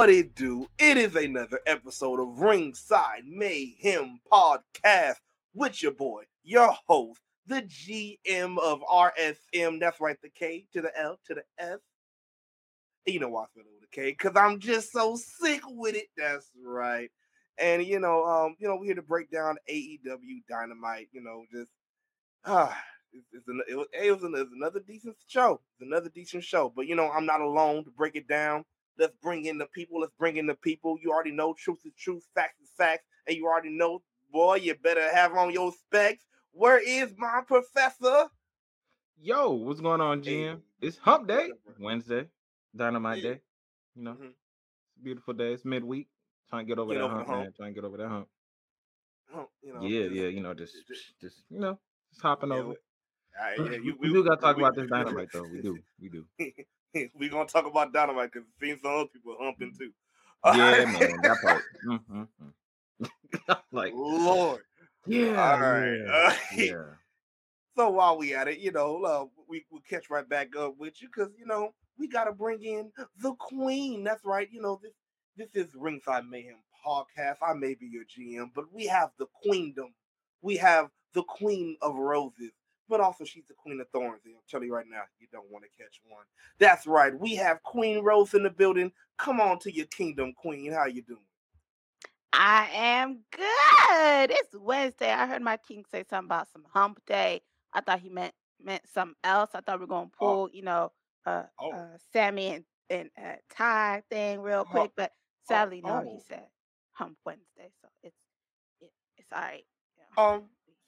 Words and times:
What 0.00 0.08
it 0.08 0.34
do? 0.34 0.66
It 0.78 0.96
is 0.96 1.14
another 1.14 1.60
episode 1.66 2.20
of 2.20 2.40
Ringside 2.40 3.24
Mayhem 3.26 4.18
Podcast 4.32 5.16
with 5.52 5.82
your 5.82 5.92
boy, 5.92 6.22
your 6.42 6.74
host, 6.88 7.20
the 7.46 7.60
GM 7.60 8.58
of 8.60 8.80
RSM. 8.80 9.78
That's 9.78 10.00
right, 10.00 10.16
the 10.22 10.30
K 10.30 10.64
to 10.72 10.80
the 10.80 10.98
L 10.98 11.20
to 11.26 11.34
the 11.34 11.42
S. 11.58 11.80
You 13.04 13.20
know 13.20 13.28
why 13.28 13.42
I 13.42 13.46
spell 13.48 13.64
it 13.64 13.74
with 13.74 13.90
a 13.92 13.94
K? 13.94 14.12
Because 14.12 14.32
I'm 14.36 14.58
just 14.58 14.90
so 14.90 15.16
sick 15.16 15.60
with 15.66 15.94
it. 15.94 16.06
That's 16.16 16.48
right. 16.64 17.10
And 17.58 17.84
you 17.84 18.00
know, 18.00 18.24
um, 18.24 18.56
you 18.58 18.68
know, 18.68 18.76
we're 18.76 18.86
here 18.86 18.94
to 18.94 19.02
break 19.02 19.30
down 19.30 19.58
AEW 19.70 20.44
Dynamite. 20.48 21.08
You 21.12 21.22
know, 21.22 21.44
just 21.52 21.72
ah, 22.46 22.74
it's, 23.12 23.26
it's 23.34 23.48
an, 23.48 23.60
it 23.68 23.74
was, 23.74 23.86
it 23.92 24.10
was, 24.10 24.22
an, 24.22 24.34
it 24.34 24.44
was 24.44 24.52
another 24.56 24.80
decent 24.80 25.16
show. 25.28 25.60
It's 25.74 25.86
another 25.86 26.08
decent 26.08 26.42
show. 26.42 26.72
But 26.74 26.86
you 26.86 26.96
know, 26.96 27.10
I'm 27.10 27.26
not 27.26 27.42
alone 27.42 27.84
to 27.84 27.90
break 27.90 28.16
it 28.16 28.26
down. 28.26 28.64
Let's 29.00 29.16
bring 29.22 29.46
in 29.46 29.56
the 29.56 29.64
people. 29.64 30.00
Let's 30.00 30.12
bring 30.12 30.36
in 30.36 30.46
the 30.46 30.54
people. 30.54 30.98
You 31.02 31.10
already 31.10 31.30
know 31.30 31.54
truth 31.54 31.78
is 31.86 31.94
truth, 31.98 32.22
facts 32.34 32.60
is 32.60 32.68
facts, 32.76 33.06
and 33.26 33.34
you 33.34 33.46
already 33.46 33.70
know, 33.70 34.02
boy, 34.30 34.56
you 34.56 34.74
better 34.74 35.10
have 35.14 35.32
on 35.32 35.52
your 35.52 35.72
specs. 35.72 36.26
Where 36.52 36.78
is 36.78 37.14
my 37.16 37.40
professor? 37.46 38.26
Yo, 39.18 39.52
what's 39.52 39.80
going 39.80 40.02
on, 40.02 40.20
GM? 40.20 40.56
Hey, 40.80 40.86
it's 40.86 40.98
Hump 40.98 41.28
Day, 41.28 41.48
Wednesday, 41.78 42.26
Dynamite 42.76 43.22
yeah. 43.22 43.30
Day. 43.30 43.40
You 43.96 44.02
know, 44.04 44.12
mm-hmm. 44.12 44.26
beautiful 45.02 45.32
day. 45.32 45.54
It's 45.54 45.64
midweek. 45.64 46.08
Trying 46.50 46.66
to 46.66 46.68
get 46.68 46.78
over 46.78 46.92
get 46.92 46.98
that 46.98 47.04
over 47.04 47.14
hump, 47.14 47.26
hump, 47.26 47.40
man. 47.40 47.52
Trying 47.56 47.74
to 47.74 47.80
get 47.80 47.86
over 47.86 47.96
that 47.96 48.08
hump. 48.08 48.28
hump 49.32 49.48
you 49.62 49.72
know, 49.72 49.80
yeah, 49.80 50.02
just, 50.08 50.14
yeah. 50.14 50.26
You 50.26 50.40
know, 50.42 50.52
just, 50.52 50.74
just, 50.86 51.18
just, 51.22 51.36
you 51.48 51.58
know, 51.58 51.78
just 52.10 52.20
hopping 52.20 52.50
yeah, 52.50 52.56
over. 52.56 52.74
Right, 53.40 53.58
yeah, 53.58 53.78
you, 53.78 53.96
we, 53.98 54.10
we, 54.10 54.12
do 54.12 54.24
got 54.24 54.34
to 54.34 54.40
talk 54.42 54.56
we, 54.56 54.62
about 54.62 54.76
this 54.76 54.90
dynamite 54.90 55.28
though. 55.32 55.46
We 55.50 55.62
do, 55.62 55.78
we 55.98 56.08
do. 56.10 56.26
we 57.18 57.28
gonna 57.28 57.48
talk 57.48 57.66
about 57.66 57.92
dynamite 57.92 58.32
because 58.32 58.48
it 58.48 58.64
seems 58.64 58.82
some 58.82 58.92
other 58.92 59.06
people 59.06 59.36
humping 59.40 59.72
too. 59.76 59.92
yeah, 60.44 60.84
man, 60.84 61.20
that 61.22 61.36
part. 61.42 61.62
Mm-hmm. 61.86 63.54
like 63.72 63.92
Lord. 63.94 64.62
Yeah. 65.06 65.52
All 65.52 65.60
right. 65.60 65.96
Yeah. 65.96 66.12
Uh, 66.12 66.34
yeah. 66.54 66.84
So 67.76 67.90
while 67.90 68.18
we 68.18 68.34
at 68.34 68.48
it, 68.48 68.58
you 68.58 68.72
know, 68.72 69.02
uh, 69.04 69.24
we 69.48 69.64
will 69.70 69.80
catch 69.88 70.10
right 70.10 70.28
back 70.28 70.54
up 70.56 70.74
with 70.78 71.00
you 71.00 71.08
because 71.08 71.32
you 71.38 71.46
know 71.46 71.72
we 71.98 72.08
got 72.08 72.24
to 72.24 72.32
bring 72.32 72.62
in 72.62 72.90
the 73.20 73.32
queen. 73.34 74.04
That's 74.04 74.24
right. 74.24 74.48
You 74.50 74.60
know 74.60 74.80
this 74.82 74.92
this 75.36 75.66
is 75.66 75.74
Ringside 75.74 76.24
Mayhem 76.26 76.56
podcast. 76.86 77.36
I 77.42 77.54
may 77.54 77.74
be 77.74 77.86
your 77.86 78.04
GM, 78.04 78.50
but 78.54 78.72
we 78.72 78.86
have 78.86 79.10
the 79.18 79.26
queendom. 79.42 79.94
We 80.42 80.56
have 80.56 80.88
the 81.14 81.22
queen 81.22 81.76
of 81.82 81.94
roses 81.96 82.52
but 82.90 83.00
also 83.00 83.24
she's 83.24 83.46
the 83.46 83.54
queen 83.54 83.80
of 83.80 83.88
thorns. 83.88 84.22
And 84.26 84.34
I'll 84.34 84.42
tell 84.50 84.62
you 84.62 84.74
right 84.74 84.86
now, 84.90 85.02
you 85.18 85.28
don't 85.32 85.50
want 85.50 85.64
to 85.64 85.70
catch 85.82 86.00
one. 86.06 86.24
That's 86.58 86.86
right. 86.86 87.18
We 87.18 87.36
have 87.36 87.62
Queen 87.62 88.02
Rose 88.02 88.34
in 88.34 88.42
the 88.42 88.50
building. 88.50 88.92
Come 89.16 89.40
on 89.40 89.58
to 89.60 89.74
your 89.74 89.86
kingdom, 89.86 90.34
Queen. 90.34 90.72
How 90.72 90.86
you 90.86 91.02
doing? 91.02 91.20
I 92.32 92.68
am 92.74 93.20
good. 93.30 94.30
It's 94.30 94.54
Wednesday. 94.54 95.10
I 95.10 95.26
heard 95.26 95.42
my 95.42 95.56
king 95.56 95.84
say 95.90 96.04
something 96.08 96.26
about 96.26 96.48
some 96.52 96.64
hump 96.72 97.00
day. 97.06 97.40
I 97.72 97.80
thought 97.80 98.00
he 98.00 98.08
meant 98.08 98.34
meant 98.62 98.82
something 98.92 99.16
else. 99.24 99.50
I 99.54 99.60
thought 99.60 99.78
we 99.78 99.84
are 99.84 99.88
gonna 99.88 100.10
oh. 100.14 100.18
pull, 100.18 100.42
oh. 100.42 100.50
you 100.52 100.62
know, 100.62 100.92
uh, 101.26 101.44
oh. 101.60 101.72
uh 101.72 101.86
Sammy 102.12 102.48
and, 102.48 102.64
and 102.88 103.10
uh, 103.18 103.36
Tay 103.56 104.02
thing 104.10 104.40
real 104.42 104.64
oh. 104.66 104.70
quick, 104.70 104.92
but 104.96 105.12
oh, 105.12 105.16
sadly, 105.48 105.80
no, 105.84 106.00
he 106.00 106.20
said 106.28 106.44
hump 106.92 107.16
Wednesday, 107.24 107.70
so 107.80 107.88
it's 108.02 108.16
it, 108.80 108.92
it's 109.16 109.32
all 109.32 109.40
right. 109.40 109.64
Yeah. 110.16 110.24
Um, 110.24 110.42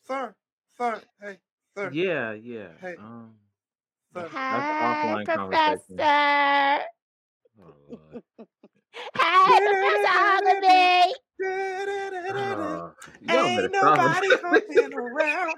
sir, 0.06 0.34
sir, 0.76 1.00
hey, 1.20 1.38
Sir. 1.76 1.90
Yeah, 1.92 2.32
yeah. 2.32 2.68
Hey. 2.80 2.96
Um, 2.98 3.34
Sir. 4.14 4.28
Hi, 4.30 5.24
Professor. 5.24 5.96
Oh, 7.60 7.98
Hi, 9.16 9.60
Professor 9.60 10.12
Ogilvy. 10.50 11.14
Oh, 12.34 12.92
Ain't 13.30 13.72
nobody 13.72 14.28
humping 14.42 14.92
around. 14.94 15.56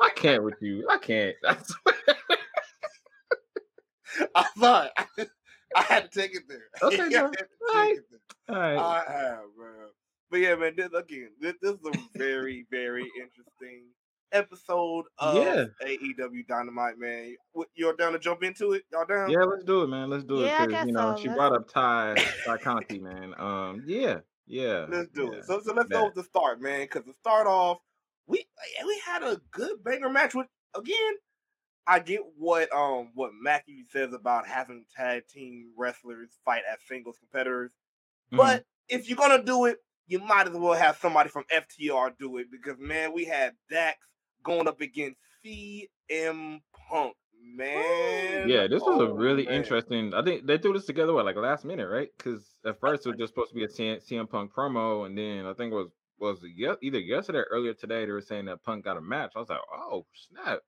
I 0.00 0.10
can't 0.14 0.44
with 0.44 0.60
you. 0.60 0.86
I 0.88 0.98
can't. 0.98 1.34
I 4.34 4.42
thought 4.58 4.90
I 5.76 5.82
had 5.82 6.10
to 6.10 6.20
take 6.20 6.34
it 6.36 6.44
there. 6.48 6.68
Okay, 6.82 7.16
All 7.16 7.26
right. 7.74 7.98
All 8.48 8.56
right. 8.56 8.78
I 8.78 9.04
have, 9.12 9.44
bro. 9.56 9.88
But 10.30 10.40
yeah, 10.40 10.54
man, 10.56 10.74
this, 10.76 10.90
again, 10.94 11.30
this, 11.40 11.54
this 11.62 11.72
is 11.72 11.86
a 11.86 12.18
very, 12.18 12.66
very 12.70 13.10
interesting 13.18 13.86
episode 14.32 15.06
of 15.18 15.36
yeah. 15.36 15.64
AEW 15.82 16.46
Dynamite, 16.46 16.98
man. 16.98 17.34
You're 17.74 17.96
down 17.96 18.12
to 18.12 18.18
jump 18.18 18.42
into 18.42 18.72
it? 18.72 18.82
Y'all 18.92 19.06
down? 19.06 19.30
Yeah, 19.30 19.44
let's 19.44 19.64
do 19.64 19.82
it, 19.82 19.88
man. 19.88 20.10
Let's 20.10 20.24
do 20.24 20.40
yeah, 20.40 20.64
it. 20.64 20.70
Cause, 20.70 20.86
you 20.86 20.92
know, 20.92 21.16
so. 21.16 21.22
she 21.22 21.28
brought 21.28 21.52
up 21.52 21.72
Tay 21.72 22.22
Tay 22.44 22.58
Conti, 22.58 22.98
man. 22.98 23.34
Um, 23.38 23.84
yeah, 23.86 24.18
yeah. 24.46 24.86
Let's 24.88 25.08
do 25.08 25.30
yeah. 25.32 25.38
it. 25.38 25.44
So, 25.44 25.60
so 25.60 25.72
let's 25.72 25.88
that. 25.88 25.94
go 25.94 26.04
with 26.06 26.14
the 26.14 26.24
start, 26.24 26.60
man. 26.60 26.82
Because 26.82 27.04
to 27.04 27.12
start 27.14 27.46
off, 27.46 27.78
we 28.26 28.46
we 28.84 29.02
had 29.04 29.22
a 29.22 29.40
good 29.50 29.82
banger 29.82 30.10
match 30.10 30.34
with 30.34 30.46
again. 30.76 31.14
I 31.86 32.00
get 32.00 32.20
what 32.36 32.70
um 32.74 33.12
what 33.14 33.30
Mackie 33.40 33.84
says 33.90 34.12
about 34.12 34.46
having 34.46 34.84
tag 34.94 35.26
team 35.26 35.70
wrestlers 35.76 36.28
fight 36.44 36.62
as 36.70 36.78
singles 36.86 37.16
competitors, 37.18 37.72
mm-hmm. 38.30 38.36
but 38.36 38.64
if 38.90 39.08
you're 39.08 39.16
gonna 39.16 39.42
do 39.42 39.64
it, 39.64 39.78
you 40.08 40.18
might 40.18 40.48
as 40.48 40.54
well 40.54 40.72
have 40.72 40.96
somebody 40.96 41.28
from 41.28 41.44
FTR 41.52 42.12
do 42.18 42.38
it 42.38 42.50
because 42.50 42.78
man, 42.78 43.12
we 43.12 43.24
had 43.24 43.52
Dax 43.70 43.98
going 44.42 44.66
up 44.66 44.80
against 44.80 45.18
CM 45.44 46.60
Punk. 46.88 47.14
Man, 47.40 48.48
yeah, 48.48 48.66
this 48.66 48.82
was 48.82 49.00
oh, 49.00 49.06
a 49.06 49.14
really 49.14 49.46
man. 49.46 49.54
interesting. 49.54 50.12
I 50.12 50.22
think 50.22 50.46
they 50.46 50.58
threw 50.58 50.72
this 50.72 50.84
together 50.84 51.12
what 51.12 51.24
like 51.24 51.36
last 51.36 51.64
minute, 51.64 51.88
right? 51.88 52.08
Because 52.16 52.44
at 52.66 52.78
first 52.80 53.06
it 53.06 53.10
was 53.10 53.18
just 53.18 53.32
supposed 53.32 53.50
to 53.50 53.54
be 53.54 53.64
a 53.64 53.68
CM 53.68 54.28
Punk 54.28 54.52
promo, 54.52 55.06
and 55.06 55.16
then 55.16 55.46
I 55.46 55.54
think 55.54 55.72
it 55.72 55.76
was 55.76 55.88
was 56.18 56.40
it 56.42 56.78
either 56.82 56.98
yesterday 56.98 57.38
or 57.38 57.46
earlier 57.50 57.74
today 57.74 58.04
they 58.04 58.12
were 58.12 58.20
saying 58.20 58.46
that 58.46 58.62
Punk 58.64 58.84
got 58.84 58.96
a 58.96 59.00
match. 59.00 59.32
I 59.36 59.38
was 59.38 59.48
like, 59.48 59.60
oh 59.72 60.04
snap, 60.14 60.58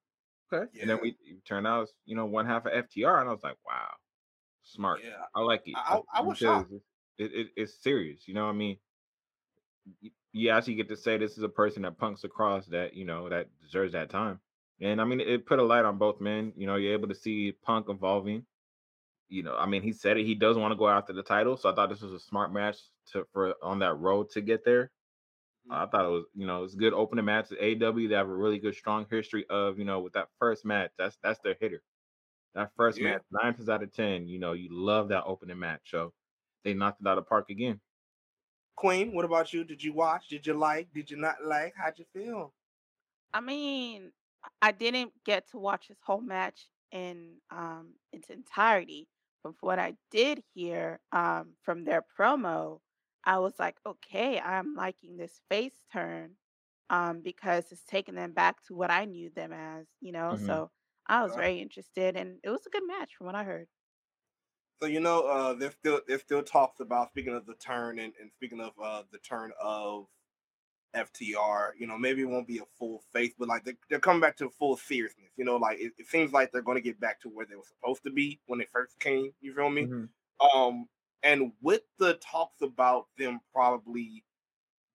okay. 0.53 0.71
Yeah. 0.73 0.83
And 0.83 0.91
then 0.91 0.99
we 1.03 1.17
turned 1.47 1.67
out 1.67 1.89
you 2.07 2.17
know 2.17 2.27
one 2.27 2.47
half 2.47 2.67
of 2.67 2.73
FTR, 2.73 3.21
and 3.21 3.29
I 3.29 3.33
was 3.33 3.43
like, 3.43 3.57
wow, 3.67 3.91
smart. 4.63 5.01
Yeah, 5.05 5.25
I 5.35 5.41
like 5.41 5.63
it. 5.67 5.75
I, 5.77 5.97
I, 5.97 6.01
I 6.15 6.21
was 6.23 6.39
shocked. 6.39 6.73
It, 7.19 7.33
it, 7.35 7.47
it's 7.57 7.83
serious. 7.83 8.27
You 8.27 8.35
know 8.35 8.45
what 8.45 8.53
I 8.53 8.57
mean? 8.57 8.79
You 10.33 10.51
actually 10.51 10.75
get 10.75 10.89
to 10.89 10.97
say 10.97 11.17
this 11.17 11.37
is 11.37 11.43
a 11.43 11.49
person 11.49 11.83
that 11.83 11.99
punks 11.99 12.25
across 12.25 12.67
that 12.67 12.95
you 12.95 13.05
know 13.05 13.29
that 13.29 13.49
deserves 13.63 13.93
that 13.93 14.11
time. 14.11 14.41
And 14.81 15.01
I 15.01 15.05
mean, 15.05 15.21
it 15.21 15.47
put 15.47 15.59
a 15.59 15.63
light 15.63 15.85
on 15.85 15.99
both 15.99 16.21
men. 16.21 16.53
You 16.57 16.67
know, 16.67 16.77
you're 16.77 16.95
able 16.95 17.09
to 17.09 17.15
see 17.15 17.53
Punk 17.53 17.89
evolving. 17.89 18.45
You 19.29 19.43
know, 19.43 19.55
I 19.57 19.67
mean, 19.67 19.83
he 19.83 19.93
said 19.93 20.17
it. 20.17 20.27
He 20.27 20.35
does 20.35 20.57
want 20.57 20.73
to 20.73 20.77
go 20.77 20.89
after 20.89 21.13
the 21.13 21.23
title, 21.23 21.57
so 21.57 21.71
I 21.71 21.75
thought 21.75 21.89
this 21.89 22.01
was 22.01 22.13
a 22.13 22.19
smart 22.19 22.53
match 22.53 22.79
to 23.13 23.27
for 23.33 23.55
on 23.63 23.79
that 23.81 23.95
road 23.95 24.31
to 24.31 24.41
get 24.41 24.65
there. 24.65 24.91
Mm-hmm. 25.71 25.83
I 25.83 25.87
thought 25.87 26.07
it 26.07 26.09
was, 26.09 26.25
you 26.35 26.47
know, 26.47 26.65
it's 26.65 26.75
good 26.75 26.95
opening 26.95 27.25
match. 27.25 27.53
AW 27.53 27.93
they 27.93 28.15
have 28.15 28.29
a 28.29 28.35
really 28.35 28.59
good, 28.59 28.75
strong 28.75 29.07
history 29.11 29.45
of, 29.51 29.79
you 29.79 29.85
know, 29.85 30.01
with 30.01 30.15
that 30.15 30.29
first 30.39 30.65
match. 30.65 30.91
That's 30.99 31.17
that's 31.23 31.39
their 31.41 31.57
hitter. 31.61 31.83
That 32.55 32.71
first 32.77 32.99
yeah. 32.99 33.13
match, 33.13 33.23
nine 33.31 33.55
times 33.55 33.69
out 33.69 33.83
of 33.83 33.95
ten, 33.95 34.27
you 34.27 34.41
know, 34.41 34.53
you 34.53 34.69
love 34.71 35.09
that 35.09 35.25
opening 35.25 35.59
match. 35.59 35.83
So 35.85 36.13
they 36.65 36.75
knocked 36.75 37.01
it 37.01 37.07
out 37.07 37.19
of 37.19 37.25
the 37.25 37.29
park 37.29 37.51
again. 37.51 37.81
Queen, 38.81 39.13
what 39.13 39.27
about 39.27 39.53
you? 39.53 39.63
Did 39.63 39.85
you 39.85 39.93
watch? 39.93 40.29
Did 40.29 40.47
you 40.47 40.55
like? 40.55 40.91
Did 40.95 41.11
you 41.11 41.19
not 41.19 41.45
like? 41.45 41.75
How'd 41.77 41.99
you 41.99 42.07
feel? 42.15 42.55
I 43.35 43.41
mean, 43.43 44.13
I 44.63 44.73
didn't 44.73 45.13
get 45.27 45.51
to 45.51 45.59
watch 45.59 45.89
this 45.89 45.99
whole 46.03 46.23
match 46.23 46.67
in 46.91 47.35
um 47.51 47.93
its 48.11 48.31
entirety, 48.31 49.07
but 49.45 49.53
what 49.61 49.79
I 49.79 49.97
did 50.11 50.43
hear 50.55 50.99
um 51.13 51.51
from 51.63 51.85
their 51.85 52.03
promo, 52.19 52.81
I 53.23 53.39
was 53.39 53.53
like, 53.59 53.77
okay, 53.85 54.41
I'm 54.41 54.75
liking 54.75 55.19
this 55.19 55.43
face 55.51 55.83
turn 55.93 56.37
um 56.89 57.21
because 57.21 57.71
it's 57.73 57.85
taking 57.85 58.15
them 58.15 58.33
back 58.33 58.63
to 58.69 58.75
what 58.75 58.91
I 58.91 59.05
knew 59.05 59.29
them 59.29 59.53
as, 59.53 59.89
you 60.01 60.13
know. 60.13 60.33
Mm-hmm. 60.37 60.47
So 60.47 60.71
I 61.07 61.23
was 61.23 61.35
very 61.35 61.61
interested, 61.61 62.17
and 62.17 62.39
it 62.43 62.49
was 62.49 62.65
a 62.67 62.71
good 62.71 62.87
match 62.87 63.11
from 63.19 63.27
what 63.27 63.35
I 63.35 63.45
heard. 63.45 63.69
So 64.81 64.89
you 64.89 65.01
know, 65.01 65.21
uh, 65.23 65.55
there's 65.55 65.75
still 65.75 66.01
there's 66.09 66.23
still 66.23 66.43
talks 66.43 66.81
about 66.81 67.11
speaking 67.11 67.35
of 67.35 67.45
the 67.47 67.55
turn 67.55 67.99
and, 67.99 68.13
and 68.21 68.31
speaking 68.35 68.61
of 68.61 68.73
uh, 68.83 69.03
the 69.13 69.19
turn 69.19 69.53
of 69.63 70.07
FTR. 70.97 71.73
You 71.79 71.87
know, 71.87 71.99
maybe 71.99 72.23
it 72.23 72.29
won't 72.29 72.47
be 72.47 72.59
a 72.59 72.65
full 72.79 73.03
face, 73.13 73.33
but 73.39 73.49
like 73.49 73.65
they're, 73.65 73.77
they're 73.91 74.01
coming 74.01 74.21
back 74.21 74.37
to 74.39 74.49
full 74.49 74.77
seriousness. 74.79 75.31
You 75.37 75.45
know, 75.45 75.57
like 75.57 75.79
it, 75.81 75.93
it 75.99 76.07
seems 76.07 76.33
like 76.33 76.51
they're 76.51 76.63
going 76.63 76.79
to 76.79 76.83
get 76.83 76.99
back 76.99 77.21
to 77.23 77.29
where 77.29 77.47
they 77.47 77.57
were 77.57 77.63
supposed 77.69 78.03
to 78.05 78.11
be 78.11 78.41
when 78.47 78.59
they 78.59 78.67
first 78.73 78.99
came. 78.99 79.33
You 79.43 79.55
feel 79.55 79.69
me? 79.69 79.83
Mm-hmm. 79.85 80.59
Um, 80.59 80.89
and 81.23 81.53
with 81.61 81.83
the 81.99 82.15
talks 82.15 82.63
about 82.63 83.07
them 83.19 83.41
probably 83.53 84.25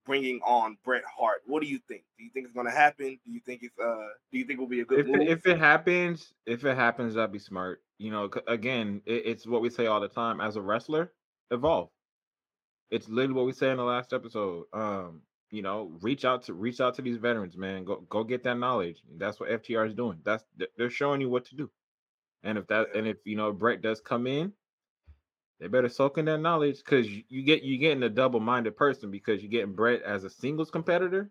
bringing 0.03 0.39
on 0.43 0.77
Bret 0.83 1.03
Hart, 1.15 1.41
what 1.45 1.61
do 1.61 1.67
you 1.67 1.79
think? 1.87 2.03
Do 2.17 2.23
you 2.23 2.31
think 2.33 2.45
it's 2.47 2.55
going 2.55 2.65
to 2.65 2.71
happen? 2.71 3.19
Do 3.23 3.31
you 3.31 3.39
think 3.45 3.61
it's 3.61 3.77
uh? 3.77 4.07
Do 4.31 4.39
you 4.39 4.45
think 4.45 4.57
it 4.57 4.61
will 4.61 4.67
be 4.67 4.81
a 4.81 4.85
good 4.85 5.01
if? 5.01 5.07
It, 5.07 5.27
if 5.27 5.45
it 5.45 5.59
happens, 5.59 6.33
if 6.47 6.65
it 6.65 6.75
happens, 6.75 7.13
that'd 7.13 7.31
be 7.31 7.37
smart 7.37 7.83
you 7.97 8.11
know, 8.11 8.29
again, 8.47 9.01
it, 9.05 9.23
it's 9.25 9.47
what 9.47 9.61
we 9.61 9.69
say 9.69 9.87
all 9.87 10.01
the 10.01 10.07
time 10.07 10.41
as 10.41 10.55
a 10.55 10.61
wrestler, 10.61 11.11
evolve. 11.51 11.89
It's 12.91 13.09
literally 13.09 13.33
what 13.33 13.45
we 13.45 13.53
say 13.53 13.71
in 13.71 13.77
the 13.77 13.83
last 13.83 14.13
episode. 14.13 14.65
Um, 14.73 15.21
you 15.51 15.61
know, 15.61 15.91
reach 16.01 16.25
out 16.25 16.43
to 16.43 16.53
reach 16.53 16.81
out 16.81 16.95
to 16.95 17.01
these 17.01 17.17
veterans, 17.17 17.57
man. 17.57 17.83
Go 17.85 18.05
go 18.09 18.23
get 18.23 18.43
that 18.43 18.57
knowledge. 18.57 19.01
That's 19.17 19.39
what 19.39 19.49
FTR 19.49 19.87
is 19.87 19.93
doing. 19.93 20.19
That's 20.23 20.43
they're 20.77 20.89
showing 20.89 21.21
you 21.21 21.29
what 21.29 21.45
to 21.45 21.55
do. 21.55 21.69
And 22.43 22.57
if 22.57 22.67
that 22.67 22.95
and 22.95 23.07
if 23.07 23.17
you 23.25 23.35
know 23.35 23.51
Bret 23.53 23.81
does 23.81 24.01
come 24.01 24.27
in 24.27 24.53
they 25.59 25.67
better 25.67 25.89
soak 25.89 26.17
in 26.17 26.25
that 26.25 26.39
knowledge 26.39 26.79
because 26.79 27.07
you, 27.09 27.43
get 27.43 27.63
you 27.63 27.77
getting 27.77 28.03
a 28.03 28.09
double-minded 28.09 28.75
person 28.75 29.09
because 29.09 29.41
you're 29.41 29.49
getting 29.51 29.73
Bret 29.73 30.01
as 30.01 30.23
a 30.25 30.29
singles 30.29 30.69
competitor, 30.69 31.29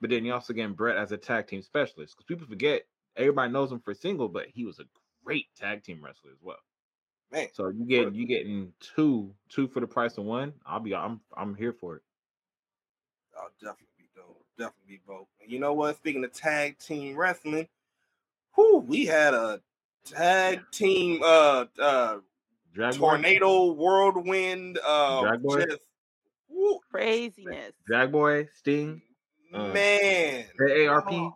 but 0.00 0.10
then 0.10 0.24
you 0.24 0.34
also 0.34 0.52
getting 0.52 0.74
Bret 0.74 0.96
as 0.96 1.12
a 1.12 1.16
tag 1.16 1.46
team 1.46 1.62
specialist. 1.62 2.14
Because 2.14 2.26
people 2.26 2.46
forget 2.46 2.82
everybody 3.16 3.50
knows 3.50 3.72
him 3.72 3.80
for 3.80 3.94
single, 3.94 4.28
but 4.28 4.46
he 4.48 4.66
was 4.66 4.78
a 4.80 4.84
great 5.24 5.46
tag 5.56 5.82
team 5.82 6.00
wrestler 6.04 6.30
as 6.32 6.38
well. 6.42 6.56
Man, 7.30 7.48
So 7.54 7.68
you 7.68 7.84
get 7.86 8.14
you 8.14 8.26
getting 8.26 8.72
two 8.80 9.34
two 9.48 9.66
for 9.68 9.80
the 9.80 9.86
price 9.86 10.18
of 10.18 10.24
one. 10.24 10.52
I'll 10.66 10.80
be 10.80 10.94
I'm 10.94 11.20
I'm 11.36 11.54
here 11.54 11.72
for 11.72 11.96
it. 11.96 12.02
I'll 13.38 13.48
definitely 13.60 13.86
be 13.98 14.04
dope. 14.14 14.44
Definitely 14.58 14.96
be 14.96 15.00
both. 15.06 15.28
And 15.40 15.50
you 15.50 15.58
know 15.58 15.72
what? 15.72 15.96
Speaking 15.96 16.24
of 16.24 16.32
tag 16.32 16.78
team 16.78 17.16
wrestling, 17.16 17.68
whoo, 18.56 18.78
we 18.78 19.06
had 19.06 19.32
a 19.32 19.62
tag 20.04 20.60
team 20.72 21.22
uh 21.24 21.64
uh 21.80 22.18
Drag 22.74 22.98
Boy, 22.98 22.98
tornado 22.98 23.72
whirlwind 23.72 24.78
uh 24.86 25.22
Darby? 25.22 25.64
just 25.70 25.82
whoo, 26.48 26.80
Craziness. 26.90 27.72
Darby, 27.88 28.48
Sting, 28.54 29.00
Uh, 29.54 29.72
man. 29.72 30.44
AARP. 30.60 31.04
Oh, 31.08 31.28
I 31.28 31.30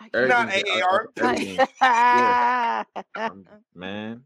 Not 0.00 0.48
everything- 0.48 0.82
uh, 0.82 0.86
AARP. 0.86 1.06
everything. 1.22 1.66
can't- 1.78 2.86
Um, 3.16 3.46
man, 3.74 4.24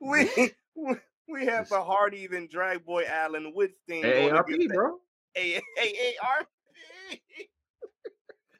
we 0.00 0.28
we- 0.74 0.96
we 1.28 1.46
have 1.46 1.68
the 1.68 1.82
hard 1.82 2.14
even 2.14 2.48
Darby 2.48 3.04
Allin 3.08 3.52
with 3.54 3.70
Sting. 3.84 4.02
going 4.02 4.30
AARP, 4.34 4.48
against 4.48 4.74
bro. 4.74 4.98
A- 5.36 5.60
AARP. 5.78 6.46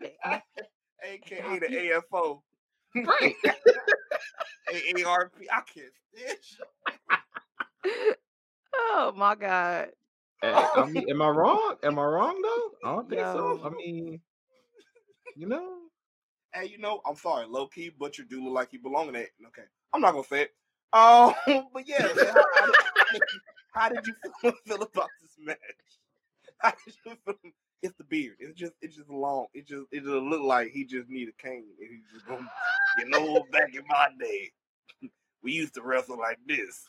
AKA 1.03 1.59
the 1.59 1.67
AFO. 2.13 2.43
Right. 2.95 3.35
AARP. 4.73 5.31
I 5.53 5.61
can't 5.63 5.93
stand 6.15 6.39
oh 8.75 9.13
my 9.17 9.35
god. 9.35 9.89
I 10.43 10.87
mean, 10.91 11.09
am 11.11 11.23
I 11.23 11.29
wrong? 11.29 11.77
Am 11.83 11.99
I 11.99 12.05
wrong 12.05 12.41
though? 12.43 12.89
I 12.89 12.95
don't 12.95 13.09
think 13.09 13.21
so. 13.23 13.61
I 13.65 13.71
mean, 13.71 14.21
you 15.37 15.47
know, 15.49 15.79
Hey, 16.53 16.67
you 16.67 16.79
know, 16.79 17.01
I'm 17.07 17.17
sorry, 17.17 17.47
low 17.47 17.67
key, 17.69 17.91
Butcher 17.91 18.25
do 18.25 18.43
look 18.45 18.55
like 18.55 18.71
he 18.71 18.79
belong 18.79 19.09
in 19.09 19.15
that. 19.15 19.29
Okay, 19.49 19.63
I'm 19.93 20.01
not 20.01 20.13
gonna 20.13 20.25
say 20.25 20.43
it. 20.43 20.51
Um, 20.93 21.35
but 21.73 21.87
yeah, 21.87 22.03
man, 22.17 22.27
how, 22.35 22.45
how 22.57 23.09
did, 23.13 23.23
how 23.73 23.89
did 23.91 24.07
you 24.09 24.15
feel, 24.43 24.53
feel 24.67 24.83
about 24.83 25.09
this 25.23 25.37
match? 25.39 25.57
How 26.59 26.71
did 26.85 26.95
you 27.07 27.17
feel? 27.25 27.35
It's 27.83 27.95
the 27.97 28.03
beard. 28.03 28.35
It's 28.41 28.59
just, 28.59 28.73
it's 28.83 28.97
just 28.97 29.09
long. 29.09 29.47
It 29.55 29.69
just, 29.69 29.85
it 29.93 30.01
just 30.01 30.09
look 30.09 30.43
like 30.43 30.73
he 30.73 30.85
just 30.85 31.09
need 31.09 31.29
a 31.29 31.43
cane. 31.43 31.65
And 31.81 31.89
he's 31.89 32.13
just 32.13 32.27
going, 32.27 32.45
you 32.99 33.09
know, 33.09 33.47
back 33.53 33.73
in 33.73 33.83
my 33.89 34.09
day, 34.19 34.51
we 35.45 35.53
used 35.53 35.75
to 35.75 35.83
wrestle 35.83 36.19
like 36.19 36.39
this. 36.45 36.89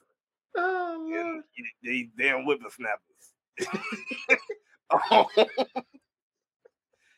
oh, 0.57 1.07
And 1.14 1.44
these 1.84 2.07
damn 2.18 2.44
whippersnappers. 2.44 3.36
oh. 4.92 5.28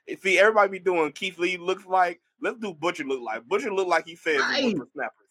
And 0.08 0.20
See, 0.22 0.38
everybody 0.40 0.70
be 0.72 0.80
doing 0.80 1.12
Keith 1.14 1.38
Lee 1.40 1.58
looks 1.58 1.86
like. 1.86 2.20
Let's 2.42 2.58
do 2.60 2.74
Butcher 2.74 3.04
look 3.06 3.22
like. 3.22 3.46
Butcher 3.48 3.74
look 3.74 3.88
like 3.88 4.06
he 4.06 4.16
said 4.16 4.36
the 4.38 4.40
Right. 4.42 4.64
whippersnappers. 4.76 5.28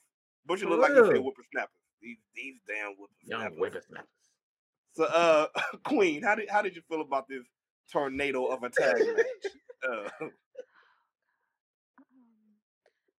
Butcher 0.47 0.69
look 0.69 0.81
like 0.81 0.93
he 0.93 0.97
said 0.97 1.09
real. 1.13 1.23
whippersnappers. 1.23 1.75
These 2.01 2.17
these 2.35 2.55
damn 2.67 2.95
young 3.23 3.53
whippersnappers. 3.57 3.59
whippersnappers. 3.59 4.09
So, 4.95 5.05
uh, 5.05 5.47
Queen, 5.85 6.23
how 6.23 6.35
did 6.35 6.49
how 6.51 6.63
did 6.63 6.75
you 6.75 6.83
feel 6.89 7.01
about 7.03 7.29
this 7.29 7.45
tornado 7.93 8.47
of 8.47 8.63
a 8.63 8.71
tag 8.71 8.97
match? 9.17 9.27
Uh, 9.89 10.09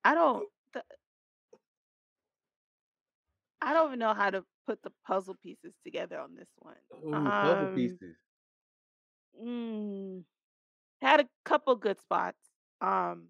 I 0.04 0.16
don't. 0.16 0.48
The, 0.74 0.84
I 3.62 3.74
don't 3.74 3.88
even 3.88 4.00
know 4.00 4.14
how 4.14 4.30
to 4.30 4.44
put 4.68 4.82
the 4.84 4.92
puzzle 5.08 5.36
pieces 5.42 5.74
together 5.84 6.20
on 6.20 6.36
this 6.36 6.50
one. 6.60 6.76
Ooh, 7.06 7.12
puzzle 7.30 7.68
Um, 7.68 7.76
pieces. 7.76 8.16
Mm, 9.42 10.24
had 11.04 11.20
a 11.20 11.28
couple 11.46 11.76
good 11.76 12.00
spots. 12.02 12.38
Um, 12.82 13.28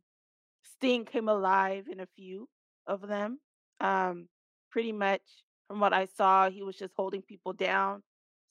Sting 0.64 1.06
came 1.06 1.30
alive 1.30 1.86
in 1.92 2.00
a 2.00 2.08
few 2.16 2.48
of 2.88 3.08
them. 3.08 3.40
Um, 3.80 4.28
pretty 4.72 4.92
much 4.92 5.22
from 5.68 5.80
what 5.80 5.94
I 5.94 6.06
saw, 6.06 6.50
he 6.50 6.64
was 6.64 6.76
just 6.76 6.94
holding 6.96 7.22
people 7.22 7.54
down 7.54 8.04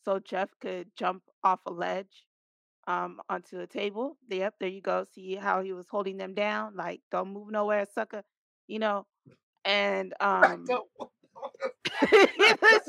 so 0.04 0.19
Jeff 0.19 0.48
could 0.60 0.88
jump 0.96 1.22
off 1.44 1.60
a 1.66 1.72
ledge 1.72 2.26
um 2.88 3.20
onto 3.28 3.60
a 3.60 3.66
table. 3.66 4.16
Yep, 4.28 4.54
there 4.58 4.69
you 4.69 4.80
go. 4.80 5.06
See 5.14 5.36
how 5.36 5.62
he 5.62 5.72
was 5.72 5.86
holding 5.88 6.16
them 6.16 6.34
down, 6.34 6.74
like 6.74 7.00
don't 7.10 7.32
move 7.32 7.50
nowhere, 7.50 7.86
sucker. 7.94 8.22
You 8.66 8.80
know, 8.80 9.06
and 9.64 10.14
um 10.20 10.66
it's, 12.02 12.88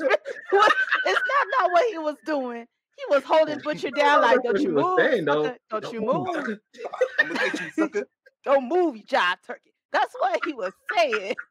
not 0.50 1.46
not 1.60 1.72
what 1.72 1.86
he 1.90 1.98
was 1.98 2.16
doing. 2.26 2.66
He 3.08 3.14
was 3.14 3.24
holding 3.24 3.58
Butcher 3.60 3.90
down 3.90 4.22
like, 4.22 4.42
don't 4.42 4.60
you 4.60 4.70
move, 4.70 4.98
saying, 4.98 5.24
though. 5.24 5.44
sucker. 5.44 5.58
Don't 5.70 5.92
you 5.92 6.00
move, 6.00 6.26
move. 6.26 6.58
I'm 7.20 7.28
gonna 7.28 7.38
get 7.38 7.60
you, 7.60 7.70
sucker. 7.70 8.06
Don't 8.44 8.68
move, 8.68 8.96
you 8.96 9.02
jive 9.04 9.36
turkey. 9.46 9.72
That's 9.92 10.14
what 10.18 10.44
he 10.44 10.52
was 10.52 10.72
saying. 10.96 11.34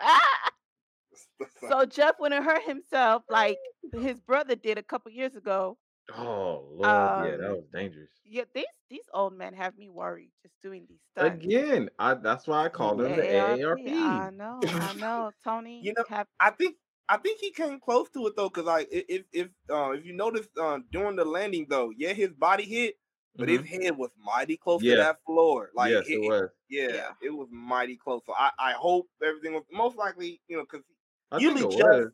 so 1.68 1.84
Jeff 1.86 2.16
went 2.18 2.34
and 2.34 2.44
hurt 2.44 2.62
himself 2.64 3.22
like 3.28 3.58
his 3.92 4.20
brother 4.20 4.54
did 4.56 4.78
a 4.78 4.82
couple 4.82 5.12
years 5.12 5.36
ago. 5.36 5.78
Oh 6.16 6.64
Lord, 6.72 6.82
yeah, 6.82 7.36
that 7.36 7.48
Um, 7.50 7.56
was 7.56 7.64
dangerous. 7.72 8.10
Yeah, 8.24 8.44
these 8.54 8.64
these 8.90 9.04
old 9.14 9.34
men 9.34 9.54
have 9.54 9.76
me 9.78 9.88
worried 9.88 10.30
just 10.42 10.54
doing 10.60 10.84
these 10.88 10.98
stuff. 11.12 11.32
Again, 11.32 11.88
I 11.98 12.14
that's 12.14 12.46
why 12.46 12.64
I 12.64 12.68
called 12.68 13.00
him 13.00 13.16
the 13.16 13.22
AARP, 13.22 13.88
I 13.88 14.30
know, 14.30 14.60
I 14.64 14.92
know, 14.94 15.30
Tony. 15.44 15.80
You 15.82 15.94
know, 15.96 16.04
have 16.08 16.26
I 16.40 16.50
think 16.50 16.76
I 17.08 17.16
think 17.18 17.40
he 17.40 17.50
came 17.52 17.78
close 17.80 18.08
to 18.10 18.26
it 18.26 18.36
though, 18.36 18.48
because 18.48 18.64
like 18.64 18.88
i- 18.92 19.04
if 19.08 19.24
if 19.32 19.48
uh, 19.70 19.90
if 19.90 20.04
you 20.04 20.12
notice 20.14 20.46
uh, 20.60 20.78
during 20.90 21.16
the 21.16 21.24
landing 21.24 21.66
though, 21.68 21.92
yeah, 21.96 22.12
his 22.12 22.30
body 22.30 22.64
hit, 22.64 22.96
but 23.36 23.48
his 23.48 23.62
head 23.64 23.96
was 23.96 24.10
mighty 24.24 24.56
close 24.56 24.80
Mm-hmm. 24.80 24.88
Yeah. 24.88 24.94
to 24.96 25.00
that 25.02 25.18
floor. 25.26 25.70
Like 25.74 25.90
yes, 25.90 26.06
it- 26.08 26.12
it 26.14 26.18
was. 26.28 26.50
yeah, 26.68 26.88
Yeah. 26.94 27.10
it 27.22 27.30
was 27.30 27.48
mighty 27.50 27.96
close. 27.96 28.22
So 28.26 28.34
I 28.34 28.50
I 28.58 28.72
hope 28.72 29.08
everything 29.22 29.52
was 29.54 29.64
most 29.72 29.96
likely, 29.96 30.40
you 30.48 30.56
know, 30.56 30.62
because 30.62 30.84
I 31.30 31.38
think 31.38 31.50
usually 31.58 31.76
Jeff, 31.76 31.86
was. 31.86 32.12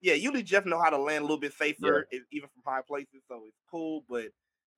yeah, 0.00 0.14
usually 0.14 0.42
Jeff 0.42 0.64
know 0.66 0.80
how 0.82 0.90
to 0.90 0.98
land 0.98 1.20
a 1.20 1.24
little 1.26 1.38
bit 1.38 1.52
safer, 1.52 2.06
e- 2.12 2.20
even 2.32 2.48
from 2.48 2.62
high 2.72 2.82
places. 2.82 3.22
So 3.28 3.42
it's 3.46 3.56
cool, 3.70 4.04
but 4.08 4.26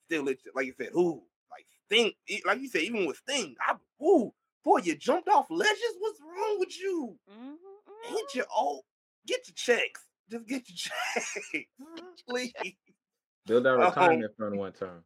still, 0.06 0.28
it's 0.28 0.42
like 0.54 0.66
you 0.66 0.75
said, 0.76 0.90
who 0.92 1.23
like 1.50 1.66
Sting, 1.87 2.12
like 2.44 2.61
you 2.61 2.68
said, 2.68 2.82
even 2.82 3.06
with 3.06 3.16
Sting, 3.18 3.54
I, 3.61 3.76
ooh, 4.04 4.32
boy, 4.64 4.78
you 4.82 4.96
jumped 4.96 5.28
off 5.28 5.46
ledges. 5.50 5.96
What's 6.00 6.20
wrong 6.20 6.56
with 6.58 6.78
you? 6.78 7.18
Mhm, 7.30 7.52
mhm. 7.52 8.11
Hit 8.11 8.34
your 8.34 8.46
oh, 8.54 8.82
get 9.26 9.40
your 9.47 9.54
checks. 9.54 10.02
Just 10.31 10.47
get 10.47 10.62
your 10.69 10.76
checks, 10.76 11.38
please. 12.28 12.52
Build 13.47 13.64
that 13.64 13.75
Um, 13.75 13.81
retirement 13.81 14.33
fund 14.38 14.59
one 14.59 14.73
time. 14.73 15.04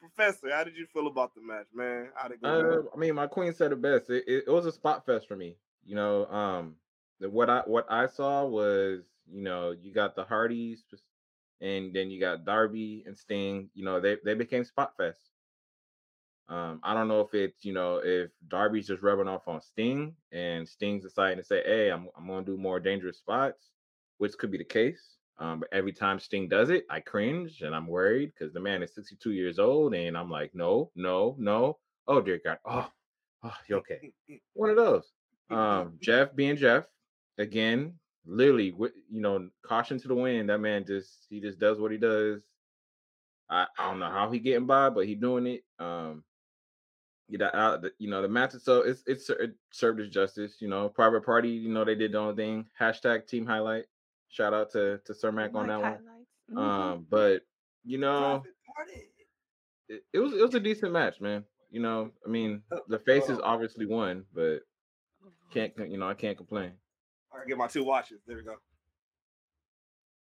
Professor, 0.00 0.50
how 0.52 0.64
did 0.64 0.76
you 0.76 0.86
feel 0.92 1.06
about 1.06 1.34
the 1.34 1.40
match, 1.40 1.66
man? 1.74 2.08
How'd 2.14 2.32
it 2.32 2.42
go? 2.42 2.48
Uh. 2.48 2.94
I 2.94 2.98
mean, 2.98 3.14
my 3.14 3.26
queen 3.26 3.52
said 3.52 3.72
it 3.72 3.80
best. 3.80 4.10
It, 4.10 4.24
it, 4.26 4.44
it 4.46 4.50
was 4.50 4.66
a 4.66 4.72
spot 4.72 5.06
fest 5.06 5.26
for 5.28 5.36
me. 5.36 5.56
You 5.84 5.94
know, 5.94 6.26
um, 6.26 6.74
the, 7.20 7.30
what 7.30 7.48
I 7.48 7.62
what 7.66 7.86
I 7.90 8.06
saw 8.06 8.44
was, 8.44 9.02
you 9.30 9.42
know, 9.42 9.70
you 9.70 9.92
got 9.92 10.16
the 10.16 10.24
Hardys, 10.24 10.84
and 11.60 11.94
then 11.94 12.10
you 12.10 12.20
got 12.20 12.44
Darby 12.44 13.04
and 13.06 13.16
Sting. 13.16 13.70
You 13.74 13.84
know, 13.84 14.00
they 14.00 14.16
they 14.24 14.34
became 14.34 14.64
spot 14.64 14.92
fest. 14.96 15.20
Um, 16.48 16.80
I 16.82 16.94
don't 16.94 17.08
know 17.08 17.20
if 17.20 17.34
it's 17.34 17.64
you 17.64 17.72
know 17.72 18.00
if 18.04 18.30
Darby's 18.48 18.86
just 18.86 19.02
rubbing 19.02 19.28
off 19.28 19.48
on 19.48 19.60
Sting 19.60 20.14
and 20.32 20.68
Sting's 20.68 21.02
deciding 21.02 21.38
to 21.38 21.44
say, 21.44 21.62
"Hey, 21.64 21.90
I'm 21.90 22.08
I'm 22.16 22.26
gonna 22.26 22.44
do 22.46 22.56
more 22.56 22.78
dangerous 22.78 23.18
spots," 23.18 23.70
which 24.18 24.36
could 24.38 24.50
be 24.50 24.58
the 24.58 24.64
case. 24.64 25.16
Um, 25.38 25.60
but 25.60 25.68
every 25.72 25.92
time 25.92 26.18
Sting 26.18 26.48
does 26.48 26.70
it, 26.70 26.86
I 26.88 27.00
cringe 27.00 27.60
and 27.62 27.74
I'm 27.74 27.86
worried 27.86 28.32
because 28.32 28.54
the 28.54 28.60
man 28.60 28.82
is 28.82 28.94
62 28.94 29.32
years 29.32 29.58
old, 29.58 29.94
and 29.94 30.16
I'm 30.16 30.30
like, 30.30 30.54
no, 30.54 30.90
no, 30.94 31.36
no. 31.38 31.78
Oh 32.08 32.20
dear 32.20 32.40
God. 32.42 32.58
Oh, 32.64 32.88
oh, 33.42 33.54
you 33.68 33.76
okay? 33.76 34.12
One 34.54 34.70
of 34.70 34.76
those. 34.76 35.12
Um, 35.50 35.98
Jeff 36.00 36.34
being 36.34 36.56
Jeff 36.56 36.86
again, 37.38 37.94
literally, 38.24 38.74
you 39.10 39.20
know, 39.20 39.48
caution 39.64 39.98
to 40.00 40.08
the 40.08 40.14
wind. 40.14 40.48
That 40.48 40.58
man 40.58 40.84
just 40.86 41.26
he 41.28 41.40
just 41.40 41.58
does 41.58 41.78
what 41.78 41.92
he 41.92 41.98
does. 41.98 42.42
I, 43.48 43.66
I 43.78 43.90
don't 43.90 44.00
know 44.00 44.10
how 44.10 44.30
he 44.30 44.38
getting 44.38 44.66
by, 44.66 44.90
but 44.90 45.06
he 45.06 45.14
doing 45.14 45.46
it. 45.46 45.64
Um, 45.78 46.24
you 47.28 47.38
know, 47.38 47.46
uh, 47.46 47.76
the, 47.78 47.92
you 47.98 48.08
know 48.08 48.22
the 48.22 48.28
match 48.28 48.54
itself 48.54 48.84
it's 48.86 49.02
it's 49.06 49.28
it 49.30 49.54
served 49.72 50.00
as 50.00 50.08
justice. 50.08 50.56
You 50.60 50.68
know, 50.68 50.88
private 50.88 51.24
party. 51.24 51.48
You 51.50 51.68
know 51.72 51.84
they 51.84 51.94
did 51.94 52.12
their 52.12 52.20
own 52.20 52.36
thing. 52.36 52.66
Hashtag 52.80 53.26
team 53.26 53.46
highlight. 53.46 53.86
Shout 54.28 54.54
out 54.54 54.70
to 54.72 54.98
to 55.04 55.14
Sir 55.14 55.32
Mac 55.32 55.54
on 55.54 55.66
Like 55.66 55.68
that 55.68 55.80
one. 55.80 55.92
highlights. 55.92 56.26
Mhm. 56.52 56.58
Um, 56.58 57.06
but 57.10 57.42
you 57.84 57.98
know, 57.98 58.44
it, 59.88 60.04
it 60.12 60.18
was 60.18 60.32
it 60.32 60.42
was 60.42 60.54
a 60.54 60.60
decent 60.60 60.92
match, 60.92 61.20
man. 61.20 61.44
You 61.70 61.80
know, 61.80 62.10
I 62.24 62.28
mean, 62.28 62.62
the 62.88 62.98
faces 62.98 63.38
obviously 63.42 63.86
won, 63.86 64.24
but 64.32 64.60
can't 65.52 65.72
you 65.88 65.98
know 65.98 66.08
I 66.08 66.14
can't 66.14 66.36
complain. 66.36 66.72
I 67.34 67.40
can 67.40 67.48
get 67.48 67.58
my 67.58 67.66
two 67.66 67.84
watches. 67.84 68.20
There 68.26 68.36
we 68.36 68.42
go. 68.44 68.56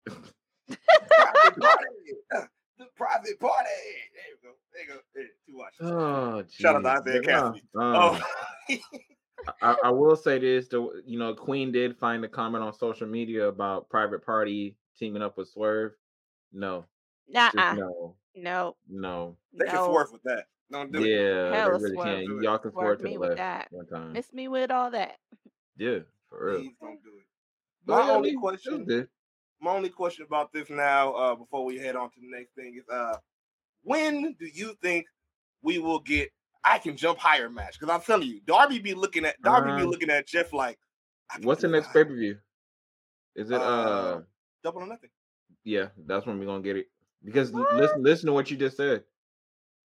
private 0.68 1.60
party. 1.60 1.86
The 2.80 2.86
private 2.96 3.40
party. 3.40 3.70
There 4.14 4.38
we 4.44 4.50
go. 4.50 4.54
There 4.78 4.86
you 4.86 4.94
go. 4.94 5.00
There, 5.16 5.24
two 5.48 5.58
watches. 5.58 5.80
Oh, 5.82 6.44
Shout 6.52 6.76
out 6.76 7.04
to 7.04 7.10
jeez. 7.10 7.16
Isaiah 7.16 7.22
But 7.22 7.32
Cassidy. 7.32 7.64
um, 7.76 7.96
Oh, 7.96 8.22
I, 9.62 9.76
I 9.86 9.90
will 9.90 10.16
say 10.16 10.38
this: 10.40 10.68
the 10.68 11.02
you 11.06 11.18
know 11.18 11.34
Queen 11.34 11.72
did 11.72 11.98
find 11.98 12.24
a 12.24 12.28
comment 12.28 12.64
on 12.64 12.74
social 12.74 13.08
media 13.08 13.48
about 13.48 13.90
Private 13.90 14.24
Party 14.26 14.76
teaming 15.00 15.22
up 15.22 15.38
with 15.38 15.48
Swerve. 15.50 15.94
No, 16.54 16.86
just 17.34 17.56
Nuh-uh. 17.56 17.74
no, 17.76 18.16
No, 18.36 18.76
no. 18.90 19.38
They 19.54 19.66
can 19.66 19.76
no. 19.76 19.86
swerve 19.86 20.12
with 20.12 20.24
that. 20.24 20.46
Don't 20.72 20.92
do 20.92 21.04
it. 21.04 21.08
Yeah, 21.10 21.52
they 21.66 21.72
really 21.72 21.96
Swerve. 21.96 22.06
can. 22.06 22.22
You- 22.24 22.42
Y'all 22.44 22.58
can 22.60 22.72
Swerve 22.72 22.86
swerve 22.86 22.98
to 23.00 23.04
me 23.06 23.14
the 23.14 23.20
with 23.20 23.30
left 23.30 23.38
that. 23.38 23.68
one 23.72 23.88
time. 23.88 24.14
Miss 24.14 24.32
me 24.34 24.48
with 24.48 24.70
all 24.70 24.92
that. 24.92 25.18
Yeah, 25.78 26.00
for 26.30 26.46
real. 26.46 26.60
Please 26.60 26.76
don't 26.82 27.04
do 27.04 27.10
it. 27.18 27.26
My 27.86 28.06
yeah, 28.06 28.12
only 28.12 28.30
mean, 28.30 28.40
it 28.40 28.42
was 28.44 28.62
question, 28.62 29.08
my 29.62 29.72
only 29.72 29.90
question 29.90 30.26
about 30.28 30.52
this 30.52 30.70
now, 30.70 31.14
uh, 31.14 31.36
before 31.36 31.64
we 31.66 31.78
head 31.78 31.96
on 31.96 32.10
to 32.10 32.20
the 32.20 32.30
next 32.38 32.54
thing 32.54 32.76
is, 32.78 32.88
uh, 32.90 33.16
when 33.88 34.36
do 34.40 34.46
you 34.46 34.76
think 34.82 35.06
we 35.62 35.80
will 35.80 36.00
get 36.00 36.30
I 36.64 36.78
can 36.80 36.98
jump 36.98 37.18
higher 37.18 37.50
match? 37.50 37.80
Because 37.80 37.94
I'm 37.94 38.02
telling 38.02 38.28
you, 38.28 38.42
Darby 38.46 38.80
be 38.80 38.94
looking 38.94 39.24
at 39.26 39.42
Darby 39.42 39.72
be 39.76 39.84
Um, 39.84 39.90
looking 39.90 40.10
at 40.10 40.28
Jeff 40.28 40.52
like, 40.52 40.78
What's 41.42 41.62
the 41.62 41.70
next 41.70 41.94
pay 41.94 42.04
per 42.04 42.14
view? 42.14 42.38
Is 43.36 43.52
it 43.52 43.62
uh? 43.62 43.64
Uh, 43.64 44.22
Double 44.64 44.82
or 44.82 44.88
nothing. 44.88 45.10
Yeah, 45.64 45.88
that's 46.06 46.26
when 46.26 46.40
we're 46.40 46.46
gonna 46.46 46.64
get 46.64 46.76
it. 46.78 46.88
Because 47.24 47.54
l- 47.54 47.66
listen, 47.74 48.04
listen 48.04 48.28
to 48.28 48.34
what 48.34 48.52
you 48.52 48.58
just 48.58 48.76
said. 48.78 49.04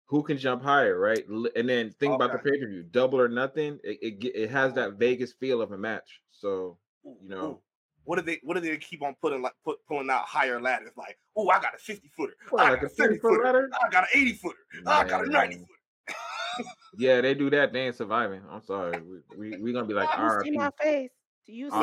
Who 0.06 0.22
can 0.22 0.38
jump 0.38 0.62
higher, 0.62 0.98
right? 0.98 1.26
And 1.56 1.68
then 1.68 1.90
think 1.90 2.14
about 2.14 2.32
the 2.32 2.38
Okay. 2.38 2.50
pay 2.50 2.60
per 2.60 2.68
view. 2.68 2.82
Double 2.82 3.20
or 3.20 3.28
nothing. 3.28 3.78
It 3.84 3.98
it, 4.02 4.24
it 4.34 4.50
has 4.50 4.72
that 4.74 4.94
Vegas 4.94 5.32
feel 5.32 5.60
of 5.60 5.72
a 5.72 5.78
match. 5.78 6.20
So 6.30 6.78
you 7.04 7.28
know. 7.28 7.60
Ooh. 8.02 8.04
What 8.04 8.18
do 8.18 8.24
they 8.24 8.40
what 8.42 8.54
do 8.54 8.60
they 8.60 8.76
keep 8.76 9.02
on 9.02 9.14
putting 9.20 9.42
like 9.42 9.54
put 9.64 9.78
pulling 9.86 10.10
out 10.10 10.24
higher 10.24 10.60
ladders? 10.60 10.92
Like, 10.96 11.18
oh, 11.36 11.48
I 11.48 11.60
got 11.60 11.74
a 11.74 11.78
50 11.78 12.10
footer. 12.16 12.34
What, 12.50 12.62
I 12.62 12.70
like 12.70 12.80
got 12.80 12.90
a 12.90 12.92
a 12.92 12.96
30 12.96 13.08
30 13.14 13.20
footer. 13.20 13.44
ladder? 13.44 13.70
I 13.84 13.88
got 13.90 14.04
an 14.04 14.08
80 14.14 14.32
footer. 14.34 14.58
I 14.86 15.04
got 15.04 15.26
a 15.26 15.30
90 15.30 15.56
footer. 15.56 15.68
Yeah, 16.98 17.22
they 17.22 17.32
do 17.32 17.48
that. 17.48 17.72
They 17.72 17.86
ain't 17.86 17.96
surviving. 17.96 18.42
I'm 18.50 18.62
sorry. 18.62 19.00
We 19.00 19.22
we 19.38 19.58
we 19.62 19.72
gonna 19.72 19.86
be 19.86 19.94
like 19.94 20.14
Do 20.14 20.22
you 20.22 20.40
see 20.44 20.50
my 20.50 20.70
face? 20.78 21.10
Do 21.46 21.52
you 21.54 21.70
see 21.70 21.76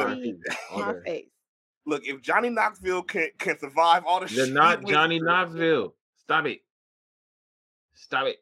all 0.72 0.80
my 0.80 0.94
day. 0.94 1.00
face? 1.04 1.30
Look, 1.88 2.06
if 2.06 2.22
Johnny 2.22 2.50
Knoxville 2.50 3.02
can 3.04 3.30
can 3.40 3.58
survive 3.58 4.04
all 4.06 4.20
the 4.20 4.28
shit 4.28 4.38
They're 4.38 4.46
shit, 4.46 4.54
not 4.54 4.86
Johnny 4.86 5.20
Knoxville. 5.20 5.96
Stop 6.18 6.46
it. 6.46 6.60
Stop 7.96 8.28
it. 8.28 8.38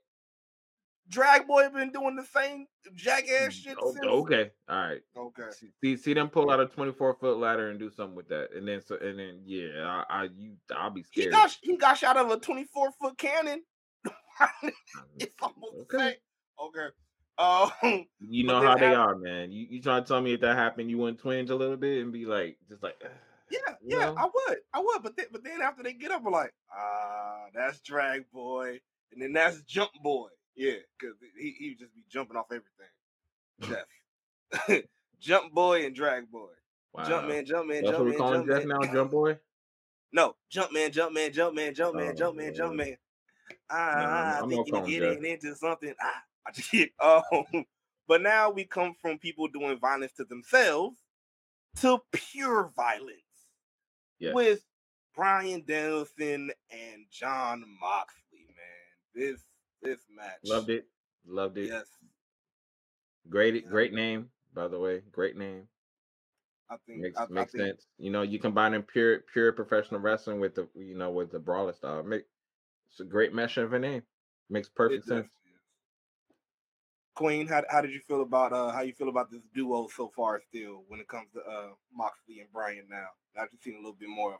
Darby 1.09 1.45
been 1.73 1.91
doing 1.91 2.15
the 2.15 2.25
same 2.25 2.65
jackass 2.95 3.53
shit 3.53 3.77
O- 3.81 3.91
since. 3.93 4.05
Okay. 4.05 4.51
All 4.69 4.77
right. 4.77 5.01
Okay. 5.15 5.49
See- 5.81 5.97
See, 5.97 6.13
them 6.13 6.29
pull 6.29 6.49
out 6.49 6.59
a 6.59 6.65
24 6.65 7.15
foot 7.15 7.37
ladder 7.37 7.69
and 7.69 7.79
do 7.79 7.89
something 7.89 8.15
with 8.15 8.27
that, 8.29 8.49
and 8.55 8.67
then 8.67 8.81
so 8.81 8.97
and 8.97 9.17
then 9.19 9.41
yeah, 9.45 10.03
I, 10.09 10.23
I 10.23 10.23
you 10.37 10.55
I'll 10.75 10.89
be 10.89 11.03
He 11.11 11.21
scared. 11.21 11.33
got 11.33 11.57
he 11.61 11.77
got 11.77 11.97
shot 11.97 12.17
out 12.17 12.25
of 12.25 12.31
a 12.31 12.39
24 12.39 12.91
foot 12.99 13.17
cannon. 13.17 13.63
It's 15.19 15.33
almost 15.41 15.73
the 15.89 15.95
okay. 15.95 16.15
Okay. 16.59 16.87
Um, 17.39 18.05
You 18.19 18.43
know 18.45 18.61
how 18.61 18.75
they 18.77 18.91
af- 18.91 18.97
are, 18.97 19.15
man. 19.15 19.51
You 19.51 19.67
you 19.69 19.81
trying 19.81 20.03
to 20.03 20.07
tell 20.07 20.21
me 20.21 20.33
if 20.33 20.41
that 20.41 20.55
happened, 20.57 20.89
you 20.89 20.97
wouldn't 20.97 21.19
twinge 21.19 21.49
a 21.49 21.55
little 21.55 21.77
bit 21.77 22.01
and 22.01 22.11
be 22.11 22.25
like, 22.25 22.57
just 22.69 22.83
like, 22.83 22.95
yeah, 23.51 23.59
yeah, 23.83 23.97
know? 23.97 24.15
I 24.17 24.25
would, 24.25 24.57
I 24.73 24.79
would, 24.79 25.03
but 25.03 25.15
then, 25.15 25.27
but 25.31 25.43
then 25.43 25.61
after 25.61 25.83
they 25.83 25.93
get 25.93 26.11
up, 26.11 26.23
we're 26.23 26.31
like, 26.31 26.53
ah, 26.75 27.45
that's 27.53 27.79
Drag 27.81 28.29
Boy, 28.31 28.79
and 29.11 29.21
then 29.21 29.33
that's 29.33 29.61
Jump 29.63 29.91
Boy, 30.03 30.29
yeah, 30.57 30.73
because 30.99 31.15
he 31.39 31.55
he 31.57 31.69
would 31.69 31.79
just 31.79 31.95
be 31.95 32.03
jumping 32.09 32.35
off 32.35 32.47
everything. 32.51 33.79
Jeff, 34.69 34.83
Jump 35.19 35.53
Boy 35.53 35.85
and 35.85 35.95
Drag 35.95 36.29
Boy, 36.29 36.49
wow. 36.93 37.07
Jump 37.07 37.27
Man, 37.27 37.45
Jump 37.45 37.67
Man, 37.67 37.83
That's 37.83 37.91
Jump 37.97 37.99
what 37.99 38.05
we 38.05 38.11
Man, 38.11 38.19
calling 38.19 38.33
Jump 38.45 38.47
Jeff 38.47 38.65
Man. 38.65 38.79
now, 38.81 38.93
Jump 38.93 39.11
Boy. 39.11 39.39
No, 40.11 40.35
Jump 40.49 40.73
Man, 40.73 40.91
Jump 40.91 41.13
Man, 41.13 41.31
Jump 41.33 41.55
Man, 41.55 41.73
Jump 41.73 41.95
Man, 41.95 42.09
Oh, 42.11 42.13
Jump 42.15 42.35
Man, 42.37 42.53
Jump 42.53 42.75
Man. 42.75 42.97
Ah, 43.69 44.41
I 44.43 44.47
think 44.47 44.67
you're 44.67 44.77
him 44.79 44.85
getting 44.85 45.25
into 45.25 45.55
something. 45.55 45.93
Ah, 46.01 46.23
I 46.47 46.51
just 46.51 46.71
get 46.71 46.89
um, 46.99 47.65
but 48.07 48.21
now 48.21 48.49
we 48.49 48.63
come 48.63 48.95
from 49.01 49.17
people 49.19 49.47
doing 49.47 49.77
violence 49.79 50.13
to 50.13 50.25
themselves 50.25 50.97
to 51.81 51.99
pure 52.11 52.71
violence 52.75 53.21
Yes. 54.19 54.33
with 54.33 54.65
Bryan 55.15 55.63
Danielson 55.67 56.51
and 56.71 57.05
Jon 57.11 57.63
Moxley. 57.79 58.47
Man, 58.47 59.13
this 59.13 59.41
this 59.81 59.99
match, 60.09 60.39
Loved 60.43 60.69
it. 60.69 60.87
Loved 61.25 61.57
it. 61.57 61.69
Yes, 61.69 61.87
Great, 63.29 63.63
Yeah. 63.63 63.69
great 63.69 63.93
name, 63.93 64.31
by 64.53 64.67
the 64.67 64.79
way. 64.79 65.01
Great 65.11 65.35
name. 65.35 65.67
I 66.69 66.77
think 66.85 67.01
Makes 67.01 67.17
I, 67.19 67.23
I 67.23 67.45
think 67.45 67.49
sense. 67.51 67.87
You 67.97 68.11
know, 68.11 68.21
you 68.23 68.39
combining 68.39 68.83
pure 68.83 69.19
pure 69.21 69.51
professional 69.53 69.99
wrestling 70.01 70.39
with 70.39 70.55
the 70.55 70.67
you 70.75 70.95
know 70.95 71.11
with 71.11 71.31
the 71.31 71.39
brawler 71.39 71.73
style. 71.73 72.03
Make 72.03 72.25
it's 72.89 72.99
a 72.99 73.05
great 73.05 73.33
mesh 73.33 73.57
of 73.57 73.73
a 73.73 73.79
name. 73.79 74.03
Makes 74.49 74.69
perfect 74.69 75.05
sense. 75.05 75.27
Queen, 77.15 77.47
how, 77.47 77.63
how 77.69 77.81
did 77.81 77.91
you 77.91 77.99
feel 77.99 78.21
about 78.21 78.53
uh 78.53 78.71
how 78.71 78.81
you 78.81 78.93
feel 78.93 79.09
about 79.09 79.31
this 79.31 79.41
duo 79.53 79.87
so 79.87 80.07
far 80.09 80.39
still 80.39 80.83
when 80.87 80.99
it 80.99 81.07
comes 81.07 81.31
to 81.33 81.41
uh 81.41 81.73
Moxley 81.91 82.39
and 82.39 82.51
Bryan 82.51 82.87
now? 82.89 83.07
I've 83.37 83.51
just 83.51 83.63
seen 83.63 83.73
a 83.73 83.77
little 83.77 83.93
bit 83.93 84.09
more 84.09 84.35
of 84.35 84.39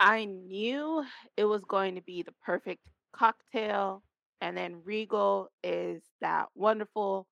I 0.00 0.24
knew 0.24 1.04
it 1.36 1.44
was 1.44 1.64
going 1.64 1.94
to 1.96 2.02
be 2.02 2.22
the 2.22 2.32
perfect 2.32 2.82
cocktail, 3.12 4.02
and 4.40 4.56
then 4.56 4.82
Regal 4.84 5.50
is 5.64 6.02
that 6.20 6.46
wonderful 6.54 7.26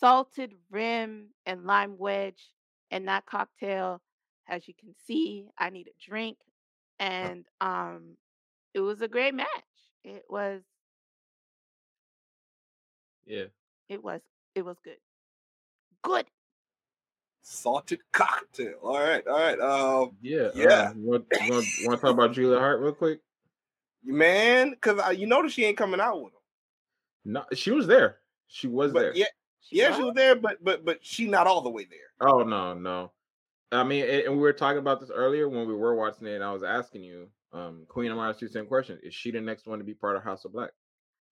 salted 0.00 0.54
rim 0.70 1.28
and 1.46 1.64
lime 1.64 1.96
wedge, 1.98 2.50
and 2.90 3.08
that 3.08 3.26
cocktail, 3.26 4.00
as 4.48 4.66
you 4.68 4.74
can 4.74 4.94
see, 5.06 5.46
I 5.58 5.70
need 5.70 5.88
a 5.88 6.04
drink, 6.10 6.38
and 6.98 7.44
um, 7.60 8.16
it 8.74 8.80
was 8.80 9.00
a 9.02 9.08
great 9.08 9.34
match. 9.34 9.46
It 10.04 10.24
was, 10.28 10.62
Yeah. 13.26 13.46
it 13.88 14.02
was, 14.02 14.20
it 14.54 14.64
was 14.64 14.78
good, 14.82 14.98
good. 16.02 16.26
salted 17.42 18.00
cocktail. 18.12 18.74
All 18.82 18.98
right, 18.98 19.26
all 19.26 19.38
right. 19.38 19.58
Um, 19.58 20.16
Yeah. 20.22 20.48
Yeah. 20.54 20.90
Um, 20.90 21.00
you 21.00 21.06
want, 21.10 21.26
want, 21.48 21.66
want 21.84 22.00
to 22.00 22.06
talk 22.06 22.14
about 22.14 22.32
Julia 22.32 22.58
Hart 22.58 22.80
real 22.80 22.92
quick? 22.92 23.20
man, 24.04 24.70
because 24.70 25.16
you 25.18 25.26
notice 25.26 25.52
she 25.52 25.64
ain't 25.64 25.76
coming 25.76 26.00
out 26.00 26.22
with 26.22 26.32
him. 26.32 26.37
No, 27.28 27.44
she 27.54 27.70
was 27.70 27.86
there. 27.86 28.20
She 28.46 28.66
was 28.68 28.92
But 28.92 29.02
there. 29.02 29.12
yeah, 29.14 29.26
yeah, 29.70 29.92
she 29.92 30.02
was 30.02 30.14
there, 30.14 30.34
but 30.34 30.64
but 30.64 30.84
but 30.84 31.04
she 31.04 31.28
not 31.28 31.46
all 31.46 31.60
the 31.60 31.70
way 31.70 31.84
there. 31.84 32.10
Oh 32.20 32.42
no, 32.42 32.74
no. 32.74 33.12
I 33.72 33.84
mean, 33.84 34.04
and, 34.04 34.22
and 34.24 34.34
we 34.34 34.40
were 34.42 34.52
talking 34.54 34.78
about 34.78 35.00
this 35.00 35.10
earlier 35.10 35.48
when 35.48 35.66
we 35.68 35.74
were 35.74 35.94
watching 35.94 36.26
it, 36.26 36.34
and 36.36 36.44
I 36.44 36.52
was 36.52 36.62
asking 36.62 37.04
you, 37.04 37.30
um, 37.52 37.86
Queen, 37.88 38.10
I'm 38.10 38.16
gonna 38.18 38.30
ask 38.30 38.40
you 38.40 38.48
the 38.48 38.52
same 38.54 38.66
question: 38.66 39.00
Is 39.02 39.14
she 39.14 39.30
the 39.30 39.40
next 39.40 39.66
one 39.66 39.78
to 39.78 39.84
be 39.84 39.94
part 39.94 40.16
of 40.16 40.24
House 40.24 40.44
of 40.44 40.52
Black? 40.52 40.72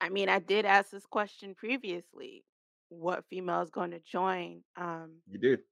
I 0.00 0.08
mean, 0.08 0.28
I 0.28 0.38
did 0.38 0.64
ask 0.64 0.90
this 0.90 1.06
question 1.06 1.54
previously. 1.54 2.44
What 2.88 3.24
female 3.28 3.62
is 3.62 3.70
going 3.70 3.90
to 3.90 4.00
join 4.00 4.62
um, 4.76 5.22
You 5.26 5.38
did. 5.38 5.64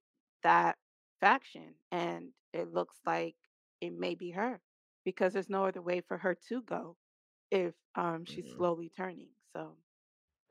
that 0.43 0.79
faction? 1.21 1.75
And 1.93 2.33
it 2.53 2.73
looks 2.73 3.01
like 3.07 3.37
it 3.81 3.93
may 3.93 4.15
be 4.15 4.31
her 4.33 4.61
because 5.05 5.33
there's 5.33 5.51
no 5.51 5.65
other 5.67 5.83
way 5.83 6.01
for 6.01 6.19
her 6.19 6.35
to 6.49 6.63
go 6.63 6.97
if 7.51 7.75
um, 7.95 8.25
she's 8.25 8.47
Mhm. 8.47 8.57
slowly 8.57 8.91
turning. 8.91 9.31
So, 9.53 9.79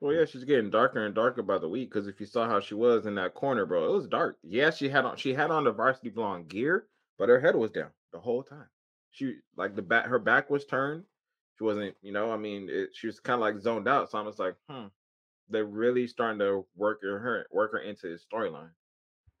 Well, 0.04 0.12
yeah, 0.12 0.26
she's 0.26 0.44
getting 0.44 0.68
darker 0.68 1.06
and 1.06 1.14
darker 1.14 1.42
by 1.42 1.56
the 1.56 1.68
week. 1.68 1.88
Because 1.88 2.08
if 2.08 2.20
you 2.20 2.26
saw 2.26 2.46
how 2.46 2.60
she 2.60 2.74
was 2.74 3.06
in 3.06 3.14
that 3.14 3.32
corner, 3.32 3.64
bro, 3.64 3.88
it 3.88 3.96
was 3.96 4.06
dark. 4.06 4.38
Yeah, 4.42 4.68
she 4.68 4.90
had 4.90 5.06
on 5.06 5.16
she 5.16 5.32
had 5.32 5.50
on 5.50 5.64
the 5.64 5.72
varsity 5.72 6.10
blonde 6.10 6.48
gear, 6.48 6.88
but 7.16 7.30
her 7.30 7.40
head 7.40 7.56
was 7.56 7.70
down 7.70 7.90
the 8.12 8.20
whole 8.20 8.42
time. 8.42 8.68
She 9.12 9.36
like 9.56 9.74
the 9.74 9.80
back, 9.80 10.04
her 10.04 10.18
back 10.18 10.50
was 10.50 10.66
turned. 10.66 11.06
She 11.56 11.64
wasn't, 11.64 11.96
you 12.02 12.12
know, 12.12 12.30
I 12.30 12.36
mean, 12.36 12.68
it, 12.68 12.90
she 12.94 13.06
was 13.06 13.18
kind 13.18 13.36
of 13.36 13.40
like 13.40 13.58
zoned 13.58 13.88
out. 13.88 14.10
So 14.10 14.18
I 14.18 14.20
was 14.20 14.38
like, 14.38 14.56
hmm, 14.68 14.88
they're 15.48 15.64
really 15.64 16.06
starting 16.06 16.40
to 16.40 16.66
work 16.76 17.00
her, 17.02 17.46
work 17.50 17.72
her 17.72 17.78
into 17.78 18.08
his 18.08 18.26
storyline. 18.26 18.72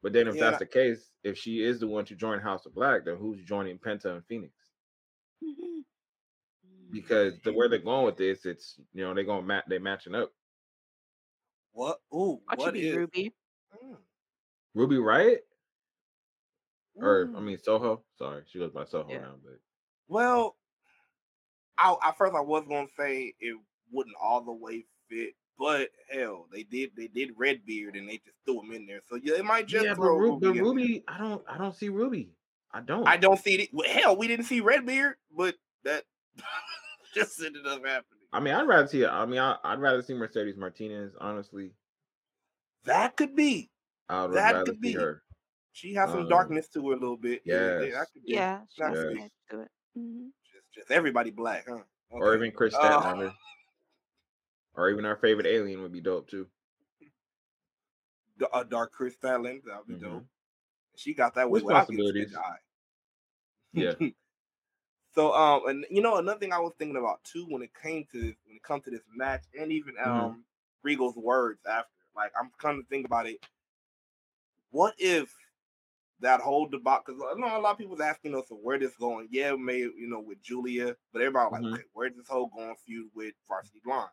But 0.02 0.14
then 0.14 0.28
if 0.28 0.36
Yeah, 0.36 0.40
that's 0.40 0.60
the 0.60 0.66
case, 0.66 1.12
if 1.24 1.36
she 1.36 1.62
is 1.62 1.80
the 1.80 1.88
one 1.88 2.06
to 2.06 2.16
join 2.16 2.40
House 2.40 2.64
of 2.64 2.74
Black, 2.74 3.04
then 3.04 3.16
who's 3.16 3.42
joining 3.44 3.78
Penta 3.78 4.06
and 4.06 4.24
Fenix? 4.26 4.54
Because 6.90 7.40
the 7.40 7.52
way 7.52 7.68
they're 7.68 7.78
going 7.80 8.06
with 8.06 8.16
this, 8.16 8.46
it's 8.46 8.78
you 8.92 9.02
know 9.02 9.12
they're 9.14 9.24
going 9.24 9.46
match 9.46 9.64
they 9.68 9.78
matching 9.78 10.14
up. 10.14 10.32
What? 11.74 11.98
Ooh, 12.14 12.40
watch 12.48 12.58
you 12.58 12.64
what 12.64 12.74
be 12.74 12.80
is? 12.80 12.96
Ruby. 12.96 13.34
Mm, 13.84 13.96
Ruby 14.74 14.96
Riott, 14.96 15.38
or 16.96 17.28
I 17.36 17.40
mean 17.40 17.58
Soho. 17.58 18.02
Sorry, 18.16 18.42
she 18.50 18.58
goes 18.58 18.70
by 18.72 18.84
Soho 18.84 19.10
Yeah. 19.10 19.18
now, 19.18 19.34
but 19.44 19.58
Well, 20.08 20.56
I 21.76 21.96
at 22.04 22.16
first 22.16 22.34
I 22.34 22.40
was 22.40 22.64
gonna 22.68 22.86
say 22.96 23.34
it 23.40 23.56
wouldn't 23.90 24.16
all 24.22 24.40
the 24.40 24.52
way 24.52 24.84
fit, 25.08 25.34
but 25.58 25.90
hell, 26.08 26.46
they 26.52 26.62
did 26.62 26.92
they 26.96 27.08
did 27.08 27.32
Redbeard 27.36 27.96
and 27.96 28.08
they 28.08 28.18
just 28.18 28.36
threw 28.44 28.62
him 28.62 28.72
in 28.72 28.86
there. 28.86 29.00
So 29.08 29.16
yeah, 29.22 29.34
it 29.34 29.44
might 29.44 29.66
just 29.66 29.84
yeah, 29.84 29.94
but, 29.94 30.02
throw 30.02 30.16
Ru- 30.16 30.32
Ruby. 30.32 30.40
but 30.40 30.48
in 30.50 30.54
there. 30.54 30.64
Ruby, 30.64 31.04
I 31.08 31.18
don't, 31.18 31.44
I 31.48 31.58
don't 31.58 31.74
see 31.74 31.88
Ruby. 31.88 32.30
I 32.72 32.80
don't. 32.80 33.06
I 33.06 33.16
don't 33.16 33.38
see 33.38 33.54
it. 33.54 33.70
Well, 33.72 33.88
hell, 33.90 34.16
we 34.16 34.28
didn't 34.28 34.46
see 34.46 34.60
Redbeard, 34.60 35.16
but 35.36 35.56
that 35.84 36.04
just 37.14 37.40
ended 37.42 37.66
up 37.66 37.84
happening. 37.84 38.23
I 38.34 38.40
mean, 38.40 38.52
I'd 38.52 38.66
rather 38.66 38.88
see. 38.88 39.06
I 39.06 39.24
mean, 39.26 39.38
I, 39.38 39.56
I'd 39.62 39.78
rather 39.78 40.02
see 40.02 40.12
Mercedes 40.12 40.56
Martinez. 40.56 41.14
Honestly, 41.20 41.70
That 42.84 43.16
could 43.16 43.36
be. 43.36 43.70
I 44.08 44.24
would 44.26 44.34
That 44.34 44.52
rather 44.54 44.64
could 44.72 44.74
see 44.82 44.92
be. 44.92 44.92
her. 44.94 45.22
She 45.72 45.94
has 45.94 46.10
some 46.10 46.22
Um, 46.22 46.28
darkness 46.28 46.68
to 46.70 46.88
her 46.88 46.94
a 46.96 46.98
little 46.98 47.16
bit. 47.16 47.42
Yeah, 47.44 47.78
that 47.78 48.08
could 48.12 48.24
be. 48.24 48.32
Yeah, 48.32 48.62
she 48.68 48.82
That 48.82 48.92
could 48.92 49.02
some 49.04 49.14
be. 49.14 49.22
edge 49.22 49.30
to 49.50 49.60
it. 49.60 49.70
Mhm. 49.96 50.30
Just, 50.52 50.72
just 50.74 50.90
everybody 50.90 51.30
black, 51.30 51.66
huh? 51.68 51.84
Or 52.10 52.34
even 52.34 52.50
Kris 52.52 52.74
Uh, 52.74 52.80
Statlander. 52.80 53.32
or 54.74 54.90
even 54.90 55.04
our 55.04 55.16
favorite 55.16 55.46
alien 55.46 55.82
would 55.82 55.92
be 55.92 56.00
dope 56.00 56.28
too. 56.28 56.48
D- 58.38 58.46
uh, 58.52 58.64
Dark 58.64 58.90
Crystalline. 58.92 59.62
That 59.64 59.78
would 59.78 59.86
be 59.86 59.94
Mhm. 59.94 60.00
dope. 60.10 60.26
She 60.96 61.14
got 61.14 61.34
that 61.34 61.48
way 61.48 61.62
without 61.62 61.88
getting 61.88 62.04
Responsibilities. 62.04 62.32
spit 62.32 62.44
eye. 62.44 62.58
Yeah. 63.72 63.94
so 65.14 65.32
um, 65.34 65.66
and 65.68 65.86
you 65.90 66.02
know 66.02 66.16
another 66.16 66.38
thing 66.40 66.52
I 66.52 66.58
was 66.58 66.72
thinking 66.78 66.96
about 66.96 67.22
too 67.24 67.46
when 67.48 67.62
it 67.62 67.74
came 67.74 68.06
to 68.12 68.20
this, 68.20 68.36
when 68.46 68.56
it 68.56 68.62
comes 68.62 68.84
to 68.84 68.90
this 68.90 69.02
match 69.14 69.44
and 69.58 69.72
even 69.72 69.94
Mhm. 70.04 70.34
um 70.34 70.44
Regal's 70.82 71.16
words 71.16 71.60
after. 71.66 71.90
Like 72.16 72.32
I'm 72.38 72.50
kind 72.58 72.78
of 72.80 72.86
thinking 72.88 73.06
about 73.06 73.26
it. 73.28 73.38
What 74.70 74.94
if 74.98 75.34
that 76.20 76.40
whole 76.40 76.66
debacle? 76.68 77.14
Because 77.14 77.22
I 77.36 77.38
know 77.40 77.58
a 77.58 77.60
lot 77.60 77.72
of 77.72 77.78
people 77.78 77.92
was 77.96 78.00
asking 78.00 78.34
us, 78.36 78.48
so 78.48 78.56
where 78.56 78.78
this 78.78 78.96
going? 78.96 79.28
Yeah, 79.30 79.54
maybe 79.56 79.92
you 79.96 80.08
know 80.08 80.20
with 80.20 80.42
Julia, 80.42 80.96
but 81.12 81.22
everybody 81.22 81.50
like, 81.50 81.62
Mhm. 81.62 81.74
okay, 81.74 81.84
where's 81.92 82.16
this 82.16 82.28
whole 82.28 82.48
going 82.48 82.76
feud 82.76 83.10
with 83.14 83.34
Varsity 83.48 83.80
Blondes? 83.84 84.12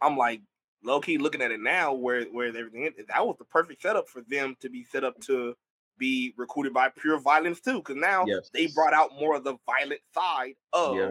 I'm 0.00 0.16
like 0.16 0.42
low 0.82 1.00
key 1.00 1.18
looking 1.18 1.42
at 1.42 1.50
it 1.50 1.60
now, 1.60 1.92
where 1.94 2.24
where 2.26 2.48
everything 2.48 2.84
is. 2.84 3.06
That 3.06 3.26
was 3.26 3.36
the 3.38 3.44
perfect 3.44 3.82
setup 3.82 4.08
for 4.08 4.22
them 4.22 4.56
to 4.60 4.68
be 4.68 4.84
set 4.84 5.04
up 5.04 5.18
to 5.22 5.56
be 5.98 6.34
recruited 6.36 6.72
by 6.72 6.88
pure 6.90 7.18
violence 7.20 7.60
too. 7.60 7.78
Because 7.78 7.96
now 7.96 8.24
Yes. 8.26 8.50
they 8.52 8.68
brought 8.68 8.92
out 8.94 9.10
more 9.18 9.36
of 9.36 9.44
the 9.44 9.56
violent 9.66 10.00
side 10.14 10.54
of 10.72 10.96
Yeah. 10.96 11.10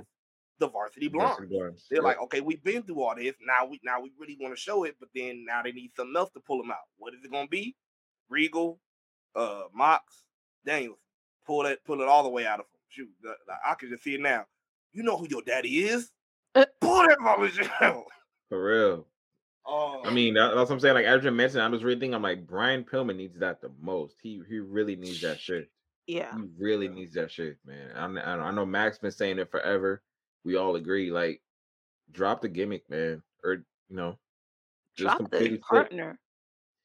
the 0.60 0.68
Varsity 0.70 1.08
Varsity 1.08 1.48
Blondes. 1.48 1.50
Blondes, 1.50 1.86
They're 1.90 1.98
yep. 1.98 2.04
like, 2.04 2.22
okay, 2.22 2.42
we've 2.42 2.64
been 2.64 2.84
through 2.84 3.02
all 3.02 3.16
this. 3.16 3.36
Now 3.42 3.66
we 3.66 3.80
now 3.84 4.00
we 4.02 4.12
really 4.18 4.38
want 4.40 4.56
to 4.56 4.60
show 4.60 4.84
it, 4.86 4.96
but 5.00 5.10
then 5.14 5.46
now 5.46 5.62
they 5.62 5.72
need 5.72 5.92
something 5.96 6.16
else 6.16 6.32
to 6.32 6.40
pull 6.40 6.58
them 6.62 6.72
out. 6.72 6.78
What 6.98 7.14
is 7.14 7.24
it 7.24 7.32
gonna 7.32 7.48
be? 7.48 7.76
Regal, 8.30 8.80
uh, 9.36 9.64
Mox, 9.74 10.24
Daniels. 10.66 11.00
Pull 11.46 11.66
it, 11.68 11.84
pull 11.86 12.02
it 12.02 12.08
all 12.08 12.24
the 12.24 12.30
way 12.30 12.46
out 12.46 12.60
of 12.60 12.66
them. 12.66 12.80
Shoot, 12.90 13.10
the- 13.22 13.38
the- 13.46 13.54
I 13.66 13.76
can 13.76 13.90
just 13.90 14.04
see 14.04 14.16
it 14.16 14.22
now. 14.22 14.46
You 14.94 15.04
know 15.04 15.16
who 15.18 15.28
your 15.30 15.42
daddy 15.44 15.86
is. 15.86 16.12
Uh. 16.56 16.66
Pull 16.82 17.08
that 17.08 17.20
mother 17.22 17.50
out. 17.82 18.06
for 18.50 18.64
real. 18.64 19.08
Oh, 19.70 20.02
I 20.06 20.12
mean, 20.12 20.36
that, 20.36 20.56
that's 20.56 20.70
what 20.70 20.76
I'm 20.76 20.80
saying. 20.80 20.96
Like 20.96 21.06
Adrian 21.06 21.36
mentioned, 21.36 21.62
I'm 21.62 21.74
just 21.74 21.84
really 21.84 22.00
thinking. 22.00 22.16
I'm 22.16 22.22
like, 22.22 22.48
Brian 22.48 22.86
Pillman 22.86 23.18
needs 23.18 23.38
that 23.40 23.62
the 23.62 23.70
most. 23.82 24.16
He 24.22 24.42
he 24.48 24.60
really 24.60 24.96
needs 24.96 25.22
that 25.22 25.40
shit. 25.40 25.70
Yeah. 26.08 26.34
He 26.36 26.44
really 26.58 26.86
Yeah. 26.86 26.94
needs 26.94 27.14
that 27.16 27.30
shit, 27.32 27.58
man. 27.66 27.92
I'm, 27.96 28.18
I, 28.18 28.36
I 28.36 28.52
know 28.52 28.66
Max 28.66 28.98
been 28.98 29.12
saying 29.12 29.40
it 29.40 29.52
forever. 29.52 30.02
We 30.46 30.56
all 30.56 30.76
agree. 30.78 31.12
Like, 31.12 31.42
drop 32.14 32.42
the 32.42 32.48
gimmick, 32.48 32.90
man, 32.90 33.22
or 33.44 33.56
you 33.90 33.96
know, 33.98 34.18
just 34.96 35.08
Drop 35.08 35.18
completely 35.18 35.58
the 35.58 35.64
flip. 35.70 35.82
partner. 35.90 36.20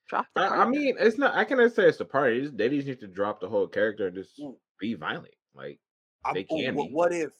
Drop 0.09 0.27
the 0.35 0.41
I, 0.43 0.63
I 0.63 0.69
mean, 0.69 0.97
it's 0.99 1.19
not. 1.19 1.35
I 1.35 1.45
cannot 1.45 1.73
say 1.73 1.85
it's 1.85 1.99
the 1.99 2.05
party. 2.05 2.41
It's, 2.41 2.51
they 2.53 2.69
just 2.69 2.89
need 2.89 2.99
to 3.01 3.07
drop 3.07 3.41
the 3.41 3.49
whole 3.49 3.69
character 3.69 4.09
and 4.09 4.17
just 4.17 4.37
Ooh. 4.41 4.57
be 4.81 4.95
violent. 4.95 5.35
Like, 5.55 5.79
I'm- 6.25 6.35
they 6.35 6.47
oh, 6.51 6.57
can 6.59 6.75
what, 6.75 6.91
what 6.91 7.13
if 7.13 7.31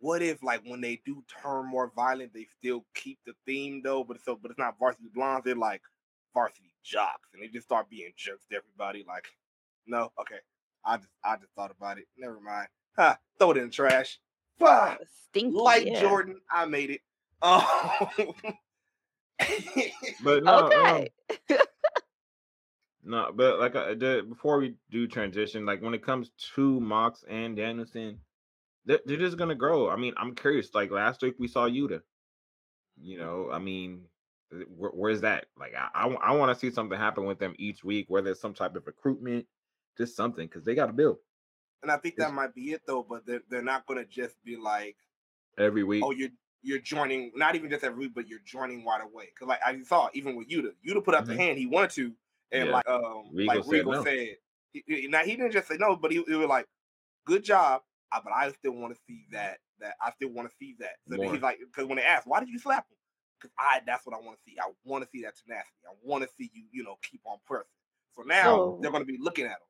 what 0.00 0.22
if 0.22 0.42
like 0.42 0.62
when 0.64 0.80
they 0.80 1.00
do 1.04 1.22
turn 1.42 1.66
more 1.66 1.92
violent, 1.94 2.34
they 2.34 2.46
still 2.58 2.84
keep 2.94 3.18
the 3.26 3.32
theme 3.46 3.82
though, 3.82 4.04
but 4.04 4.20
so 4.24 4.38
but 4.40 4.50
it's 4.50 4.58
not 4.58 4.78
varsity 4.78 5.08
blondes, 5.14 5.44
they're 5.44 5.54
like 5.54 5.82
varsity 6.34 6.74
jocks, 6.82 7.28
and 7.32 7.42
they 7.42 7.48
just 7.48 7.66
start 7.66 7.88
being 7.88 8.10
jerks 8.16 8.46
to 8.50 8.56
everybody. 8.56 9.04
Like, 9.06 9.26
no, 9.86 10.12
okay. 10.20 10.40
I 10.84 10.96
just 10.96 11.10
I 11.24 11.36
just 11.36 11.52
thought 11.54 11.70
about 11.70 11.98
it. 11.98 12.06
Never 12.16 12.40
mind. 12.40 12.68
Ha, 12.96 13.18
throw 13.38 13.52
it 13.52 13.58
in 13.58 13.64
the 13.64 13.70
trash. 13.70 14.18
Fuck. 14.58 15.00
Stinky. 15.28 15.56
Like 15.56 15.86
yeah. 15.86 16.00
Jordan, 16.00 16.40
I 16.50 16.64
made 16.64 16.90
it. 16.90 17.00
Oh 17.42 18.10
but 20.22 20.44
no, 20.44 20.70
um, 20.70 21.06
no, 23.04 23.30
but 23.34 23.58
like 23.58 23.76
I 23.76 23.94
the, 23.94 24.24
before 24.28 24.58
we 24.58 24.74
do 24.90 25.06
transition, 25.06 25.66
like 25.66 25.82
when 25.82 25.94
it 25.94 26.04
comes 26.04 26.30
to 26.54 26.80
Mox 26.80 27.24
and 27.28 27.56
Danielson, 27.56 28.18
they're, 28.86 29.00
they're 29.04 29.16
just 29.16 29.36
gonna 29.36 29.54
grow. 29.54 29.90
I 29.90 29.96
mean, 29.96 30.14
I'm 30.16 30.34
curious. 30.34 30.70
Like 30.74 30.90
last 30.90 31.22
week 31.22 31.34
we 31.38 31.48
saw 31.48 31.68
Yuta. 31.68 32.00
You 33.00 33.18
know, 33.18 33.50
I 33.50 33.58
mean, 33.58 34.02
where, 34.68 34.90
where's 34.90 35.20
that? 35.22 35.46
Like, 35.58 35.74
I 35.74 35.88
I, 36.22 36.32
want 36.34 36.52
to 36.54 36.58
see 36.58 36.70
something 36.74 36.98
happen 36.98 37.24
with 37.24 37.38
them 37.38 37.54
each 37.58 37.82
week, 37.84 38.06
whether 38.08 38.30
it's 38.32 38.40
some 38.40 38.52
type 38.52 38.76
of 38.76 38.86
recruitment, 38.86 39.46
just 39.96 40.16
something, 40.16 40.46
because 40.46 40.64
they 40.64 40.74
got 40.74 40.86
to 40.86 40.92
build 40.92 41.18
and 41.82 41.90
I 41.90 41.96
think 41.96 42.16
that 42.16 42.24
It's- 42.24 42.36
might 42.36 42.54
be 42.54 42.72
it 42.72 42.82
though, 42.86 43.02
but 43.08 43.24
they're 43.24 43.40
they're 43.48 43.62
not 43.62 43.86
gonna 43.86 44.04
just 44.04 44.42
be 44.44 44.56
like 44.56 44.96
every 45.58 45.82
week. 45.82 46.02
oh, 46.04 46.10
you're 46.10 46.28
you're 46.62 46.78
joining 46.78 47.32
not 47.34 47.54
even 47.54 47.70
just 47.70 47.84
every 47.84 48.00
week, 48.00 48.14
but 48.14 48.28
you're 48.28 48.40
joining 48.44 48.84
right 48.84 49.02
away. 49.02 49.30
Because 49.34 49.48
like 49.48 49.60
I 49.64 49.80
saw, 49.80 50.10
even 50.12 50.36
with 50.36 50.48
Yuta, 50.50 50.72
Yuta 50.86 51.02
put 51.02 51.14
out 51.14 51.24
the 51.24 51.32
Mhm. 51.32 51.38
hand 51.38 51.58
he 51.58 51.64
wanted 51.66 51.90
to, 51.92 52.14
and 52.52 52.66
Yeah. 52.68 52.72
like 52.74 52.88
um 52.88 53.30
Regal 53.32 53.54
like 53.54 53.64
said 53.64 53.72
Regal 53.72 53.92
no. 53.92 54.04
said, 54.04 54.36
he, 54.74 54.84
he- 54.86 55.08
now 55.08 55.20
he 55.24 55.36
didn't 55.36 55.52
just 55.52 55.68
say 55.68 55.78
no, 55.78 55.96
but 55.96 56.12
he, 56.12 56.22
he 56.26 56.34
was 56.34 56.48
like, 56.48 56.66
good 57.24 57.42
job, 57.44 57.80
uh, 58.12 58.20
but 58.22 58.32
I 58.32 58.50
still 58.52 58.72
want 58.72 58.94
to 58.94 59.00
see 59.06 59.24
that 59.32 59.58
that 59.80 59.94
I 60.02 60.10
still 60.12 60.30
want 60.30 60.48
to 60.48 60.54
see 60.56 60.76
that. 60.80 60.96
So 61.06 61.10
then 61.16 61.24
More. 61.24 61.32
he's 61.32 61.42
like, 61.42 61.58
because 61.60 61.86
when 61.88 61.96
they 61.96 62.04
ask, 62.04 62.26
why 62.26 62.40
did 62.40 62.48
you 62.48 62.58
slap 62.58 62.86
him? 62.90 62.96
Because 63.40 63.52
I 63.58 63.80
that's 63.86 64.06
what 64.06 64.14
I 64.16 64.20
want 64.20 64.36
to 64.38 64.42
see. 64.44 64.56
I 64.60 64.70
want 64.84 65.04
to 65.04 65.10
see 65.10 65.22
that 65.22 65.34
tenacity. 65.44 65.78
I 65.88 65.94
want 66.02 66.22
to 66.24 66.28
see 66.38 66.50
you 66.52 66.64
you 66.72 66.82
know 66.84 66.96
keep 67.02 67.20
on 67.24 67.38
pressing. 67.46 67.66
So 68.12 68.22
now 68.22 68.42
So- 68.44 68.78
they're 68.82 68.90
going 68.90 69.02
to 69.02 69.12
be 69.12 69.18
looking 69.20 69.44
at 69.46 69.52
him. 69.52 69.68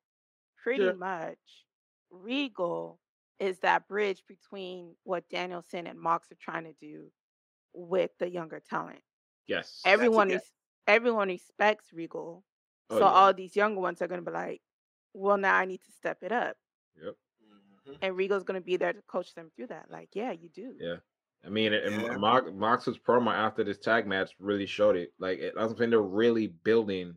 Pretty 0.63 0.85
Yeah. 0.85 0.93
much. 0.93 1.39
Regal 2.11 2.99
is 3.39 3.59
that 3.61 3.87
bridge 3.89 4.23
between 4.27 4.95
what 5.05 5.29
Danielson 5.31 5.87
and 5.87 5.99
Mox 5.99 6.31
are 6.33 6.37
trying 6.41 6.65
to 6.65 6.73
do 6.75 7.11
with 7.73 8.11
the 8.19 8.29
younger 8.29 8.61
talent. 8.61 9.01
yes. 9.47 9.81
Everyone 9.85 10.29
yeah. 10.31 10.37
is 10.37 10.43
everyone 10.87 11.29
respects 11.29 11.93
Regal. 11.93 12.45
Oh, 12.91 12.99
so 12.99 13.05
yeah. 13.05 13.11
all 13.11 13.33
these 13.33 13.55
younger 13.55 13.81
ones 13.81 14.03
are 14.03 14.09
gonna 14.09 14.23
be 14.23 14.33
like, 14.33 14.61
well, 15.15 15.37
now 15.39 15.55
I 15.57 15.65
need 15.65 15.83
to 15.85 15.93
step 15.93 16.19
it 16.23 16.33
up. 16.33 16.57
Yep. 17.03 17.15
Mhm. 17.91 17.99
And 18.03 18.17
Regal's 18.17 18.45
gonna 18.45 18.61
be 18.61 18.77
there 18.77 18.93
to 18.93 19.03
coach 19.03 19.35
them 19.35 19.51
through 19.57 19.69
that. 19.69 19.91
Like, 19.91 20.11
yeah, 20.15 20.33
you 20.33 20.49
do. 20.49 20.75
Yeah. 20.79 20.97
I 21.45 21.49
mean, 21.49 21.73
and 21.73 22.03
Yeah. 22.03 22.17
Mox, 22.19 22.51
Mox's 22.53 22.99
promo 22.99 23.33
after 23.33 23.65
this 23.65 23.79
tag 23.79 24.07
match 24.07 24.35
really 24.39 24.67
showed 24.67 24.97
it. 24.97 25.13
Like, 25.19 25.39
it, 25.39 25.55
I 25.57 25.65
was 25.65 25.77
saying, 25.77 25.91
they're 25.91 26.03
really 26.03 26.49
building. 26.49 27.17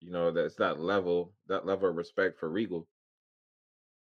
You 0.00 0.10
know, 0.10 0.30
that's 0.32 0.56
that 0.56 0.80
level, 0.80 1.32
that 1.46 1.64
level 1.64 1.88
of 1.88 1.96
respect 1.96 2.38
for 2.38 2.48
Regal. 2.50 2.88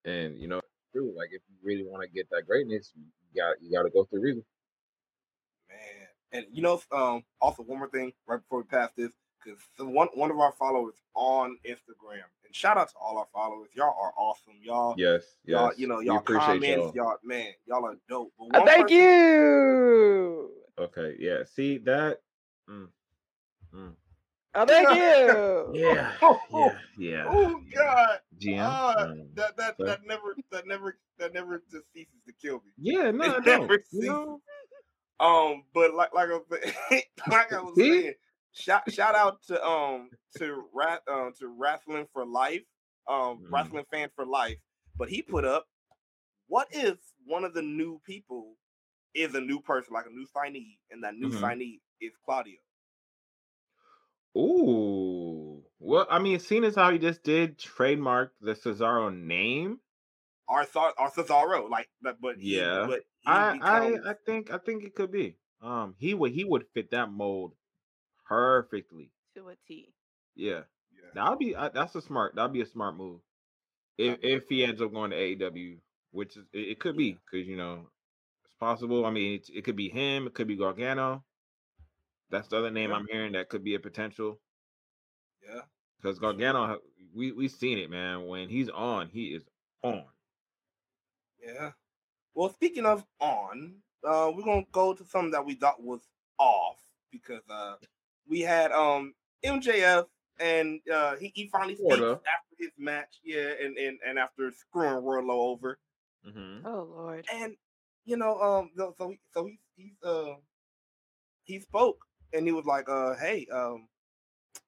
And 0.06 0.40
you 0.40 0.48
know, 0.48 0.62
true. 0.94 1.14
Like, 1.16 1.30
if 1.32 1.42
you 1.50 1.56
really 1.64 1.84
want 1.84 2.04
to 2.04 2.10
get 2.10 2.30
that 2.30 2.46
greatness, 2.48 2.94
you 2.96 3.42
got 3.42 3.62
you 3.62 3.72
got 3.72 3.84
to 3.84 3.90
go 3.90 4.06
through 4.06 4.22
Regal. 4.22 4.46
Man, 5.70 6.08
and 6.32 6.46
you 6.52 6.62
know, 6.62 6.82
um, 6.92 7.24
also 7.42 7.64
one 7.64 7.80
more 7.80 7.90
thing 7.90 8.14
right 8.28 8.40
before 8.40 8.60
we 8.60 8.66
pass 8.66 8.92
this, 8.96 9.12
because 9.44 9.60
one 9.80 10.08
one 10.14 10.32
of 10.32 10.40
our 10.40 10.54
followers 10.54 10.96
on 11.16 11.58
Instagram, 11.66 12.24
and 12.48 12.56
shout 12.56 12.78
out 12.78 12.90
to 12.90 12.96
all 13.00 13.18
our 13.18 13.28
followers, 13.34 13.70
y'all 13.74 13.96
are 14.02 14.14
awesome, 14.18 14.54
y'all. 14.64 14.96
Yes, 14.98 15.24
yes. 15.46 15.60
Y'all, 15.60 15.72
you 15.78 15.88
know, 15.88 16.00
y'all 16.00 16.18
appreciate 16.18 16.46
comments, 16.62 16.96
y'all. 16.96 17.06
y'all. 17.06 17.16
man, 17.24 17.48
y'all 17.68 17.86
are 17.86 17.96
dope. 18.10 18.34
But 18.40 18.62
Uh, 18.62 18.66
thank 18.66 18.84
person- 18.88 18.98
you. 18.98 20.52
Okay, 20.80 21.16
yeah. 21.20 21.44
See 21.44 21.78
that? 21.80 22.22
Mm, 22.70 22.88
mm. 23.74 23.94
Oh, 24.56 24.66
thank 24.66 24.90
you. 24.90 25.72
Yeah, 25.74 26.14
Oh, 26.22 26.40
yeah, 26.52 26.78
yeah. 26.98 27.26
Oh. 27.28 27.62
God, 27.74 28.20
GM. 28.40 28.60
Ah, 28.62 28.96
um, 29.04 29.28
that 29.36 29.56
that 29.58 29.76
so- 29.78 29.86
that 29.86 30.06
never 30.06 30.36
that 30.52 30.66
never 30.68 30.98
that 31.20 31.34
never 31.34 31.62
just 31.72 31.92
ceases 31.94 32.22
to 32.26 32.34
kill 32.34 32.56
me. 32.66 32.72
yeah, 32.78 33.12
no, 33.12 33.26
it 33.26 33.30
I 33.30 33.40
don't. 33.40 33.46
never 33.62 33.84
You 33.92 34.06
know? 34.08 34.42
Um, 35.20 35.64
but 35.74 35.94
like 35.96 36.14
like 36.14 36.30
I 36.30 36.34
was 36.34 36.46
like 37.30 37.54
I 37.54 37.62
was 37.62 37.76
See? 37.76 38.02
saying, 38.02 38.14
shout 38.58 38.92
shout 38.92 39.16
out 39.16 39.42
to 39.48 39.64
um 39.66 40.12
to 40.38 40.66
rat 40.74 41.04
um 41.08 41.34
to 41.40 41.48
wrestling 41.48 42.08
for 42.14 42.26
life, 42.26 42.64
um 43.08 43.44
wrestling 43.52 43.86
fan 43.92 44.10
for 44.16 44.26
life. 44.26 44.58
But 44.98 45.10
he 45.10 45.22
put 45.22 45.46
up, 45.46 45.68
what 46.48 46.68
if 46.72 47.00
one 47.26 47.44
of 47.46 47.54
the 47.54 47.62
new 47.64 48.00
people 48.06 48.58
is 49.16 49.36
a 49.36 49.42
new 49.42 49.62
person, 49.62 49.94
like 49.94 50.08
a 50.08 50.12
new 50.12 50.28
signee, 50.28 50.80
and 50.92 51.04
that 51.04 51.16
new 51.16 51.30
Mhm. 51.30 51.34
signee 51.34 51.82
is 52.02 52.14
Claudio? 52.26 52.58
Ooh. 54.38 55.66
Well, 55.80 56.08
I 56.10 56.20
mean, 56.20 56.40
seeing 56.40 56.64
as 56.64 56.76
how 56.76 56.92
he 56.92 56.98
just 57.00 57.24
did 57.24 57.60
trademark 57.60 58.34
the 58.40 58.54
Cesaro 58.54 59.14
name, 59.14 59.82
Or 60.50 60.66
Cesar- 60.66 60.94
or 60.98 61.10
Cesaro, 61.10 61.70
like 61.70 61.90
but 62.02 62.20
but 62.20 62.38
he, 62.42 62.66
Yeah. 62.66 62.86
but 62.86 63.06
he 63.20 63.44
I, 63.44 63.46
becomes, 63.46 64.02
I 64.06 64.12
I 64.12 64.14
think 64.26 64.52
I 64.52 64.58
think 64.58 64.84
it 64.84 64.96
could 64.96 65.12
be. 65.12 65.38
Um, 65.62 65.96
he 65.98 66.14
would 66.14 66.32
he 66.32 66.46
would 66.46 66.68
fit 66.74 66.92
that 66.92 67.12
mold 67.12 67.57
perfectly. 68.28 69.12
To 69.36 69.50
a 69.50 69.56
T. 69.68 69.94
Yeah, 70.36 70.62
yeah. 70.94 71.10
that'll 71.16 71.38
be 71.38 71.56
uh, 71.56 71.70
that's 71.74 71.96
a 71.96 72.02
smart 72.02 72.36
that'll 72.36 72.52
be 72.52 72.62
a 72.62 72.66
smart 72.66 72.96
move. 72.96 73.20
If 73.98 74.20
if 74.22 74.44
he 74.50 74.64
ends 74.64 74.82
up 74.82 74.94
going 74.94 75.12
to 75.12 75.18
AEW, 75.18 75.78
which 76.12 76.38
is 76.38 76.46
it, 76.54 76.60
it 76.70 76.80
could 76.80 76.98
be 76.98 77.14
because 77.14 77.48
you 77.48 77.58
know 77.58 77.88
it's 78.46 78.54
possible. 78.60 79.06
I 79.06 79.12
mean, 79.12 79.34
it, 79.36 79.50
it 79.54 79.64
could 79.64 79.76
be 79.76 79.90
him. 79.90 80.28
It 80.28 80.34
could 80.34 80.48
be 80.48 80.56
Gargano. 80.58 81.24
That's 82.30 82.48
the 82.50 82.58
other 82.58 82.72
name 82.72 82.90
Yeah. 82.92 82.98
I'm 82.98 83.08
hearing 83.10 83.34
that 83.34 83.50
could 83.50 83.64
be 83.64 83.76
a 83.76 83.80
potential. 83.80 84.40
yeah. 85.48 85.62
Because 86.02 86.20
Gargano, 86.20 86.80
we 87.16 87.32
we 87.32 87.48
seen 87.48 87.80
it, 87.80 87.90
man. 87.90 88.28
When 88.28 88.50
he's 88.50 88.70
on, 88.70 89.10
he 89.10 89.28
is 89.28 89.44
on. 89.82 90.04
Yeah. 91.44 91.72
Well, 92.36 92.54
speaking 92.54 92.86
of 92.86 93.04
on, 93.20 93.78
uh, 94.04 94.32
we're 94.36 94.44
gonna 94.44 94.66
go 94.72 94.94
to 94.94 95.04
something 95.06 95.32
that 95.32 95.46
we 95.46 95.56
thought 95.56 95.82
was 95.82 96.02
off 96.38 96.78
because 97.12 97.42
uh, 97.50 97.76
we 98.30 98.42
had 98.42 98.72
um 98.72 99.14
MJF 99.44 100.06
and 100.40 100.80
uh, 100.94 101.16
he, 101.16 101.32
he 101.34 101.48
finally 101.48 101.76
speaks 101.76 101.92
after 102.02 102.56
his 102.60 102.72
match, 102.78 103.20
yeah, 103.24 103.54
and 103.64 103.78
and, 103.78 104.00
and 104.08 104.20
after 104.20 104.52
screwing 104.52 105.04
Wardlow 105.04 105.30
over, 105.52 105.80
Mm-hmm. 106.28 106.66
Oh 106.68 106.88
Lord. 106.96 107.26
and 107.34 107.56
you 108.06 108.18
know 108.18 108.40
um 108.42 108.72
so 108.76 108.94
so 108.98 109.10
he, 109.10 109.20
so 109.34 109.46
he 109.46 109.60
he's 109.76 110.04
uh 110.04 110.36
he 111.44 111.60
spoke 111.60 112.00
and 112.34 112.46
he 112.46 112.52
was 112.52 112.66
like 112.66 112.90
uh 112.90 113.16
hey 113.16 113.48
um 113.52 113.88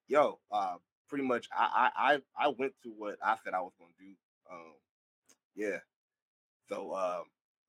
yo, 0.08 0.40
uh, 0.52 0.76
pretty 1.08 1.24
much 1.26 1.48
I 1.56 1.92
I 1.96 2.14
I, 2.14 2.46
I 2.46 2.48
went 2.58 2.74
to 2.84 2.90
what 2.98 3.18
I 3.24 3.36
said 3.44 3.54
I 3.54 3.62
was 3.62 3.74
gonna 3.80 3.92
do. 4.00 4.14
Um, 4.52 4.74
yeah. 5.56 5.78
So 6.70 6.94
um, 6.96 7.24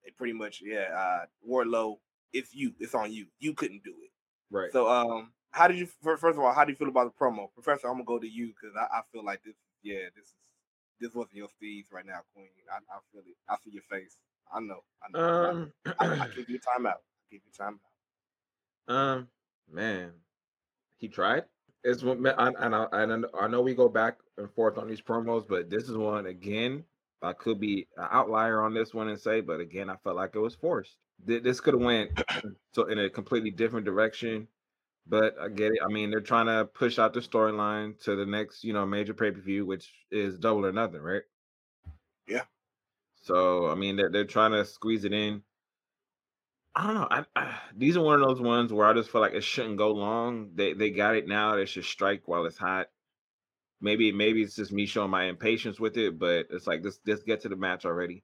it 0.04 0.16
pretty 0.16 0.32
much 0.34 0.60
yeah. 0.62 0.86
Uh, 0.94 1.24
Wardlow, 1.48 1.96
it's 2.32 2.54
you. 2.54 2.72
It's 2.78 2.94
on 2.94 3.12
you. 3.12 3.26
You 3.38 3.54
couldn't 3.54 3.82
do 3.84 3.90
it. 4.02 4.10
Right. 4.50 4.72
So 4.72 4.88
um, 4.88 5.32
how 5.52 5.68
did 5.68 5.78
you 5.78 5.88
first 6.02 6.24
of 6.24 6.38
all? 6.38 6.52
How 6.52 6.64
do 6.64 6.72
you 6.72 6.76
feel 6.76 6.88
about 6.88 7.12
the 7.12 7.24
promo, 7.24 7.48
Professor? 7.54 7.88
I'm 7.88 7.94
gonna 7.94 8.04
go 8.04 8.18
to 8.18 8.28
you 8.28 8.48
because 8.48 8.76
I, 8.76 8.98
I 8.98 9.00
feel 9.12 9.24
like 9.24 9.42
this. 9.44 9.54
Yeah, 9.82 10.08
this 10.14 10.26
is 10.26 10.34
this 11.00 11.14
wasn't 11.14 11.36
your 11.36 11.48
steeds 11.48 11.88
right 11.92 12.06
now, 12.06 12.20
Queen. 12.34 12.48
I, 12.70 12.76
I 12.76 12.98
feel 13.12 13.22
it. 13.26 13.36
I 13.48 13.56
see 13.64 13.70
your 13.70 13.82
face. 13.90 14.16
I 14.52 14.60
know. 14.60 14.80
I 15.02 15.12
know. 15.12 15.50
Um, 15.50 15.72
I, 15.98 16.06
I, 16.06 16.12
I 16.24 16.28
give 16.36 16.48
you 16.48 16.58
time 16.58 16.86
out. 16.86 17.00
I 17.00 17.34
give 17.34 17.40
you 17.44 17.52
time 17.56 17.80
out. 18.88 18.94
um, 18.94 19.28
man, 19.72 20.10
he 20.98 21.08
tried. 21.08 21.44
It's 21.82 22.02
what 22.02 22.18
I, 22.38 22.48
and 22.58 22.74
I, 22.74 22.86
and 22.92 23.26
I 23.40 23.48
know 23.48 23.62
we 23.62 23.74
go 23.74 23.88
back 23.88 24.18
and 24.36 24.52
forth 24.52 24.76
on 24.76 24.86
these 24.86 25.00
promos, 25.00 25.48
but 25.48 25.70
this 25.70 25.84
is 25.84 25.96
one 25.96 26.26
again. 26.26 26.84
I 27.22 27.32
could 27.32 27.58
be 27.58 27.86
an 27.96 28.08
outlier 28.10 28.62
on 28.62 28.74
this 28.74 28.92
one 28.94 29.08
and 29.08 29.18
say, 29.18 29.40
but 29.40 29.60
again, 29.60 29.88
I 29.90 29.96
felt 30.04 30.16
like 30.16 30.34
it 30.34 30.40
was 30.40 30.54
forced. 30.54 30.96
This 31.24 31.60
could 31.60 31.74
have 31.74 31.82
went 31.82 32.10
so 32.72 32.84
in 32.86 32.98
a 32.98 33.10
completely 33.10 33.50
different 33.50 33.86
direction, 33.86 34.46
but 35.06 35.34
I 35.40 35.48
get 35.48 35.72
it. 35.72 35.78
I 35.84 35.88
mean, 35.88 36.10
they're 36.10 36.20
trying 36.20 36.46
to 36.46 36.64
push 36.66 36.98
out 36.98 37.12
the 37.12 37.20
storyline 37.20 38.00
to 38.04 38.16
the 38.16 38.26
next, 38.26 38.64
you 38.64 38.72
know, 38.72 38.86
major 38.86 39.14
pay 39.14 39.30
per 39.30 39.40
view, 39.40 39.66
which 39.66 39.92
is 40.10 40.38
double 40.38 40.64
or 40.66 40.72
nothing, 40.72 41.00
right? 41.00 41.22
Yeah. 42.26 42.44
So 43.22 43.68
I 43.70 43.74
mean, 43.74 43.96
they're 43.96 44.10
they're 44.10 44.24
trying 44.24 44.52
to 44.52 44.64
squeeze 44.64 45.04
it 45.04 45.12
in. 45.12 45.42
I 46.74 46.86
don't 46.86 46.94
know. 46.94 47.08
I, 47.10 47.24
I, 47.34 47.58
these 47.76 47.96
are 47.96 48.02
one 48.02 48.22
of 48.22 48.26
those 48.26 48.40
ones 48.40 48.72
where 48.72 48.86
I 48.86 48.92
just 48.92 49.10
feel 49.10 49.20
like 49.20 49.34
it 49.34 49.42
shouldn't 49.42 49.76
go 49.76 49.90
long. 49.90 50.52
They 50.54 50.72
they 50.72 50.90
got 50.90 51.16
it 51.16 51.26
now. 51.26 51.56
They 51.56 51.66
should 51.66 51.84
strike 51.84 52.22
while 52.26 52.46
it's 52.46 52.58
hot. 52.58 52.86
Maybe 53.80 54.12
maybe 54.12 54.42
it's 54.42 54.56
just 54.56 54.72
me 54.72 54.86
showing 54.86 55.10
my 55.10 55.24
impatience 55.24 55.80
with 55.80 55.96
it, 55.96 56.18
but 56.18 56.46
it's 56.50 56.66
like 56.66 56.82
just 56.82 57.04
just 57.04 57.26
get 57.26 57.40
to 57.42 57.48
the 57.48 57.56
match 57.56 57.84
already. 57.84 58.22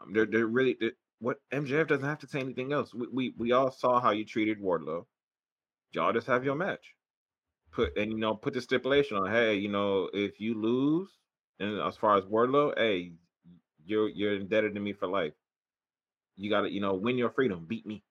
Um, 0.00 0.12
they're 0.12 0.26
they're 0.26 0.46
really 0.46 0.76
they 0.78 0.92
what 1.18 1.38
MJF 1.52 1.88
doesn't 1.88 2.04
have 2.04 2.18
to 2.20 2.28
say 2.28 2.40
anything 2.40 2.72
else. 2.72 2.94
We, 2.94 3.06
we 3.12 3.34
we 3.36 3.52
all 3.52 3.70
saw 3.70 4.00
how 4.00 4.10
you 4.10 4.24
treated 4.24 4.60
Wardlow. 4.60 5.06
Y'all 5.96 6.12
just 6.12 6.26
have 6.26 6.44
your 6.44 6.54
match. 6.54 6.94
Put 7.72 7.96
and 7.96 8.12
you 8.12 8.18
know 8.18 8.34
put 8.34 8.52
the 8.52 8.60
stipulation 8.60 9.16
on. 9.16 9.30
Hey, 9.30 9.54
you 9.54 9.68
know 9.68 10.10
if 10.12 10.38
you 10.38 10.54
lose, 10.60 11.08
and 11.58 11.80
as 11.80 11.96
far 11.96 12.18
as 12.18 12.24
Wardlow, 12.24 12.74
hey, 12.76 13.12
you're 13.86 14.10
you're 14.10 14.36
indebted 14.36 14.74
to 14.74 14.80
me 14.80 14.92
for 14.92 15.08
life. 15.08 15.32
You 16.36 16.50
got 16.50 16.62
to 16.62 16.70
you 16.70 16.82
know 16.82 16.92
win 16.92 17.16
your 17.16 17.30
freedom, 17.30 17.64
beat 17.66 17.86
me, 17.86 18.04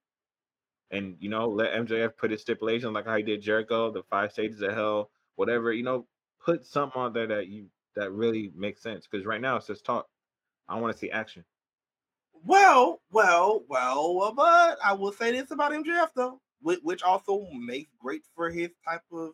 and 0.90 1.16
you 1.20 1.30
know 1.30 1.48
let 1.48 1.74
MJF 1.74 2.18
put 2.18 2.32
his 2.32 2.42
stipulation 2.42 2.92
like 2.92 3.06
how 3.06 3.18
he 3.18 3.24
did 3.24 3.44
Jericho, 3.44 3.92
the 3.92 4.02
five 4.10 4.32
stages 4.32 4.62
of 4.64 4.74
hell, 4.74 5.12
whatever. 5.36 5.72
You 5.72 5.84
know, 5.84 6.08
put 6.44 6.66
something 6.66 7.00
on 7.00 7.14
there 7.14 7.28
that 7.28 7.48
you 7.48 7.68
that 7.96 8.12
really 8.12 8.52
makes 8.56 8.82
sense. 8.82 9.08
Because 9.08 9.28
right 9.28 9.42
now 9.42 9.58
it's 9.58 9.68
just 9.68 9.86
talk. 9.86 10.08
I 10.68 10.80
want 10.80 10.92
to 10.92 10.98
see 10.98 11.12
action. 11.12 11.46
Well, 12.44 13.00
well, 13.12 13.64
well, 13.70 14.16
well, 14.16 14.34
but 14.34 14.80
I 14.84 14.94
will 14.94 15.12
say 15.12 15.32
this 15.32 15.52
about 15.52 15.72
MJF 15.72 16.10
though, 16.16 16.42
which, 16.66 16.82
which 16.84 17.04
also 17.04 17.48
makes 17.52 17.92
great 18.00 18.24
for 18.36 18.50
his 18.50 18.72
type 18.88 19.04
of 19.12 19.34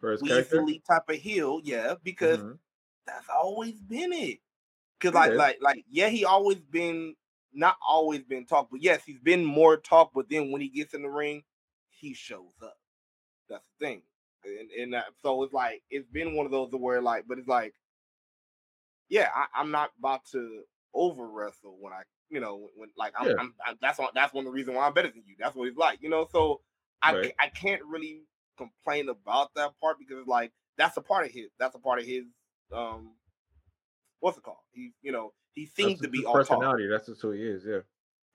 For 0.00 0.10
his 0.12 0.22
character, 0.22 0.68
weaselly 0.68 0.84
type 0.84 1.08
of 1.08 1.16
heel, 1.16 1.60
yeah, 1.64 1.94
because 2.02 2.42
Mhm. 2.42 2.58
that's 3.06 3.28
always 3.30 3.80
been 3.82 4.12
it. 4.12 4.40
Because 4.98 5.14
like, 5.14 5.34
is. 5.34 5.36
like, 5.36 5.58
like, 5.62 5.84
yeah, 5.90 6.08
he 6.08 6.24
always 6.24 6.60
been 6.60 7.16
not 7.52 7.78
always 7.86 8.24
been 8.24 8.46
talk, 8.46 8.70
but 8.70 8.82
yes, 8.82 9.04
he's 9.04 9.20
been 9.20 9.44
more 9.44 9.76
talk. 9.78 10.12
But 10.14 10.28
then 10.28 10.50
when 10.52 10.60
he 10.62 10.68
gets 10.68 10.94
in 10.94 11.02
the 11.02 11.10
ring, 11.10 11.44
he 11.90 12.14
shows 12.14 12.54
up. 12.62 12.78
That's 13.48 13.64
the 13.78 13.86
thing, 13.86 14.02
and 14.44 14.70
and 14.72 14.94
that, 14.94 15.06
so 15.22 15.42
it's 15.44 15.54
like 15.54 15.82
it's 15.90 16.08
been 16.08 16.36
one 16.36 16.46
of 16.46 16.52
those 16.52 16.72
where 16.72 17.02
like, 17.02 17.26
but 17.28 17.38
it's 17.38 17.48
like, 17.48 17.74
yeah, 19.08 19.30
I, 19.34 19.46
I'm 19.54 19.70
not 19.70 19.90
about 19.98 20.24
to 20.32 20.64
over 20.94 21.28
wrestle 21.28 21.76
when 21.80 21.92
I, 21.92 22.02
you 22.28 22.40
know, 22.40 22.56
when, 22.56 22.70
when 22.76 22.88
like 22.96 23.12
I'm, 23.18 23.28
Yeah. 23.28 23.34
I'm, 23.38 23.54
i 23.66 23.74
that's 23.80 23.98
one 23.98 24.10
that's 24.14 24.32
one 24.32 24.46
of 24.46 24.52
the 24.52 24.54
reasons 24.54 24.76
why 24.76 24.86
I'm 24.86 24.94
better 24.94 25.08
than 25.10 25.22
you. 25.26 25.36
That's 25.38 25.54
what 25.54 25.68
it's 25.68 25.76
like, 25.78 26.02
you 26.02 26.08
know. 26.10 26.26
So 26.30 26.60
I 27.02 27.14
Right. 27.14 27.32
I 27.38 27.48
can't 27.48 27.82
really 27.84 28.22
complain 28.56 29.08
about 29.08 29.54
that 29.54 29.72
part 29.80 29.98
because 29.98 30.18
it's 30.18 30.28
like 30.28 30.52
that's 30.76 30.96
a 30.96 31.02
part 31.02 31.26
of 31.26 31.32
his. 31.32 31.50
That's 31.58 31.74
a 31.74 31.78
part 31.78 31.98
of 32.00 32.06
his. 32.06 32.24
Um, 32.72 33.14
what's 34.20 34.38
it 34.38 34.44
called? 34.44 34.58
He, 34.72 34.92
you 35.02 35.12
know, 35.12 35.32
he 35.54 35.66
seems 35.66 36.00
That's 36.00 36.02
to 36.02 36.08
be 36.08 36.24
all 36.24 36.34
talk. 36.34 36.48
personality. 36.48 36.86
That's 36.86 37.06
just 37.06 37.22
who 37.22 37.32
he 37.32 37.42
is. 37.42 37.64
Yeah. 37.66 37.80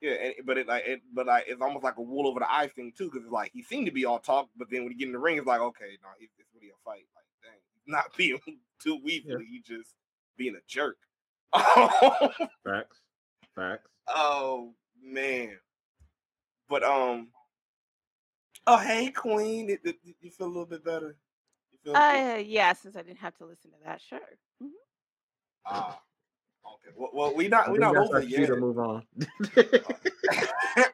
Yeah, 0.00 0.12
and, 0.12 0.34
but 0.44 0.58
it 0.58 0.68
like 0.68 0.84
it, 0.86 1.00
but 1.12 1.26
like 1.26 1.44
it's 1.48 1.62
almost 1.62 1.82
like 1.82 1.96
a 1.96 2.02
wool 2.02 2.26
over 2.28 2.40
the 2.40 2.52
eyes 2.52 2.70
thing 2.72 2.92
too, 2.96 3.06
because 3.06 3.22
it's 3.24 3.32
like 3.32 3.50
he 3.52 3.62
seemed 3.62 3.86
to 3.86 3.92
be 3.92 4.04
all 4.04 4.18
talk, 4.18 4.48
but 4.56 4.68
then 4.70 4.82
when 4.82 4.92
he 4.92 4.98
get 4.98 5.06
in 5.06 5.12
the 5.12 5.18
ring, 5.18 5.38
it's 5.38 5.46
like 5.46 5.60
okay, 5.60 5.96
no, 6.02 6.08
it's, 6.20 6.32
it's 6.38 6.50
really 6.54 6.68
a 6.68 6.76
fight. 6.84 7.06
Like, 7.14 7.24
dang, 7.42 7.60
not 7.86 8.14
being 8.16 8.38
too 8.82 8.98
weaselly, 8.98 9.46
he 9.48 9.62
just 9.64 9.94
being 10.36 10.54
a 10.54 10.60
jerk. 10.68 10.98
Facts. 12.64 13.00
Facts. 13.54 13.88
oh 14.08 14.74
man, 15.02 15.56
but 16.68 16.82
um, 16.84 17.28
oh 18.66 18.76
hey 18.78 19.10
Queen, 19.10 19.70
it, 19.70 19.80
it- 19.84 19.96
you 20.20 20.30
feel 20.30 20.46
a 20.46 20.48
little 20.48 20.66
bit 20.66 20.84
better? 20.84 21.16
You 21.72 21.78
feel 21.84 21.96
Uh, 21.96 22.36
yeah, 22.44 22.72
since 22.74 22.96
I 22.96 23.02
didn't 23.02 23.18
have 23.20 23.36
to 23.38 23.46
listen 23.46 23.70
to 23.72 23.76
that, 23.84 24.00
sure. 24.02 24.20
Mhm. 24.62 24.68
ah, 25.66 26.00
okay. 26.66 26.94
Well, 26.96 27.10
well 27.14 27.34
we 27.34 27.48
not 27.48 27.70
we 27.70 27.78
think 27.78 27.80
not 27.80 27.94
that's 27.94 28.08
over 28.08 28.16
our 28.16 28.22
it 28.22 28.28
yet. 28.28 28.46
to 28.48 28.56
move 28.56 28.78
on. 28.78 29.06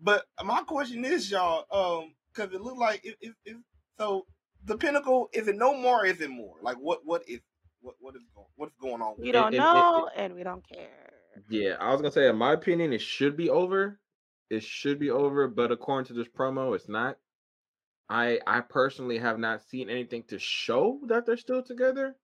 but 0.00 0.24
my 0.44 0.62
question 0.62 1.04
is, 1.04 1.30
y'all, 1.30 1.64
um, 1.72 2.14
because 2.34 2.52
it 2.54 2.60
looked 2.62 2.78
like 2.78 3.04
it, 3.04 3.16
it, 3.20 3.34
it, 3.44 3.56
so 3.98 4.26
the 4.64 4.76
pinnacle 4.78 5.28
is 5.32 5.48
it 5.48 5.56
no 5.56 5.74
more? 5.76 6.04
Is 6.06 6.20
it 6.20 6.30
more? 6.30 6.56
Like 6.62 6.76
what? 6.76 7.04
What 7.06 7.22
is 7.28 7.40
what? 7.86 7.94
What 8.00 8.16
is 8.16 8.22
going? 8.34 8.46
What's 8.56 8.76
going 8.76 9.00
on? 9.00 9.14
We 9.18 9.30
don't 9.32 9.54
it- 9.54 9.56
it- 9.56 9.60
know, 9.60 10.08
and 10.16 10.34
we 10.34 10.42
don't 10.42 10.66
care. 10.66 11.12
Yeah, 11.48 11.76
I 11.78 11.92
was 11.92 12.00
gonna 12.00 12.12
say, 12.12 12.28
in 12.28 12.36
my 12.36 12.52
opinion, 12.52 12.92
it 12.92 13.00
should 13.00 13.36
be 13.36 13.48
over. 13.50 14.00
It 14.50 14.62
should 14.62 14.98
be 14.98 15.10
over, 15.10 15.48
but 15.48 15.70
according 15.72 16.06
to 16.06 16.12
this 16.14 16.28
promo, 16.28 16.74
it's 16.74 16.88
not. 16.88 17.18
I 18.08 18.40
I 18.46 18.60
personally 18.60 19.18
have 19.18 19.38
not 19.38 19.62
seen 19.62 19.90
anything 19.90 20.24
to 20.24 20.38
show 20.38 21.00
that 21.06 21.26
they're 21.26 21.36
still 21.36 21.62
together, 21.62 22.16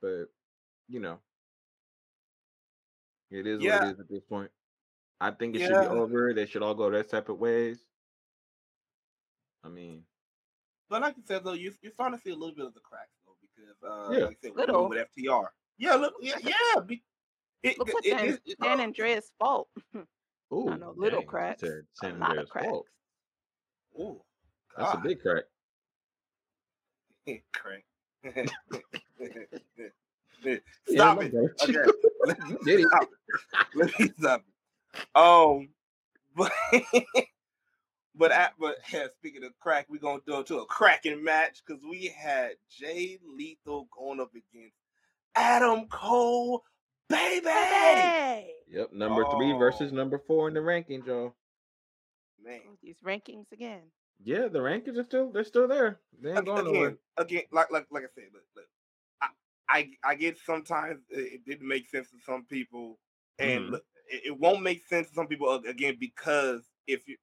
but 0.00 0.26
you 0.88 1.00
know, 1.00 1.20
it 3.30 3.46
is 3.46 3.58
what 3.58 3.82
it 3.82 3.92
is 3.92 4.00
at 4.00 4.08
this 4.08 4.22
point. 4.24 4.50
I 5.20 5.30
think 5.30 5.56
it 5.56 5.60
should 5.60 5.80
be 5.80 5.86
over. 5.86 6.32
They 6.34 6.46
should 6.46 6.62
all 6.62 6.74
go 6.74 6.90
their 6.90 7.04
separate 7.04 7.36
ways. 7.36 7.84
I 9.64 9.68
mean, 9.68 10.06
But 10.88 11.02
like 11.02 11.16
you 11.16 11.24
said 11.26 11.42
though, 11.44 11.52
you 11.54 11.72
you're 11.82 11.92
starting 11.92 12.18
to 12.18 12.22
see 12.22 12.30
a 12.30 12.36
little 12.36 12.54
bit 12.54 12.66
of 12.66 12.74
the 12.74 12.80
cracks 12.80 13.10
though, 13.24 13.25
because 13.25 13.25
uh, 13.86 14.10
Yeah. 14.12 14.24
like 14.26 14.38
said, 14.42 14.52
Little. 14.56 14.88
with 14.88 15.06
FTR. 15.16 15.46
Yeah, 15.78 15.94
look, 15.94 16.14
yeah, 16.20 16.36
yeah. 16.42 16.80
Be, 16.86 17.02
it, 17.62 17.78
Look 17.78 17.88
it, 17.88 17.94
what 17.94 18.06
it, 18.06 18.10
San, 18.18 18.28
it, 18.28 18.40
it- 18.46 18.56
San 18.62 18.80
Andreas' 18.80 19.30
fault. 19.38 19.68
ooh, 20.52 20.68
I 20.70 20.76
know 20.76 20.94
little 20.96 21.20
dang, 21.20 21.26
she 21.26 21.26
cracks, 21.30 21.62
a 21.62 21.80
San 21.94 22.18
lot 22.18 22.30
Andreas 22.30 22.44
of 22.44 22.50
cracks. 22.50 22.66
fault. 22.68 22.86
oh, 23.98 24.22
That's 24.76 24.94
a 24.94 24.98
big 24.98 25.20
crack. 25.20 25.44
crack. 27.52 27.84
Stop 30.88 31.16
my 31.18 31.24
it. 31.24 31.34
Okay. 31.62 31.74
Let, 32.24 32.38
You 32.48 32.58
did 32.64 32.86
stop 32.86 33.02
it. 33.04 33.40
Let 33.74 34.00
me 34.00 34.10
stop 34.18 34.42
it. 34.94 35.06
Um, 35.14 35.68
but 36.36 36.52
but 38.16 38.32
at, 38.32 38.54
but 38.58 38.76
yeah, 38.92 39.06
speaking 39.14 39.44
of 39.44 39.58
crack, 39.60 39.86
we're 39.88 40.00
gonna 40.00 40.20
do 40.26 40.40
it 40.40 40.46
to 40.48 40.58
a 40.60 40.66
cracking 40.66 41.22
match 41.24 41.62
because 41.66 41.82
we 41.84 42.06
had 42.06 42.52
Jay 42.70 43.18
Lethal 43.26 43.88
going 43.96 44.20
up 44.20 44.32
against 44.34 44.76
Adam 45.34 45.86
Cole, 45.88 46.64
baby. 47.08 47.48
Hey! 47.48 48.54
Yep, 48.68 48.92
number 48.92 49.24
three 49.24 49.52
versus 49.52 49.92
Oh. 49.92 49.96
number 49.96 50.18
four 50.18 50.48
in 50.48 50.54
the 50.54 50.60
rankings, 50.60 51.06
y'all. 51.06 51.34
Man, 52.42 52.60
Oh, 52.68 52.76
These 52.82 53.00
rankings 53.04 53.52
again. 53.52 53.82
Yeah, 54.24 54.48
the 54.48 54.58
rankings 54.60 54.98
are 54.98 55.04
still 55.04 55.30
they're 55.32 55.44
still 55.44 55.68
there. 55.68 56.00
They 56.20 56.30
ain't 56.30 56.38
Ag- 56.38 56.46
going 56.46 56.64
nowhere. 56.64 56.88
again, 56.88 56.98
again, 57.18 57.42
like 57.52 57.70
like 57.70 57.86
like 57.90 58.04
I 58.04 58.08
said, 58.14 58.24
look, 58.32 58.42
look, 58.56 58.66
I, 59.22 59.28
I 59.68 59.90
I 60.04 60.14
get 60.14 60.38
sometimes 60.38 61.00
it, 61.10 61.34
it 61.34 61.44
didn't 61.46 61.68
make 61.68 61.88
sense 61.88 62.10
to 62.10 62.16
some 62.24 62.44
people, 62.46 62.98
and 63.38 63.66
Mhm. 63.66 63.70
look, 63.72 63.84
it, 64.10 64.22
it 64.26 64.38
won't 64.38 64.62
make 64.62 64.86
sense 64.86 65.08
to 65.08 65.14
some 65.14 65.28
people 65.28 65.52
again 65.54 65.96
because 66.00 66.62
if 66.86 67.06
you, 67.08 67.16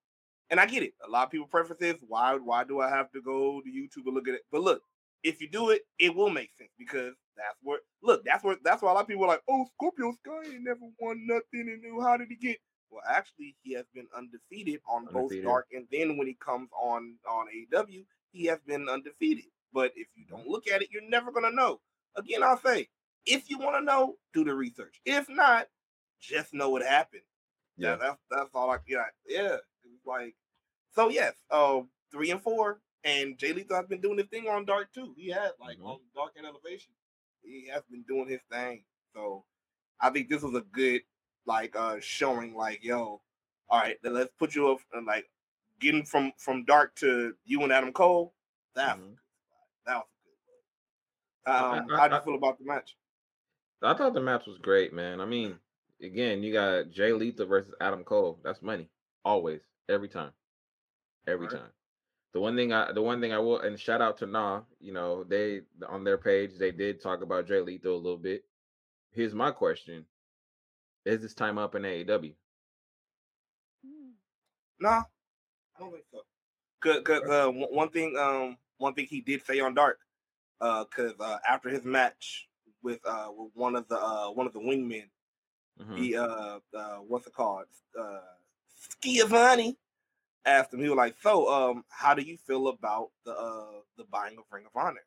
and 0.49 0.59
I 0.59 0.65
get 0.65 0.83
it, 0.83 0.93
a 1.05 1.09
lot 1.09 1.25
of 1.25 1.31
people 1.31 1.47
preference 1.47 1.81
is 1.81 1.95
why 2.07 2.35
why 2.35 2.63
do 2.63 2.79
I 2.79 2.89
have 2.89 3.11
to 3.11 3.21
go 3.21 3.61
to 3.61 3.69
YouTube 3.69 4.05
and 4.05 4.15
look 4.15 4.27
at 4.27 4.35
it? 4.35 4.45
But 4.51 4.61
look, 4.61 4.81
if 5.23 5.41
you 5.41 5.49
do 5.49 5.69
it, 5.69 5.83
it 5.99 6.15
will 6.15 6.29
make 6.29 6.51
sense 6.57 6.71
because 6.77 7.13
that's 7.35 7.57
where 7.61 7.79
look, 8.01 8.23
that's 8.25 8.43
where 8.43 8.57
that's 8.63 8.81
why 8.81 8.91
a 8.91 8.93
lot 8.93 9.01
of 9.01 9.07
people 9.07 9.23
are 9.23 9.27
like, 9.27 9.43
oh, 9.49 9.65
Scorpio 9.73 10.11
Sky 10.13 10.53
ain't 10.53 10.63
never 10.63 10.81
won 10.99 11.25
nothing, 11.25 11.69
and 11.69 11.83
then 11.83 11.99
how 12.01 12.17
did 12.17 12.27
he 12.29 12.35
get? 12.35 12.57
Well, 12.89 13.01
actually, 13.09 13.55
he 13.63 13.73
has 13.73 13.85
been 13.93 14.07
undefeated 14.15 14.81
on 14.87 15.05
both 15.11 15.31
Dark 15.41 15.67
and 15.73 15.87
then 15.91 16.17
when 16.17 16.27
he 16.27 16.35
comes 16.35 16.69
on 16.79 17.15
on 17.27 17.47
AEW, 17.47 18.05
he 18.31 18.45
has 18.45 18.59
been 18.67 18.87
undefeated. 18.87 19.45
But 19.73 19.93
if 19.95 20.07
you 20.15 20.25
don't 20.29 20.47
look 20.47 20.67
at 20.67 20.83
it, 20.83 20.89
you're 20.91 21.09
never 21.09 21.31
gonna 21.31 21.51
know. 21.51 21.79
Again, 22.15 22.43
I'll 22.43 22.59
say, 22.59 22.89
if 23.25 23.49
you 23.49 23.57
want 23.57 23.77
to 23.77 23.83
know, 23.83 24.17
do 24.33 24.43
the 24.43 24.53
research. 24.53 25.01
If 25.05 25.27
not, 25.29 25.67
just 26.19 26.53
know 26.53 26.69
what 26.69 26.83
happened. 26.83 27.23
Yeah, 27.77 27.91
Yeah. 27.91 27.95
that's 27.97 28.21
that's 28.29 28.49
all 28.55 28.69
I 28.71 28.77
yeah, 28.87 29.05
yeah. 29.27 29.57
Like 30.05 30.35
so 30.91 31.09
yes, 31.09 31.33
uh 31.49 31.81
three 32.11 32.31
and 32.31 32.41
four. 32.41 32.81
And 33.05 33.37
Jay 33.37 33.51
Lethal 33.51 33.75
has 33.75 33.85
been 33.87 33.99
doing 33.99 34.17
his 34.17 34.27
thing 34.27 34.47
on 34.47 34.63
Dark 34.65 34.93
too. 34.93 35.13
He 35.17 35.27
had 35.29 35.51
like 35.59 35.77
Mhm. 35.77 35.85
on 35.85 35.99
Dark 36.15 36.33
and 36.37 36.45
Elevation. 36.45 36.93
He 37.41 37.67
has 37.67 37.83
been 37.89 38.03
doing 38.03 38.29
his 38.29 38.39
thing. 38.49 38.85
So 39.13 39.45
I 39.99 40.09
think 40.09 40.29
this 40.29 40.41
was 40.41 40.55
a 40.55 40.61
good 40.61 41.01
like 41.45 41.75
uh 41.75 41.99
showing 41.99 42.55
like, 42.55 42.81
yo, 42.83 43.21
all 43.69 43.79
right, 43.81 43.97
then 44.03 44.13
let's 44.13 44.31
put 44.39 44.55
you 44.55 44.71
up 44.71 44.79
and 44.93 45.05
like 45.05 45.29
getting 45.79 46.05
from 46.05 46.31
from 46.37 46.63
Dark 46.63 46.95
to 46.97 47.35
you 47.43 47.61
and 47.63 47.73
Adam 47.73 47.91
Cole. 47.91 48.33
That 48.75 48.97
Mhm. 48.97 49.09
good. 49.09 49.17
That 49.85 49.95
was 49.97 50.07
a 50.25 51.45
good 51.45 51.53
one. 51.53 51.81
Um, 51.81 51.91
I- 51.91 51.93
I- 51.93 51.97
how 51.99 52.07
do 52.07 52.15
you 52.15 52.21
I- 52.21 52.23
feel 52.23 52.35
about 52.35 52.57
the 52.59 52.65
match? 52.65 52.95
I 53.81 53.93
thought 53.95 54.13
the 54.13 54.21
match 54.21 54.45
was 54.47 54.57
great, 54.59 54.93
man. 54.93 55.19
I 55.19 55.25
mean, 55.25 55.59
again, 56.03 56.43
you 56.43 56.53
got 56.53 56.91
Jay 56.91 57.13
Lethal 57.13 57.47
versus 57.47 57.75
Adam 57.81 58.03
Cole. 58.05 58.39
That's 58.43 58.61
money, 58.63 58.89
always, 59.25 59.61
every 59.89 60.09
time, 60.09 60.33
every 61.27 61.47
Right. 61.47 61.49
time. 61.49 61.71
The 62.33 62.41
one 62.41 62.55
thing 62.55 62.73
I, 62.73 62.91
the 62.93 63.01
one 63.01 63.21
thing 63.21 63.33
I 63.33 63.39
will, 63.39 63.59
and 63.61 63.79
shout 63.79 64.01
out 64.01 64.17
to 64.19 64.27
Nah, 64.27 64.63
you 64.79 64.93
know, 64.93 65.23
they 65.23 65.61
on 65.87 66.03
their 66.03 66.17
page 66.17 66.57
they 66.57 66.71
did 66.71 67.01
talk 67.01 67.21
about 67.23 67.47
Jay 67.47 67.61
Lethal 67.61 67.95
a 67.95 67.97
little 67.97 68.17
bit. 68.17 68.45
Here's 69.11 69.35
my 69.35 69.51
question: 69.51 70.05
Is 71.05 71.21
this 71.21 71.33
time 71.35 71.57
up 71.59 71.75
in 71.75 71.83
AEW? 71.83 72.33
No, 74.79 74.89
I 74.89 75.03
don't 75.79 75.91
think 75.93 76.05
so. 76.11 76.21
Cause, 76.81 77.01
cause 77.05 77.23
uh, 77.29 77.51
one 77.51 77.69
one 77.73 77.89
thing, 77.89 78.15
um, 78.17 78.57
one 78.77 78.93
thing 78.93 79.07
he 79.07 79.21
did 79.21 79.45
say 79.45 79.59
on 79.59 79.73
Dark, 79.73 79.99
uh, 80.61 80.85
cause 80.85 81.13
uh, 81.19 81.39
after 81.49 81.69
his 81.69 81.85
match 81.85 82.49
with 82.83 82.99
uh 83.05 83.29
with 83.35 83.51
one 83.55 83.75
of 83.75 83.87
the 83.87 83.97
uh 83.97 84.29
one 84.31 84.47
of 84.47 84.53
the 84.53 84.59
wingmen, 84.59 85.05
Mhm. 85.81 85.97
he 85.97 86.15
uh 86.15 86.59
uh 86.73 86.97
what's 87.07 87.27
it 87.27 87.33
called 87.33 87.65
uh 87.99 88.19
Schiavone 88.75 89.77
asked 90.45 90.73
him 90.73 90.81
he 90.81 90.89
was 90.89 90.97
like 90.97 91.15
so 91.21 91.51
um 91.51 91.83
how 91.89 92.13
do 92.13 92.21
you 92.21 92.37
feel 92.37 92.67
about 92.67 93.09
the 93.25 93.31
uh 93.31 93.81
the 93.97 94.03
buying 94.05 94.37
of 94.37 94.43
Ring 94.51 94.65
of 94.65 94.75
Honor 94.75 95.01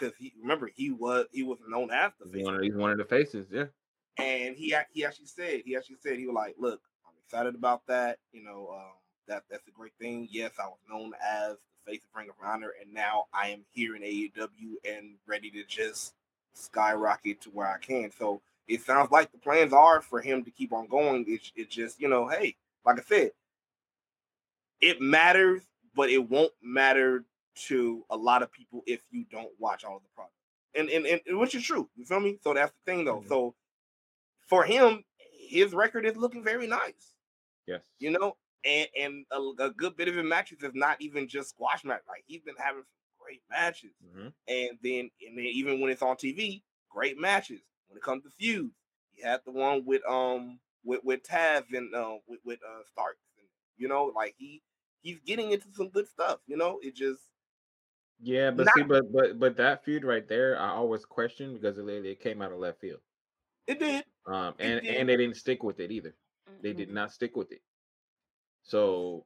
because 0.00 0.14
he 0.18 0.32
remember 0.40 0.70
he 0.74 0.90
was 0.90 1.26
he 1.32 1.42
was 1.42 1.58
known 1.68 1.90
as 1.90 2.12
the 2.18 2.26
He's 2.26 2.34
face 2.34 2.44
one 2.44 2.54
of 2.56 2.62
he's 2.62 2.74
one 2.74 2.90
of 2.90 2.98
the 2.98 3.04
faces, 3.04 3.46
yeah. 3.50 3.66
and 4.18 4.56
he 4.56 4.74
he 4.92 5.04
actually 5.04 5.26
said 5.26 5.62
he 5.64 5.76
actually 5.76 5.96
said 6.00 6.18
he 6.18 6.26
was 6.26 6.34
like, 6.34 6.56
look, 6.58 6.80
I'm 7.06 7.14
excited 7.24 7.54
about 7.54 7.86
that. 7.88 8.18
You 8.32 8.42
know, 8.42 8.68
um, 8.74 8.92
that 9.28 9.44
that's 9.50 9.66
a 9.68 9.72
great 9.72 9.92
thing. 10.00 10.28
Yes, 10.30 10.52
I 10.58 10.66
was 10.66 10.78
known 10.88 11.12
as 11.22 11.56
the 11.84 11.92
face 11.92 12.02
of 12.04 12.18
Ring 12.18 12.28
of 12.28 12.36
Honor, 12.44 12.72
and 12.80 12.92
now 12.92 13.26
I 13.32 13.48
am 13.48 13.64
here 13.70 13.96
in 13.96 14.02
AEW 14.02 14.74
and 14.84 15.16
ready 15.26 15.50
to 15.52 15.64
just 15.64 16.14
skyrocket 16.54 17.40
to 17.42 17.50
where 17.50 17.68
I 17.68 17.78
can. 17.78 18.10
So 18.18 18.42
it 18.68 18.82
sounds 18.82 19.10
like 19.10 19.30
the 19.32 19.38
plans 19.38 19.72
are 19.72 20.00
for 20.00 20.20
him 20.20 20.44
to 20.44 20.50
keep 20.50 20.72
on 20.72 20.86
going. 20.86 21.24
It's 21.28 21.52
it 21.56 21.70
just 21.70 22.00
you 22.00 22.08
know, 22.08 22.28
hey, 22.28 22.56
like 22.84 22.98
I 22.98 23.02
said, 23.02 23.30
it 24.80 25.00
matters, 25.00 25.62
but 25.94 26.10
it 26.10 26.28
won't 26.28 26.52
matter 26.62 27.24
to 27.66 28.04
a 28.10 28.16
lot 28.16 28.42
of 28.42 28.52
people 28.52 28.82
if 28.86 29.02
you 29.10 29.24
don't 29.30 29.50
watch 29.58 29.84
all 29.84 29.96
of 29.96 30.02
the 30.02 30.08
product. 30.14 30.34
And 30.74 30.88
and, 30.88 31.20
and 31.26 31.38
which 31.38 31.54
is 31.54 31.64
true. 31.64 31.88
You 31.96 32.04
feel 32.04 32.20
me? 32.20 32.38
So 32.42 32.54
that's 32.54 32.72
the 32.72 32.90
thing 32.92 33.04
though. 33.04 33.20
Mhm. 33.20 33.28
So 33.28 33.54
for 34.46 34.64
him, 34.64 35.04
his 35.48 35.72
record 35.72 36.06
is 36.06 36.16
looking 36.16 36.44
very 36.44 36.66
nice. 36.66 37.14
Yes. 37.66 37.82
You 37.98 38.10
know, 38.10 38.36
and 38.64 38.88
and 38.98 39.26
a, 39.32 39.64
a 39.64 39.70
good 39.70 39.96
bit 39.96 40.08
of 40.08 40.14
his 40.14 40.24
matches 40.24 40.62
is 40.62 40.74
not 40.74 41.00
even 41.00 41.28
just 41.28 41.50
squash 41.50 41.84
match. 41.84 42.02
Like 42.08 42.24
he's 42.26 42.42
been 42.42 42.54
having 42.58 42.82
some 42.82 43.18
great 43.18 43.42
matches, 43.50 43.92
hmm 44.14 44.28
and 44.48 44.78
then 44.82 45.10
and 45.26 45.36
then 45.36 45.44
even 45.44 45.80
when 45.80 45.90
it's 45.90 46.02
on 46.02 46.16
TV, 46.16 46.62
great 46.88 47.18
matches. 47.18 47.60
When 47.90 47.96
it 47.98 48.02
comes 48.02 48.22
to 48.22 48.30
feuds, 48.30 48.72
he 49.10 49.22
had 49.22 49.40
the 49.44 49.50
one 49.52 49.84
with 49.84 50.02
um 50.08 50.58
with 50.84 51.00
with 51.04 51.22
Taz 51.24 51.64
and 51.72 51.94
uh, 51.94 52.14
with 52.26 52.40
with 52.44 52.60
uh, 52.66 52.82
Starks, 52.90 53.18
and 53.38 53.46
you 53.76 53.88
know, 53.88 54.12
like 54.14 54.34
he 54.38 54.62
he's 55.02 55.18
getting 55.26 55.50
into 55.50 55.66
some 55.72 55.88
good 55.90 56.08
stuff. 56.08 56.38
You 56.46 56.56
know, 56.56 56.78
it 56.82 56.94
just 56.94 57.20
Yeah, 58.20 58.50
but 58.52 58.66
Not- 58.66 58.74
see, 58.76 58.82
but 58.84 59.12
but 59.12 59.38
but 59.40 59.56
that 59.56 59.84
feud 59.84 60.04
right 60.04 60.26
there, 60.28 60.58
I 60.58 60.68
always 60.70 61.04
question 61.04 61.54
because 61.54 61.78
it, 61.78 61.84
literally- 61.84 62.10
it 62.12 62.20
came 62.20 62.40
out 62.42 62.52
of 62.52 62.58
left 62.58 62.80
field. 62.80 63.00
it 63.66 63.78
did. 63.78 64.04
Um, 64.26 64.54
It 64.58 64.64
and 64.64 64.82
did. 64.82 64.94
and 64.96 65.08
they 65.08 65.16
didn't 65.16 65.36
stick 65.36 65.62
with 65.62 65.80
it 65.80 65.90
either. 65.90 66.14
They 66.62 66.72
did 66.72 66.90
not 66.90 67.12
stick 67.12 67.36
with 67.36 67.50
it. 67.52 67.62
So 68.62 69.24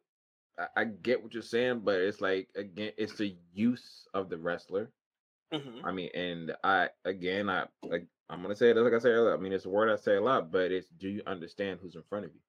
I, 0.58 0.66
I 0.76 0.84
get 0.84 1.22
what 1.22 1.34
you're 1.34 1.42
saying, 1.42 1.80
but 1.80 1.96
it's 2.00 2.20
like 2.20 2.48
again, 2.56 2.92
it's 2.96 3.14
the 3.14 3.36
use 3.52 4.06
of 4.14 4.28
the 4.30 4.38
wrestler. 4.38 4.90
Mhm. 5.52 5.84
I 5.84 5.92
mean, 5.92 6.10
and 6.14 6.56
I 6.64 6.90
again, 7.04 7.48
I 7.48 7.68
like 7.82 8.08
I'm 8.28 8.42
gonna 8.42 8.56
say 8.56 8.70
it 8.70 8.76
like 8.76 8.92
I 8.92 8.98
said 8.98 9.10
earlier. 9.12 9.34
I 9.34 9.38
mean, 9.38 9.52
it's 9.52 9.66
a 9.66 9.70
word 9.70 9.90
I 9.90 9.96
say 9.96 10.16
a 10.16 10.20
lot, 10.20 10.50
but 10.50 10.72
it's 10.72 10.88
do 10.90 11.08
you 11.08 11.22
understand 11.26 11.80
who's 11.80 11.94
in 11.96 12.02
front 12.02 12.26
of 12.26 12.34
you? 12.34 12.40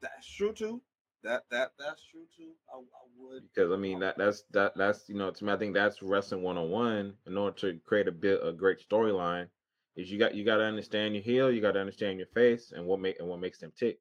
That's 0.00 0.26
true 0.28 0.52
too. 0.52 0.82
That 1.22 1.48
that 1.50 1.72
that's 1.78 2.04
true 2.04 2.26
too. 2.36 2.54
I, 2.72 2.78
I 2.78 3.06
would. 3.16 3.44
Because 3.44 3.70
I 3.72 3.76
mean 3.76 4.00
that 4.00 4.18
that's 4.18 4.42
that 4.50 4.76
that's 4.76 5.08
you 5.08 5.14
know 5.14 5.30
to 5.30 5.44
me 5.44 5.52
I 5.52 5.56
think 5.56 5.74
that's 5.74 6.02
wrestling 6.02 6.42
one 6.42 6.58
on 6.58 6.70
one. 6.70 7.16
In 7.26 7.36
order 7.38 7.56
to 7.60 7.78
create 7.80 8.08
a 8.08 8.12
bit 8.12 8.40
a 8.44 8.52
great 8.52 8.86
storyline, 8.86 9.48
is 9.96 10.10
you 10.10 10.18
got 10.18 10.34
you 10.34 10.44
got 10.44 10.56
to 10.56 10.64
understand 10.64 11.14
your 11.14 11.22
heel, 11.22 11.50
you 11.50 11.60
got 11.60 11.72
to 11.72 11.80
understand 11.80 12.18
your 12.18 12.26
face, 12.28 12.72
and 12.72 12.86
what 12.86 13.00
make 13.00 13.18
and 13.20 13.28
what 13.28 13.40
makes 13.40 13.58
them 13.58 13.72
tick. 13.72 14.00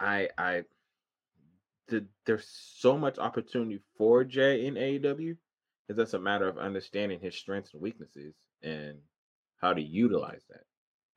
I 0.00 0.28
I 0.36 0.64
the, 1.90 2.06
there's 2.26 2.48
so 2.48 2.98
much 2.98 3.18
opportunity 3.18 3.80
for 3.96 4.24
Jay 4.24 4.66
in 4.66 4.78
AEW. 4.78 5.36
It's 5.88 5.98
just 5.98 6.14
a 6.14 6.20
matter 6.20 6.48
of 6.48 6.58
understanding 6.58 7.20
his 7.20 7.36
strengths 7.36 7.74
and 7.74 7.82
weaknesses 7.82 8.34
and 8.62 8.98
how 9.58 9.74
to 9.74 9.82
utilize 9.82 10.44
that. 10.50 10.64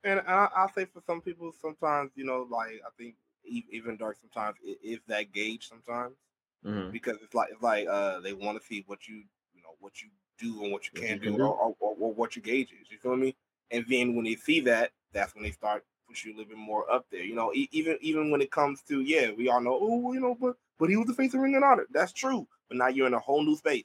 And 0.04 0.20
I, 0.26 0.48
I'll 0.56 0.68
say 0.72 0.86
for 0.86 1.00
some 1.06 1.20
people, 1.22 1.52
sometimes 1.52 2.12
you 2.16 2.24
know, 2.24 2.46
like 2.50 2.80
I 2.86 2.90
think 2.98 3.16
even 3.44 3.96
dark 3.96 4.16
sometimes 4.20 4.56
it 4.62 4.78
is 4.82 5.00
that 5.08 5.32
gauge 5.32 5.68
sometimes 5.68 6.16
Mhm. 6.64 6.90
because 6.90 7.18
it's 7.22 7.34
like 7.34 7.50
it's 7.52 7.62
like 7.62 7.86
uh 7.88 8.20
they 8.20 8.32
want 8.32 8.58
to 8.60 8.66
see 8.66 8.84
what 8.86 9.08
you 9.08 9.16
you 9.54 9.62
know 9.62 9.74
what 9.80 10.02
you 10.02 10.10
do 10.38 10.62
and 10.64 10.72
what 10.72 10.86
you 10.86 10.92
What 10.92 11.08
can 11.08 11.08
you 11.10 11.20
do, 11.20 11.32
can 11.32 11.36
do. 11.36 11.42
Or, 11.42 11.54
or, 11.54 11.76
or, 11.80 11.96
or 12.00 12.12
what 12.14 12.36
your 12.36 12.42
gauge 12.42 12.72
is. 12.80 12.90
You 12.90 12.98
feel 12.98 13.16
me? 13.16 13.36
And 13.70 13.84
then 13.88 14.14
when 14.14 14.24
they 14.24 14.36
see 14.36 14.60
that, 14.62 14.92
that's 15.12 15.34
when 15.34 15.44
they 15.44 15.50
start 15.52 15.84
push 16.08 16.24
you 16.24 16.32
a 16.32 16.36
little 16.36 16.50
bit 16.50 16.58
more 16.58 16.90
up 16.90 17.06
there. 17.10 17.22
You 17.24 17.34
know, 17.34 17.52
e- 17.54 17.68
even 17.72 17.98
even 18.00 18.30
when 18.30 18.40
it 18.42 18.50
comes 18.50 18.82
to 18.84 19.00
yeah, 19.00 19.30
we 19.32 19.48
all 19.48 19.60
know 19.60 19.78
oh 19.80 20.12
you 20.12 20.20
know, 20.20 20.34
but 20.34 20.56
but 20.78 20.88
he 20.90 20.96
was 20.96 21.06
the 21.06 21.14
face 21.14 21.34
of 21.34 21.40
Ring 21.40 21.56
of 21.56 21.62
Honor. 21.62 21.86
That's 21.92 22.12
true, 22.12 22.46
but 22.68 22.76
now 22.78 22.88
you're 22.88 23.06
in 23.06 23.14
a 23.14 23.18
whole 23.18 23.42
new 23.44 23.56
space 23.56 23.84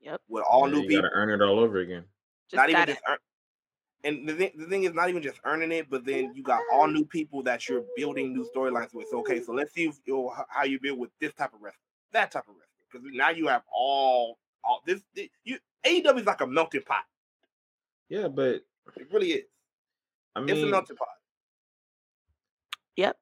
Yep. 0.00 0.20
with 0.28 0.44
all 0.48 0.66
Yeah, 0.66 0.74
new 0.74 0.80
you 0.82 0.88
people. 0.88 1.02
got 1.02 1.08
to 1.08 1.14
earn 1.14 1.30
it 1.30 1.42
all 1.42 1.58
over 1.58 1.78
again. 1.78 2.04
Just 2.50 2.56
not 2.56 2.70
even 2.70 2.80
gotta, 2.82 2.92
just 2.92 3.04
earn. 3.08 3.18
And 4.04 4.28
the 4.28 4.34
thing, 4.34 4.50
the 4.56 4.66
thing 4.66 4.84
is 4.84 4.92
not 4.92 5.08
even 5.08 5.22
just 5.22 5.40
earning 5.44 5.72
it, 5.72 5.88
but 5.88 6.04
then 6.04 6.34
you 6.34 6.42
got 6.42 6.60
all 6.72 6.86
new 6.86 7.06
people 7.06 7.42
that 7.44 7.68
you're 7.68 7.84
building 7.96 8.34
new 8.34 8.46
storylines 8.54 8.92
with. 8.92 9.08
So 9.08 9.18
okay, 9.20 9.40
so 9.42 9.52
let's 9.52 9.72
see 9.72 9.86
if, 9.86 9.96
you 10.04 10.14
know, 10.14 10.34
how 10.48 10.64
you 10.64 10.78
build 10.78 10.98
with 10.98 11.10
this 11.20 11.32
type 11.32 11.54
of 11.54 11.62
wrestler, 11.62 11.78
that 12.12 12.30
type 12.30 12.44
of 12.48 12.54
wrestler, 12.54 12.86
because 12.92 13.06
now 13.14 13.30
you 13.30 13.46
have 13.48 13.62
all 13.74 14.38
all 14.62 14.82
this. 14.86 15.00
thi- 15.14 15.30
You 15.44 15.58
AEW 15.86 16.20
is 16.20 16.26
like 16.26 16.40
a 16.42 16.46
melting 16.46 16.82
pot. 16.82 17.04
Yeah, 18.10 18.28
but 18.28 18.62
It 18.96 19.10
really 19.10 19.32
is. 19.32 19.44
I 20.36 20.40
mean, 20.40 20.50
It's 20.50 20.62
a 20.62 20.66
melting 20.66 20.96
pot. 20.96 21.08
yep. 22.96 23.16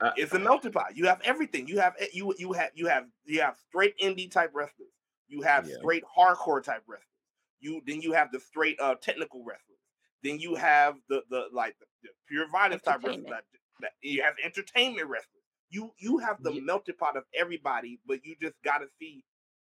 I- 0.00 0.12
It's 0.16 0.32
a 0.34 0.38
melting 0.38 0.72
pot. 0.72 0.96
You 0.96 1.06
have 1.06 1.20
everything. 1.22 1.66
You 1.68 1.80
have 1.80 1.94
you 2.12 2.34
you 2.38 2.52
have 2.52 2.70
you 2.74 2.86
have 2.88 3.04
you 3.24 3.40
have 3.40 3.56
straight 3.68 3.98
indie 3.98 4.30
type 4.30 4.50
wrestlers. 4.54 4.90
You 5.28 5.42
have 5.42 5.66
Yeah. 5.68 5.76
straight 5.78 6.04
hardcore 6.04 6.62
type 6.62 6.82
wrestlers. 6.86 7.06
You 7.60 7.80
then 7.86 8.00
you 8.02 8.12
have 8.12 8.30
the 8.32 8.40
straight 8.40 8.78
uh 8.80 8.96
technical 8.96 9.42
wrestlers. 9.44 9.78
Then 10.22 10.38
you 10.38 10.54
have 10.54 10.96
the 11.08 11.22
the 11.30 11.46
like 11.52 11.76
the, 11.80 11.86
the 12.02 12.08
pure 12.28 12.48
violence 12.50 12.82
type 12.82 13.02
wrestlers. 13.04 13.26
That, 13.30 13.44
that 13.80 13.92
you 14.02 14.22
have 14.22 14.34
entertainment 14.44 15.08
wrestlers. 15.08 15.42
You 15.70 15.92
you 15.98 16.18
have 16.18 16.42
the 16.42 16.52
Ye- 16.52 16.60
melting 16.60 16.96
pot 16.96 17.16
of 17.16 17.24
everybody, 17.34 18.00
but 18.06 18.24
you 18.24 18.36
just 18.40 18.54
got 18.62 18.78
to 18.78 18.86
see 18.98 19.24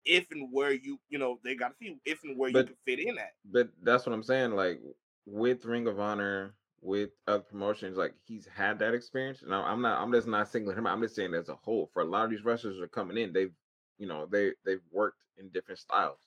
if 0.04 0.30
and 0.30 0.48
where 0.52 0.72
you 0.72 0.98
you 1.08 1.18
know 1.18 1.38
they 1.44 1.54
got 1.54 1.68
to 1.68 1.74
see 1.80 1.96
if 2.04 2.22
and 2.24 2.38
where 2.38 2.48
you 2.50 2.64
can 2.64 2.76
fit 2.84 2.98
in 3.00 3.18
at. 3.18 3.32
but 3.44 3.68
that's 3.82 4.06
what 4.06 4.12
I'm 4.14 4.22
saying. 4.22 4.52
Like 4.52 4.80
with 5.26 5.64
Ring 5.64 5.86
of 5.86 5.98
Honor, 6.00 6.54
with 6.82 7.10
other 7.26 7.42
promotions, 7.42 7.96
like 7.96 8.14
he's 8.26 8.46
had 8.46 8.78
that 8.78 8.94
experience. 8.94 9.42
And 9.42 9.54
I'm 9.54 9.82
not, 9.82 10.00
I'm 10.00 10.12
just 10.12 10.28
not 10.28 10.48
singling 10.48 10.76
him. 10.78 10.86
out. 10.86 10.94
I'm 10.94 11.02
just 11.02 11.16
saying 11.16 11.34
as 11.34 11.48
a 11.48 11.54
whole. 11.56 11.90
For 11.92 12.02
a 12.02 12.06
lot 12.06 12.24
of 12.24 12.30
these 12.30 12.44
wrestlers 12.44 12.76
that 12.78 12.84
are 12.84 12.88
coming 12.88 13.18
in, 13.18 13.32
they've, 13.32 13.52
you 13.98 14.06
know, 14.06 14.26
they 14.26 14.52
they've 14.64 14.82
worked 14.92 15.18
in 15.38 15.48
different 15.50 15.80
styles. 15.80 16.18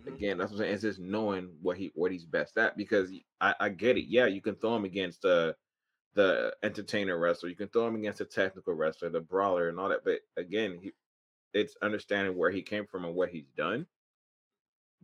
Mhm. 0.00 0.14
Again, 0.14 0.38
that's 0.38 0.52
what 0.52 0.58
I'm 0.58 0.64
saying. 0.64 0.74
It's 0.74 0.82
just 0.82 1.00
knowing 1.00 1.56
what 1.62 1.78
he 1.78 1.92
what 1.94 2.12
he's 2.12 2.26
best 2.26 2.58
at. 2.58 2.76
Because 2.76 3.10
I, 3.40 3.54
I 3.60 3.68
get 3.70 3.98
it. 3.98 4.06
Yeah, 4.08 4.26
you 4.26 4.42
can 4.42 4.56
throw 4.56 4.76
him 4.76 4.84
against 4.84 5.22
the 5.22 5.56
the 6.14 6.54
entertainer 6.62 7.18
wrestler. 7.18 7.48
You 7.50 7.56
can 7.56 7.68
throw 7.68 7.86
him 7.88 7.96
against 7.96 8.20
a 8.22 8.26
technical 8.26 8.74
wrestler, 8.74 9.10
the 9.10 9.20
brawler, 9.20 9.68
and 9.68 9.78
all 9.80 9.90
that. 9.90 10.04
But 10.04 10.20
again, 10.36 10.78
he, 10.82 10.92
it's 11.54 11.76
understanding 11.82 12.36
where 12.36 12.50
he 12.50 12.62
came 12.62 12.86
from 12.86 13.04
and 13.04 13.14
what 13.14 13.30
he's 13.30 13.48
done 13.56 13.86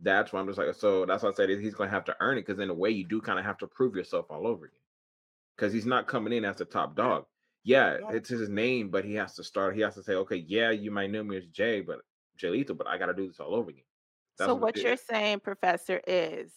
that's 0.01 0.33
why 0.33 0.39
I'm 0.39 0.47
just 0.47 0.59
like, 0.59 0.73
so 0.75 1.05
that's 1.05 1.23
why 1.23 1.29
I 1.29 1.33
said 1.33 1.49
he's 1.49 1.75
going 1.75 1.89
to 1.89 1.93
have 1.95 2.05
to 2.05 2.17
earn 2.19 2.37
it 2.37 2.45
because 2.45 2.59
in 2.59 2.69
a 2.69 2.73
way 2.73 2.89
you 2.89 3.05
do 3.05 3.21
kind 3.21 3.39
of 3.39 3.45
have 3.45 3.59
to 3.59 3.67
prove 3.67 3.95
yourself 3.95 4.25
all 4.29 4.47
over 4.47 4.65
again 4.65 4.82
because 5.55 5.73
he's 5.73 5.85
not 5.85 6.07
coming 6.07 6.33
in 6.33 6.45
as 6.45 6.57
the 6.57 6.65
top 6.65 6.95
dog. 6.95 7.25
Yeah, 7.63 7.99
it's 8.09 8.29
his 8.29 8.49
name, 8.49 8.89
but 8.91 9.05
he 9.05 9.13
has 9.15 9.35
to 9.35 9.43
start. 9.43 9.75
He 9.75 9.81
has 9.81 9.95
to 9.95 10.03
say, 10.03 10.15
okay, 10.15 10.35
yeah, 10.37 10.71
you 10.71 10.91
might 10.91 11.11
know 11.11 11.23
me 11.23 11.37
as 11.37 11.47
Jay, 11.47 11.81
but 11.81 11.99
Jay 12.37 12.49
Lethal, 12.49 12.75
but 12.75 12.87
I 12.87 12.97
got 12.97 13.07
to 13.07 13.13
do 13.13 13.27
this 13.27 13.39
all 13.39 13.55
over 13.55 13.69
again. 13.69 13.85
That's 14.37 14.47
So 14.47 14.53
what 14.53 14.61
what 14.61 14.83
you're 14.83 14.97
saying, 14.97 15.39
Professor, 15.41 16.01
is 16.07 16.53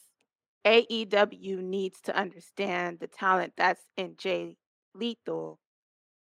AEW 0.64 1.62
needs 1.62 2.00
to 2.02 2.16
understand 2.16 3.00
the 3.00 3.06
talent 3.08 3.54
that's 3.56 3.86
in 3.96 4.16
Jay 4.16 4.58
Lethal 4.94 5.60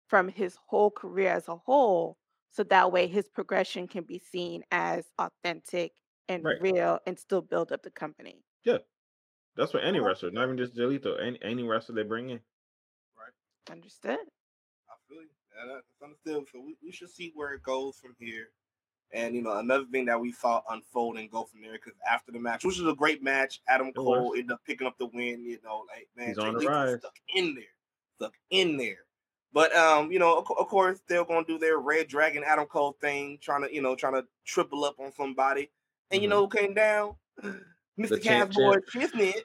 from 0.07 0.29
his 0.29 0.57
whole 0.67 0.91
career 0.91 1.31
as 1.31 1.47
a 1.49 1.57
whole, 1.57 2.17
so 2.51 2.63
that 2.65 2.91
way 2.91 3.07
his 3.07 3.29
progression 3.29 3.87
can 3.87 4.05
be 4.05 4.19
seen 4.19 4.63
as 4.71 5.11
authentic 5.19 5.93
and 6.29 6.45
Right. 6.45 6.57
real 6.59 6.99
and 7.07 7.19
still 7.19 7.41
build 7.41 7.71
up 7.71 7.83
the 7.83 7.91
company. 7.91 8.45
Yeah. 8.65 8.79
That's 9.55 9.73
what 9.73 9.83
any 9.85 9.99
wrestler, 9.99 10.31
not 10.31 10.45
even 10.45 10.57
just 10.57 10.75
Jolito, 10.75 11.21
any 11.21 11.41
any 11.43 11.63
wrestler 11.63 11.95
they 11.95 12.03
bring 12.03 12.29
in. 12.31 12.41
Understood? 13.71 14.19
I 14.89 14.93
feel 15.07 15.21
you. 15.21 15.29
Yeah, 15.55 15.65
that- 15.73 15.83
that's 15.99 16.01
understood. 16.03 16.47
So 16.51 16.59
we, 16.61 16.75
we 16.83 16.91
should 16.91 17.09
see 17.09 17.31
where 17.35 17.53
it 17.53 17.63
goes 17.63 17.97
from 17.97 18.15
here. 18.19 18.49
And 19.11 19.35
you 19.35 19.43
know, 19.43 19.57
another 19.59 19.85
thing 19.85 20.05
that 20.05 20.19
we 20.19 20.31
saw 20.31 20.63
unfold 20.69 21.17
and 21.17 21.29
go 21.29 21.43
from 21.43 21.61
there 21.61 21.73
because 21.73 21.93
after 22.09 22.31
the 22.31 22.39
match, 22.39 22.65
which 22.65 22.79
was 22.79 22.91
a 22.91 22.95
great 22.95 23.21
match, 23.21 23.61
Adam 23.67 23.87
It 23.89 23.95
Cole 23.95 24.29
was. 24.29 24.39
ended 24.39 24.51
up 24.53 24.61
picking 24.65 24.87
up 24.87 24.97
the 24.97 25.05
win. 25.05 25.43
You 25.45 25.59
know, 25.63 25.85
like 25.87 26.09
man, 26.15 26.29
He's 26.29 26.39
on 26.39 26.55
the 26.55 26.67
rise. 26.67 26.97
stuck 26.99 27.13
in 27.35 27.53
there, 27.53 27.63
stuck 28.17 28.33
in 28.49 28.75
there. 28.75 29.05
But 29.53 29.73
um, 29.75 30.11
you 30.11 30.17
know, 30.17 30.39
of, 30.39 30.47
of 30.57 30.67
course, 30.67 30.99
they're 31.07 31.23
gonna 31.25 31.45
do 31.45 31.59
their 31.59 31.77
Red 31.77 32.07
Dragon 32.07 32.43
Adam 32.43 32.65
Cole 32.65 32.97
thing, 32.99 33.37
trying 33.39 33.61
to 33.61 33.71
you 33.73 33.83
know, 33.83 33.95
trying 33.95 34.13
to 34.13 34.25
triple 34.45 34.83
up 34.83 34.99
on 34.99 35.11
somebody. 35.13 35.69
And 36.09 36.21
you 36.23 36.27
Mhm. 36.27 36.31
know 36.31 36.39
who 36.41 36.49
came 36.49 36.73
down? 36.73 37.15
Mr. 37.99 38.19
champ, 38.21 38.51
Casboy 38.51 38.73
champ. 38.73 38.85
Chisnit. 39.13 39.41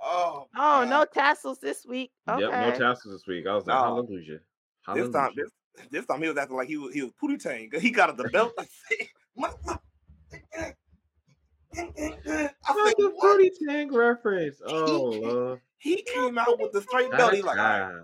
Oh, 0.00 0.46
Oh, 0.56 0.86
no 0.88 1.04
tassels 1.04 1.58
this 1.58 1.84
week. 1.86 2.12
Okay. 2.28 2.42
Yep, 2.42 2.50
no 2.52 2.70
tassels 2.78 3.14
this 3.14 3.26
week. 3.26 3.46
I 3.46 3.54
was 3.54 3.66
like, 3.66 3.76
No. 3.76 3.82
hallelujah. 3.82 4.40
This 4.94 5.10
time, 5.10 5.32
this, 5.36 5.50
this 5.90 6.06
time 6.06 6.22
he 6.22 6.28
was 6.28 6.36
acting 6.38 6.56
like 6.56 6.68
he 6.68 6.76
was 6.76 6.94
he 6.94 7.02
was 7.02 7.12
Pootie 7.22 7.38
Tang. 7.42 7.70
He 7.80 7.90
got 7.90 8.16
the 8.16 8.28
belt. 8.28 8.52
I 8.58 8.64
said, 8.64 9.06
"What- 9.34 9.58
what?" 9.64 9.80
I 10.54 10.72
said? 12.24 12.94
Fruity 13.20 13.50
Tank 13.66 13.92
reference? 13.92 14.60
Oh, 14.64 15.02
Lord. 15.22 15.60
He 15.78 16.02
came 16.02 16.38
out 16.38 16.58
with 16.58 16.72
the 16.72 16.80
straight 16.82 17.10
belt. 17.10 17.34
He's 17.34 17.44
like, 17.44 17.58
"All 17.58 17.64
right." 17.64 18.02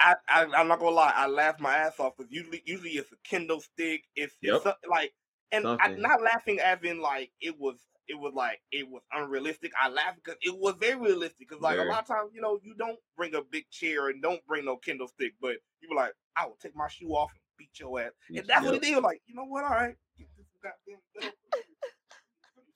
I, 0.00 0.14
I, 0.28 0.44
I'm 0.56 0.68
not 0.68 0.78
gonna 0.78 0.94
lie. 0.94 1.12
I 1.14 1.26
laughed 1.26 1.60
my 1.60 1.74
ass 1.76 1.98
off 1.98 2.16
because 2.16 2.30
usually, 2.30 2.62
usually 2.64 2.90
it's 2.90 3.10
a 3.12 3.16
kendo 3.28 3.60
stick. 3.60 4.04
It's, 4.14 4.36
Yep. 4.40 4.62
it's 4.64 4.76
like, 4.88 5.12
and 5.50 5.66
I, 5.66 5.88
not 5.96 6.22
laughing 6.22 6.60
as 6.60 6.78
in 6.84 7.00
like 7.00 7.32
it 7.40 7.58
was, 7.58 7.80
it 8.08 8.18
was 8.18 8.32
like 8.34 8.60
it 8.72 8.88
was 8.88 9.02
unrealistic. 9.12 9.72
I 9.80 9.88
laughed 9.88 10.16
because 10.24 10.38
it 10.42 10.56
was 10.58 10.74
very 10.80 10.96
realistic. 11.00 11.48
Because 11.48 11.60
like 11.62 11.76
Very. 11.76 11.88
a 11.88 11.92
lot 11.92 12.00
of 12.02 12.06
times, 12.06 12.30
you 12.34 12.40
know, 12.40 12.58
you 12.62 12.74
don't 12.76 12.98
bring 13.16 13.34
a 13.34 13.42
big 13.42 13.68
chair 13.70 14.08
and 14.08 14.22
don't 14.22 14.44
bring 14.46 14.64
no 14.64 14.76
kendo 14.78 15.08
stick, 15.08 15.34
but 15.40 15.56
you 15.80 15.88
were 15.90 15.96
like, 15.96 16.12
I 16.36 16.46
will 16.46 16.56
take 16.60 16.74
my 16.76 16.88
shoe 16.88 17.10
off 17.10 17.30
and 17.32 17.40
beat 17.58 17.78
your 17.78 18.00
ass. 18.00 18.12
And 18.34 18.46
that's 18.46 18.64
what 18.64 18.74
he 18.74 18.74
Yep. 18.74 18.82
did. 18.82 18.94
He 18.94 19.00
like, 19.00 19.20
you 19.26 19.34
know 19.34 19.44
what? 19.44 19.64
All 19.64 19.70
right, 19.70 19.94
get 20.18 20.28
this 20.36 20.46
goddamn 20.62 21.00
belt. 21.20 21.34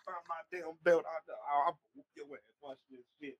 Find 0.05 0.16
my 0.29 0.59
damn 0.59 0.73
belt. 0.83 1.05
I, 1.07 1.64
I'll 1.66 1.79
whoop 1.95 2.07
your 2.16 2.27
ass. 2.27 2.42
Watch 2.62 2.79
this 2.90 3.01
shit. 3.21 3.35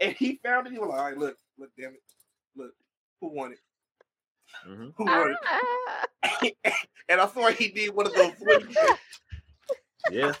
And 0.00 0.16
he 0.16 0.40
found 0.42 0.66
it. 0.66 0.72
He 0.72 0.78
was 0.78 0.88
like, 0.90 0.98
all 0.98 1.04
right, 1.06 1.18
look, 1.18 1.36
look, 1.58 1.70
damn 1.78 1.90
it, 1.94 2.02
look, 2.56 2.72
who 3.20 3.28
won 3.34 3.52
it? 3.52 3.58
Mhm. 4.68 4.92
Who 4.96 5.04
won 5.04 5.36
it? 6.22 6.56
And 7.08 7.20
I 7.20 7.26
saw 7.28 7.48
he 7.50 7.68
did 7.68 7.94
one 7.94 8.06
of 8.06 8.14
those 8.14 8.32
swing 8.38 8.60
shit. 8.72 8.98
Yeah. 10.10 10.32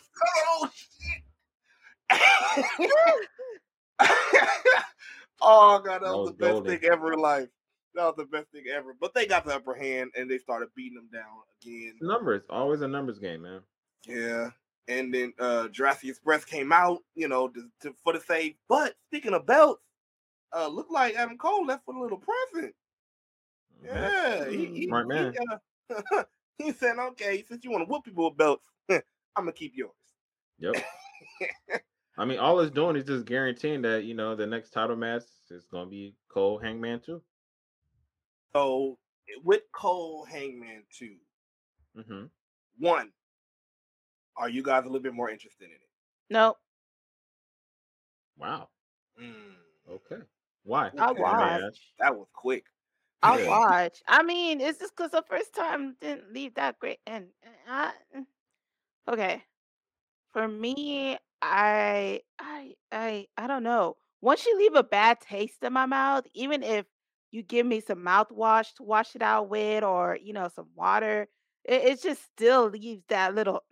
Oh 0.50 0.70
shit! 0.74 0.88
oh 5.40 5.80
god, 5.84 6.02
that, 6.02 6.02
was 6.02 6.16
was 6.16 6.30
the 6.30 6.36
best 6.36 6.52
golden. 6.52 6.78
thing 6.78 6.90
ever 6.90 7.12
in 7.12 7.18
life. 7.18 7.48
That 7.94 8.04
was 8.04 8.14
the 8.16 8.24
best 8.24 8.50
thing 8.50 8.64
ever. 8.74 8.94
But 8.98 9.14
they 9.14 9.26
got 9.26 9.44
the 9.44 9.54
upper 9.54 9.74
hand 9.74 10.10
and 10.16 10.30
they 10.30 10.38
started 10.38 10.68
beating 10.74 10.96
them 10.96 11.08
down 11.12 11.42
again. 11.62 11.94
Numbers. 12.00 12.42
Always 12.50 12.80
a 12.82 12.88
numbers 12.88 13.18
game, 13.18 13.42
man. 13.42 13.60
Yeah. 14.06 14.50
And 14.88 15.14
then 15.14 15.32
uh 15.38 15.68
Jurassic 15.68 16.10
Express 16.10 16.44
came 16.44 16.72
out, 16.72 17.02
you 17.14 17.28
know, 17.28 17.48
to, 17.48 17.68
to, 17.82 17.94
for 18.02 18.12
the 18.12 18.20
save. 18.20 18.54
But 18.68 18.94
speaking 19.06 19.32
of 19.32 19.46
belts, 19.46 19.82
uh 20.52 20.68
looked 20.68 20.90
like 20.90 21.14
Adam 21.14 21.38
Cole 21.38 21.64
left 21.64 21.86
with 21.86 21.96
a 21.96 22.00
little 22.00 22.20
present. 22.52 22.74
Yeah, 23.84 24.48
he, 24.48 24.66
he, 24.66 24.86
Smart 24.86 25.08
man. 25.08 25.34
He, 25.34 25.94
uh, 25.94 26.24
he 26.58 26.72
said, 26.72 26.98
"Okay, 26.98 27.44
since 27.46 27.64
you 27.64 27.70
want 27.70 27.82
to 27.86 27.90
whoop 27.90 28.04
people 28.04 28.24
with 28.24 28.38
belts, 28.38 28.66
I'm 28.90 29.02
gonna 29.36 29.52
keep 29.52 29.72
yours." 29.74 29.92
Yep. 30.58 30.76
I 32.16 32.24
mean, 32.24 32.38
all 32.38 32.60
it's 32.60 32.70
doing 32.74 32.96
is 32.96 33.04
just 33.04 33.26
guaranteeing 33.26 33.82
that, 33.82 34.04
you 34.04 34.14
know, 34.14 34.34
the 34.36 34.46
next 34.46 34.70
title 34.70 34.96
match 34.96 35.24
is 35.50 35.66
going 35.66 35.86
to 35.86 35.90
be 35.90 36.16
Cole 36.28 36.58
Hangman 36.58 37.00
too. 37.00 37.22
So 38.54 38.98
with 39.42 39.64
Cole 39.72 40.24
Hangman 40.24 40.86
two, 40.88 41.18
Mm-hmm. 41.96 42.26
one, 42.78 43.12
are 44.36 44.48
you 44.48 44.62
guys 44.62 44.82
a 44.82 44.86
little 44.86 45.00
bit 45.00 45.14
more 45.14 45.30
interested 45.30 45.66
in 45.66 45.72
it? 45.74 45.90
Nope. 46.30 46.58
Wow. 48.36 48.68
Mm, 49.20 49.56
Okay. 49.88 50.22
Why? 50.62 50.92
I'll 50.98 51.14
Okay. 51.14 51.34
May 51.34 51.54
I 51.54 51.58
watch. 51.58 51.94
that 51.98 52.16
was 52.16 52.28
quick. 52.32 52.66
I'll 53.22 53.40
Yeah. 53.40 53.44
watch. 53.44 54.02
I 54.06 54.22
mean, 54.22 54.60
it's 54.60 54.78
just 54.78 54.96
because 54.96 55.10
the 55.12 55.22
first 55.22 55.54
time 55.54 55.94
didn't 56.00 56.32
leave 56.32 56.54
that 56.54 56.78
great. 56.78 57.00
And 57.06 57.30
I, 57.66 57.94
okay, 59.08 59.44
for 60.32 60.48
me, 60.48 61.18
I, 61.44 62.22
I, 62.38 62.74
I, 62.92 63.26
I 63.36 63.46
don't 63.46 63.62
know. 63.64 63.96
Once 64.22 64.46
you 64.46 64.58
leave 64.58 64.74
a 64.74 64.82
bad 64.82 65.20
taste 65.20 65.62
in 65.62 65.72
my 65.72 65.86
mouth, 65.86 66.24
even 66.34 66.62
if 66.62 66.86
you 67.30 67.42
give 67.42 67.66
me 67.66 67.80
some 67.80 67.98
mouthwash 68.04 68.74
to 68.76 68.82
wash 68.82 69.14
it 69.16 69.22
out 69.22 69.48
with, 69.50 69.84
or 69.84 70.18
you 70.22 70.32
know, 70.32 70.48
some 70.48 70.68
water, 70.74 71.28
it, 71.64 71.82
it 71.84 72.02
just 72.02 72.24
still 72.24 72.68
leaves 72.70 73.04
that 73.08 73.34
little 73.34 73.62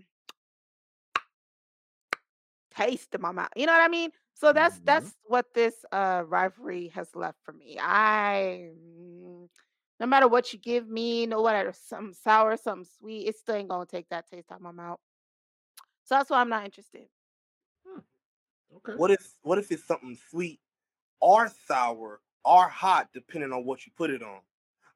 taste 2.74 3.14
in 3.14 3.20
my 3.22 3.32
mouth. 3.32 3.48
You 3.56 3.66
know 3.66 3.72
what 3.72 3.82
I 3.82 3.88
mean? 3.88 4.10
So 4.34 4.52
that's 4.52 4.80
Mhm. 4.80 4.84
that's 4.84 5.16
what 5.24 5.54
this 5.54 5.84
uh 5.92 6.24
rivalry 6.26 6.88
has 6.88 7.14
left 7.14 7.38
for 7.44 7.52
me. 7.52 7.78
I 7.80 8.70
mm, 8.76 9.48
no 10.00 10.06
matter 10.06 10.28
what 10.28 10.52
you 10.52 10.58
give 10.58 10.88
me, 10.88 11.26
no 11.26 11.42
matter 11.44 11.72
something 11.72 12.14
sour, 12.14 12.56
something 12.56 12.88
sweet, 12.98 13.28
it 13.28 13.36
still 13.36 13.56
ain't 13.56 13.68
gonna 13.68 13.86
take 13.86 14.08
that 14.10 14.28
taste 14.28 14.50
out 14.52 14.56
of 14.56 14.62
my 14.62 14.72
mouth. 14.72 15.00
So 16.04 16.16
that's 16.16 16.30
why 16.30 16.40
I'm 16.40 16.48
not 16.48 16.64
interested. 16.64 17.08
Okay. 18.76 18.92
What 18.96 19.10
if 19.10 19.34
what 19.42 19.58
if 19.58 19.70
it's 19.70 19.86
something 19.86 20.16
sweet 20.30 20.60
or 21.20 21.50
sour 21.66 22.20
or 22.44 22.68
hot, 22.68 23.08
depending 23.12 23.52
on 23.52 23.64
what 23.64 23.86
you 23.86 23.92
put 23.96 24.10
it 24.10 24.22
on? 24.22 24.40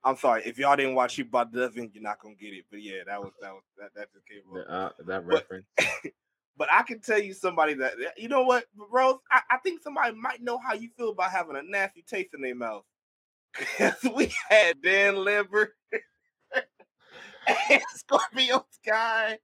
I'm 0.04 0.16
sorry 0.16 0.42
if 0.44 0.58
y'all 0.58 0.76
didn't 0.76 0.94
watch 0.94 1.20
by 1.30 1.44
the 1.44 1.60
Dozen, 1.68 1.90
you're 1.92 2.02
not 2.02 2.20
gonna 2.20 2.34
get 2.36 2.54
it. 2.54 2.64
But 2.70 2.82
yeah, 2.82 3.02
that 3.06 3.20
was 3.20 3.32
that 3.40 3.52
was 3.52 3.62
that, 3.78 3.90
that 3.94 4.08
just 4.12 4.26
came 4.26 4.40
up. 4.60 4.66
uh, 4.68 5.02
that 5.04 5.26
But- 5.26 5.34
reference. 5.34 5.66
But 6.58 6.72
I 6.72 6.84
can 6.84 7.00
tell 7.00 7.20
you 7.20 7.34
somebody 7.34 7.74
that 7.74 7.98
that- 7.98 8.18
you 8.18 8.28
know 8.28 8.40
what, 8.42 8.64
Rose. 8.90 9.18
I, 9.30 9.42
I 9.50 9.58
think 9.58 9.82
somebody 9.82 10.14
might 10.16 10.42
know 10.42 10.56
how 10.58 10.72
you 10.72 10.88
feel 10.96 11.10
about 11.10 11.30
having 11.30 11.54
a 11.54 11.62
nasty 11.62 12.02
taste 12.08 12.30
in 12.32 12.40
their 12.40 12.54
mouth. 12.54 12.82
'Cause 13.76 13.94
we 14.14 14.32
had 14.48 14.80
Dan 14.80 15.16
Lambert 15.16 15.74
and 17.70 17.82
Scorpio 17.94 18.64
Sky 18.70 19.38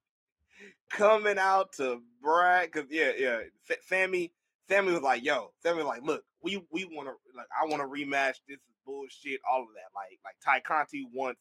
coming 0.92 1.38
out 1.38 1.72
to 1.74 2.00
brag. 2.22 2.72
Cause 2.72 2.85
yeah, 2.90 3.12
yeah. 3.18 3.40
Sa- 3.66 3.74
Sammy, 3.87 4.33
Sammy 4.68 4.92
was 4.92 5.02
like, 5.02 5.24
"Yo," 5.24 5.52
Sammy 5.62 5.78
was 5.78 5.87
like, 5.87 6.02
"Look, 6.02 6.22
we 6.42 6.64
we 6.70 6.85
want 6.85 7.09
to 7.09 7.14
like, 7.37 7.46
I 7.61 7.66
want 7.66 7.83
to 7.83 7.88
rematch. 7.88 8.37
This 8.48 8.59
is 8.59 8.74
bullshit. 8.87 9.40
All 9.50 9.62
of 9.62 9.68
that. 9.74 9.90
Like, 9.94 10.18
like 10.24 10.37
Tay 10.44 10.62
Conti 10.62 11.07
wants 11.12 11.40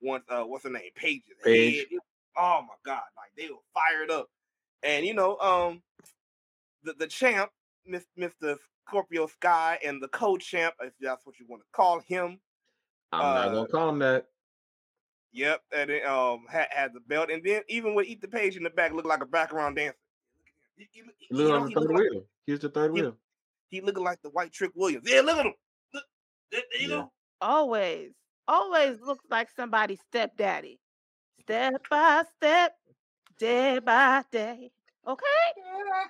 wants 0.00 0.26
uh, 0.30 0.44
what's 0.44 0.64
her 0.64 0.70
name? 0.70 0.82
Pages. 0.94 1.22
Head. 1.44 1.54
It- 1.54 1.88
oh 2.36 2.60
my 2.62 2.74
god, 2.84 3.02
like 3.16 3.30
they 3.36 3.48
were 3.52 3.58
fired 3.74 4.10
up. 4.10 4.28
And 4.82 5.04
you 5.04 5.14
know, 5.14 5.36
um, 5.38 5.82
the 6.84 6.94
the 6.94 7.06
champ, 7.06 7.50
Mister 8.16 8.56
Scorpio 8.88 9.26
Sky, 9.26 9.78
and 9.84 10.02
the 10.02 10.08
co-champ, 10.08 10.74
if 10.80 10.92
that's 11.00 11.26
what 11.26 11.38
you 11.38 11.46
want 11.48 11.62
to 11.62 11.66
call 11.72 12.00
him. 12.00 12.40
I'm 13.12 13.34
not 13.34 13.48
uh, 13.48 13.50
going 13.52 13.66
to 13.66 13.72
call 13.72 13.88
him 13.88 13.98
that. 14.00 14.26
Yep, 15.32 15.60
and 15.76 15.90
it 15.90 16.04
um 16.04 16.44
had, 16.50 16.66
had 16.70 16.92
the 16.92 17.00
belt, 17.00 17.30
and 17.30 17.42
then 17.44 17.62
even 17.68 17.94
with 17.94 18.06
Ethan 18.06 18.30
Page 18.30 18.56
in 18.56 18.62
the 18.64 18.70
back, 18.70 18.92
looked 18.92 19.06
like 19.08 19.22
a 19.22 19.26
background 19.26 19.76
dancer. 19.76 19.96
He, 20.76 20.88
he, 20.92 21.02
he- 21.18 21.26
He 21.28 21.34
looked 21.34 21.48
you 21.48 21.54
on 21.54 21.64
the 21.66 21.70
third 21.74 21.80
looked 21.80 21.90
like, 21.92 22.10
wheel. 22.10 22.26
He 22.46 22.54
the 22.56 22.68
third 22.68 22.94
he- 22.96 23.02
wheel. 23.02 23.16
he 23.68 23.80
looking 23.80 24.02
like 24.04 24.20
the 24.22 24.30
White 24.30 24.52
Trick 24.52 24.72
Williams. 24.74 25.08
Yeah, 25.08 25.20
look 25.20 25.38
at 25.38 25.46
him. 25.46 25.54
Look, 25.94 26.04
there, 26.50 26.62
there 26.72 26.82
you 26.82 26.88
Yeah. 26.88 26.96
go. 27.02 27.12
Always, 27.40 28.10
always 28.48 29.00
looks 29.00 29.24
like 29.30 29.48
somebody's 29.54 30.00
stepdaddy. 30.08 30.80
Step 31.42 31.88
by 31.88 32.22
step, 32.36 32.74
day 33.38 33.78
by 33.78 34.22
day. 34.30 34.70
Okay? 35.06 35.26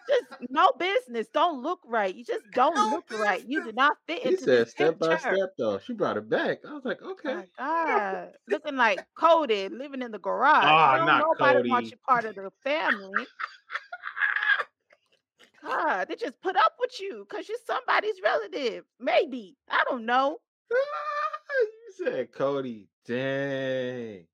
Just 0.09 0.25
no 0.51 0.73
business. 0.79 1.29
Don't 1.33 1.63
look 1.63 1.81
right. 1.87 2.15
You 2.15 2.25
just 2.25 2.45
don't 2.55 2.75
No 2.75 2.97
look 2.97 3.05
right. 3.11 3.43
You 3.47 3.65
do 3.65 3.73
not 3.73 3.97
fit 4.07 4.25
into 4.25 4.45
said 4.45 4.67
this 4.67 4.71
step 4.71 4.99
by 4.99 5.17
step, 5.17 5.51
though. 5.59 5.79
She 5.79 5.93
brought 5.93 6.17
it 6.17 6.29
back. 6.29 6.59
I 6.69 6.73
was 6.73 6.85
like, 6.85 7.03
okay. 7.03 7.45
God, 7.59 8.33
looking 8.49 8.77
like 8.77 9.05
Cody 9.17 9.69
living 9.69 10.03
in 10.03 10.11
the 10.11 10.19
garage. 10.19 10.65
Ah, 10.65 10.97
no, 10.99 11.07
not 11.07 11.25
nobody 11.39 11.69
wants 11.69 11.91
Cody. 11.91 11.97
you 11.97 11.97
part 12.09 12.25
of 12.25 12.35
the 12.35 12.51
family. 12.65 13.27
God, 15.63 16.09
they 16.09 16.17
just 16.17 16.41
put 16.41 16.57
up 16.57 16.73
with 16.81 16.99
you 17.01 17.27
because 17.29 17.49
you're 17.49 17.59
somebody's 17.67 18.21
relative. 18.25 18.85
Maybe 18.99 19.57
I 19.69 19.85
don't 19.89 20.07
know. 20.07 20.39
you 20.71 22.05
said 22.05 22.33
Cody. 22.33 22.89
Dang. 23.07 24.27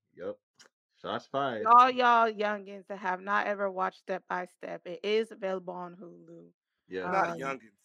Yep. 1.05 1.13
Shots 1.13 1.29
fired. 1.31 1.67
All 1.67 1.91
y'all 1.91 2.31
youngins 2.31 2.87
that 2.89 2.99
have 2.99 3.21
not 3.21 3.47
ever 3.47 3.71
watched 3.71 3.99
Step 3.99 4.23
by 4.29 4.47
Step, 4.59 4.83
it 4.87 5.01
is 5.03 5.31
available 5.31 5.75
on 5.75 5.95
Hulu. 5.97 6.47
Yeah. 6.89 7.11
Not 7.11 7.31
Um, 7.31 7.39
youngins. 7.39 7.77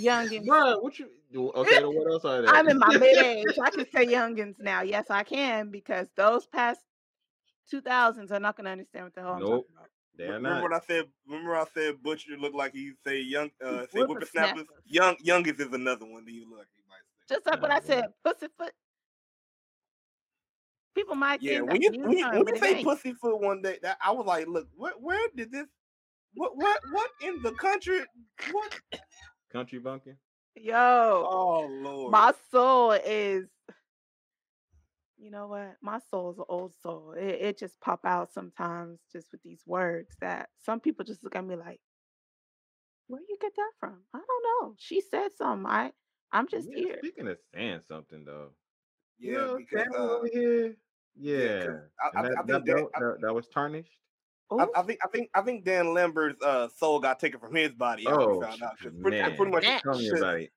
Youngins. 0.00 0.46
Bruh, 0.46 0.82
what 0.82 0.98
you 0.98 1.08
do? 1.32 1.50
Okay, 1.50 1.76
then 1.76 1.86
what 1.94 2.10
else 2.10 2.24
are 2.24 2.42
there? 2.42 2.50
I'm 2.50 2.68
in 2.68 2.78
my 2.78 2.92
mid 2.92 3.16
age. 3.16 3.58
I 3.62 3.70
can 3.70 3.86
say 3.90 4.06
youngins 4.12 4.54
now. 4.58 4.82
Yes, 4.82 5.06
I 5.10 5.22
can 5.24 5.70
because 5.70 6.08
those 6.16 6.46
past 6.46 6.80
2000s 7.72 8.30
are 8.30 8.40
not 8.40 8.56
going 8.56 8.64
to 8.64 8.70
understand 8.70 9.06
what 9.06 9.14
the 9.14 9.20
hell 9.20 9.34
I'm 9.34 9.40
Nope. 9.40 9.50
talking 9.50 9.76
about. 9.76 9.88
They're 10.16 10.32
remember 10.32 10.48
not. 10.50 10.62
what 10.62 10.72
I 10.72 10.80
said? 10.80 11.04
Remember 11.28 11.56
I 11.56 11.64
said 11.74 12.02
Butcher 12.02 12.36
looked 12.38 12.56
like 12.56 12.72
he 12.72 12.92
say 13.06 13.20
young 13.20 13.50
uh 13.64 13.86
say 13.86 14.00
whippersnappers? 14.00 14.64
Whippersnappers. 14.64 14.66
Young 14.86 15.16
youngest 15.20 15.60
is 15.60 15.72
another 15.72 16.06
one 16.06 16.24
that 16.24 16.32
you 16.32 16.48
look 16.48 16.60
like 16.60 16.68
he 16.74 16.82
might 16.88 16.96
say. 17.28 17.34
Just 17.34 17.46
like 17.46 17.62
what 17.62 17.70
I 17.70 17.78
said, 17.80 18.06
pussyfoot. 18.24 18.72
People 20.98 21.14
might 21.14 21.40
Yeah, 21.42 21.60
think 21.60 21.70
when 21.70 21.80
that's 21.80 21.84
you 21.84 21.92
a 22.04 22.08
when 22.08 22.18
you, 22.18 22.24
when 22.32 22.42
you 22.48 22.54
say 22.60 22.74
ain't. 22.74 22.84
pussyfoot 22.84 23.40
one 23.40 23.62
day, 23.62 23.78
that 23.82 23.98
I 24.04 24.10
was 24.10 24.26
like, 24.26 24.48
look, 24.48 24.68
where 24.76 24.94
where 24.98 25.28
did 25.36 25.52
this 25.52 25.68
what 26.34 26.56
what 26.56 26.80
what 26.90 27.10
in 27.22 27.40
the 27.42 27.52
country 27.52 28.00
what 28.50 28.72
Country 29.52 29.78
bunking. 29.78 30.16
Yo, 30.56 30.74
oh 31.30 31.68
lord 31.82 32.12
my 32.12 32.32
soul 32.50 32.92
is, 32.92 33.46
you 35.18 35.30
know 35.30 35.46
what? 35.46 35.76
My 35.82 36.00
soul 36.10 36.32
is 36.32 36.38
an 36.38 36.44
old 36.48 36.74
soul. 36.82 37.12
It, 37.12 37.26
it 37.42 37.58
just 37.58 37.80
pop 37.80 38.00
out 38.04 38.32
sometimes 38.32 38.98
just 39.12 39.30
with 39.30 39.42
these 39.44 39.62
words 39.66 40.08
that 40.20 40.48
some 40.64 40.80
people 40.80 41.04
just 41.04 41.22
look 41.22 41.36
at 41.36 41.44
me 41.44 41.56
like, 41.56 41.80
where 43.06 43.20
you 43.28 43.36
get 43.40 43.52
that 43.56 43.72
from? 43.78 44.00
I 44.14 44.18
don't 44.18 44.44
know. 44.68 44.74
She 44.78 45.00
said 45.00 45.28
something. 45.36 45.66
I, 45.70 45.92
I'm 46.32 46.48
just 46.48 46.68
Yeah, 46.68 46.84
here. 46.84 46.98
speaking 46.98 47.28
of 47.28 47.38
saying 47.54 47.80
something 47.88 48.24
though. 48.24 48.50
yeah, 49.20 49.30
you 49.30 49.32
know, 49.32 49.56
because 49.56 49.86
uh, 49.96 50.02
over 50.02 50.28
here. 50.32 50.76
Yeah, 51.20 51.54
Yeah. 51.54 51.60
'cause 51.60 51.76
I, 52.00 52.10
And 52.12 52.24
I, 52.24 52.24
that, 52.24 52.40
I 52.40 52.42
that 52.46 52.46
think 52.46 52.66
Dan, 52.66 52.76
belt 52.76 52.92
that, 52.98 53.18
that 53.20 53.34
was 53.34 53.48
tarnished. 53.48 53.96
I, 54.58 54.66
I 54.74 54.82
think 54.82 54.98
I 55.04 55.08
think 55.08 55.30
I 55.34 55.42
think 55.42 55.64
Dan 55.64 55.92
Lambert's 55.94 56.42
uh 56.42 56.68
soul 56.68 57.00
got 57.00 57.20
taken 57.20 57.38
from 57.40 57.54
his 57.54 57.72
body 57.72 58.12
Oh 58.12 58.40
found 58.40 58.62
out. 58.62 58.78
'cause 58.82 58.92
sh- 58.92 58.96
pretty, 59.00 59.18
man, 59.18 59.30
pretty 59.36 59.52
much 59.52 59.66
tell 59.82 59.94
me 59.96 60.08
about 60.08 60.38
it. 60.40 60.52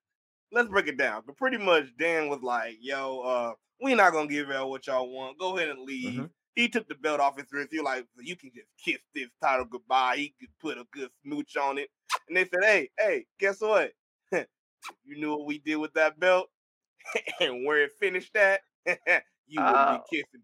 let's 0.52 0.70
break 0.70 0.88
it 0.88 0.98
down. 0.98 1.24
But 1.26 1.38
pretty 1.38 1.58
much 1.58 1.96
Dan 1.98 2.30
was 2.30 2.42
like, 2.42 2.78
yo, 2.82 3.22
uh, 3.22 3.54
we 3.82 3.96
not 3.96 4.14
gonna 4.14 4.28
give 4.28 4.50
y'all 4.50 4.70
what 4.70 4.88
y'all 4.88 5.10
want. 5.10 5.40
Go 5.40 5.58
ahead 5.58 5.70
and 5.70 5.82
leave. 5.82 6.24
Mhm. 6.24 6.32
He 6.56 6.68
took 6.70 6.88
the 6.88 6.96
belt 6.96 7.20
off 7.22 7.38
his 7.38 7.52
wrist. 7.52 7.70
He 7.72 7.78
was 7.80 7.86
like, 7.86 8.08
you 8.20 8.36
can 8.36 8.52
just 8.54 8.68
kiss 8.84 9.00
this 9.16 9.30
title 9.42 9.66
goodbye. 9.66 10.18
He 10.18 10.36
could 10.40 10.50
put 10.60 10.78
a 10.78 10.86
good 10.92 11.10
smooch 11.24 11.56
on 11.58 11.78
it. 11.78 11.90
And 12.28 12.36
they 12.38 12.44
said, 12.46 12.64
hey, 12.64 12.90
hey, 13.00 13.26
guess 13.40 13.62
what? 13.62 13.94
you 14.32 14.46
knew 15.06 15.32
what 15.32 15.46
we 15.46 15.60
did 15.60 15.78
with 15.78 15.94
that 15.94 16.20
belt 16.20 16.50
and 17.40 17.66
where 17.66 17.84
it 17.84 17.92
finished 18.00 18.36
at, 18.36 18.62
you 19.48 19.64
wouldn't 19.64 19.88
Oh. 19.88 19.90
be 19.90 20.02
kissing 20.10 20.42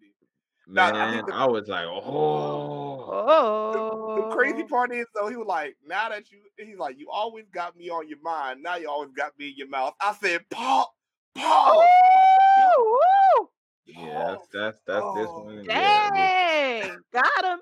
it. 0.67 0.73
Now, 0.73 0.87
I 0.93 1.11
Man, 1.11 1.25
the- 1.25 1.33
I 1.33 1.45
was 1.47 1.67
like, 1.67 1.85
oh. 1.85 3.05
oh, 3.09 4.13
The 4.15 4.35
crazy 4.35 4.63
part 4.63 4.93
is 4.93 5.05
though, 5.15 5.27
he 5.27 5.35
was 5.35 5.47
like, 5.47 5.75
now 5.85 6.09
that 6.09 6.29
you 6.31 6.39
he's 6.57 6.77
like, 6.77 6.97
you 6.99 7.09
always 7.11 7.45
got 7.53 7.75
me 7.77 7.89
on 7.89 8.07
your 8.07 8.19
mind. 8.21 8.61
Now 8.63 8.75
you 8.75 8.89
always 8.89 9.11
got 9.15 9.37
me 9.39 9.49
in 9.49 9.55
your 9.57 9.69
mouth. 9.69 9.93
I 10.01 10.13
said, 10.13 10.41
Paul, 10.49 10.93
Paul. 11.35 11.83
Ooh, 12.79 12.99
ooh, 13.39 13.49
Yeah, 13.85 14.23
that's 14.29 14.47
that's 14.53 14.81
that's 14.85 15.05
this 15.15 15.27
Oh, 15.29 15.41
one. 15.43 15.63
Yeah, 15.63 16.27
dang, 16.83 16.97
got 17.13 17.45
him. 17.45 17.59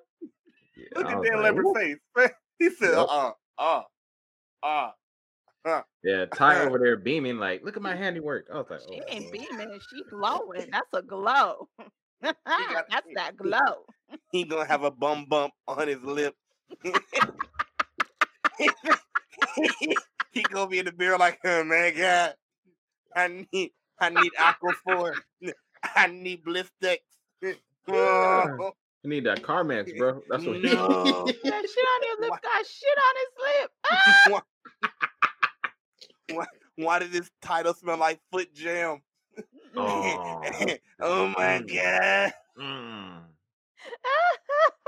yeah, 0.76 0.86
Look 0.96 1.10
at 1.10 1.18
was 1.18 1.28
Dan 1.28 1.36
like, 1.38 1.44
Lambert's 1.44 1.66
"Whoop." 1.68 1.78
face. 1.78 2.32
He 2.60 2.70
said, 2.70 2.94
Yep. 2.94 3.08
uh, 3.10 3.32
uh, 3.58 3.82
uh. 4.64 4.92
Yeah, 6.06 6.26
Ty 6.34 6.62
over 6.62 6.78
there 6.80 6.96
beaming 6.96 7.38
like, 7.38 7.64
look 7.66 7.76
at 7.76 7.82
my 7.84 7.96
handiwork. 7.96 8.48
I 8.54 8.58
was 8.58 8.68
like, 8.70 8.80
She 8.90 9.02
oh, 9.02 9.04
ain't 9.10 9.32
beaming, 9.32 9.80
she 9.90 10.04
glowing. 10.10 10.70
That's 10.72 10.88
a 10.94 11.02
glow. 11.02 11.68
got- 12.24 12.36
That's 12.90 13.08
that 13.16 13.38
glow. 13.38 13.86
He 14.32 14.44
gonna 14.44 14.66
have 14.68 14.84
a 14.84 14.92
bum 14.92 15.26
bump 15.30 15.54
on 15.68 15.88
his 15.88 16.02
lip. 16.02 16.36
he 20.32 20.44
gonna 20.44 20.68
be 20.68 20.80
in 20.80 20.86
the 20.86 20.94
mirror 20.98 21.18
like, 21.18 21.40
oh 21.46 21.64
my 21.64 21.92
god, 21.96 22.34
I 23.16 23.46
need, 23.52 23.72
I 24.00 24.10
need 24.10 24.32
Aquaphor. 24.40 25.14
I 25.96 26.08
need 26.08 26.44
Blistex. 26.44 26.98
Oh, 27.88 28.72
You 29.04 29.10
need 29.12 29.26
that 29.28 29.44
Carmex, 29.44 29.96
bro. 29.96 30.20
That's 30.28 30.44
what 30.44 30.56
he 30.56 30.64
No. 30.64 31.04
That 31.04 31.36
shit 31.36 31.46
on 31.46 32.02
your 32.08 32.20
lip 32.22 32.32
Why- 32.32 32.40
got 32.42 32.66
shit 32.66 32.98
on 32.98 33.16
his 33.22 33.30
lip. 33.46 33.72
Ah! 33.92 34.42
why, 36.32 36.46
why 36.78 36.98
did 37.00 37.12
this 37.12 37.30
title 37.44 37.76
smell 37.76 37.98
like 37.98 38.20
foot 38.32 38.52
jam? 38.56 39.04
Oh, 39.78 40.42
oh 41.00 41.28
my 41.28 41.60
Mm. 41.60 41.68
god. 41.68 42.34
mm, 42.58 43.24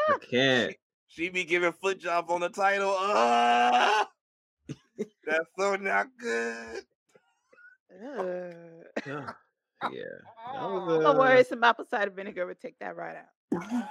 I 0.08 0.16
can't. 0.30 0.76
She 1.08 1.30
be 1.30 1.44
giving 1.46 1.72
foot 1.74 2.00
jobs 2.00 2.32
on 2.32 2.42
the 2.42 2.50
title. 2.50 2.94
Ah! 2.98 4.08
That's 5.26 5.50
so 5.58 5.76
not 5.76 6.08
good. 6.18 6.84
Ugh. 7.92 8.86
Yeah, 9.82 10.04
that 10.54 10.62
Oh, 10.62 10.70
was 10.70 11.04
Don't 11.04 11.18
uh, 11.18 11.18
worry, 11.18 11.44
some 11.44 11.64
apple 11.64 11.86
cider 11.86 12.12
vinegar 12.12 12.46
would 12.46 12.60
take 12.60 12.80
that 12.80 12.96
right 12.96 13.18
out. 13.18 13.90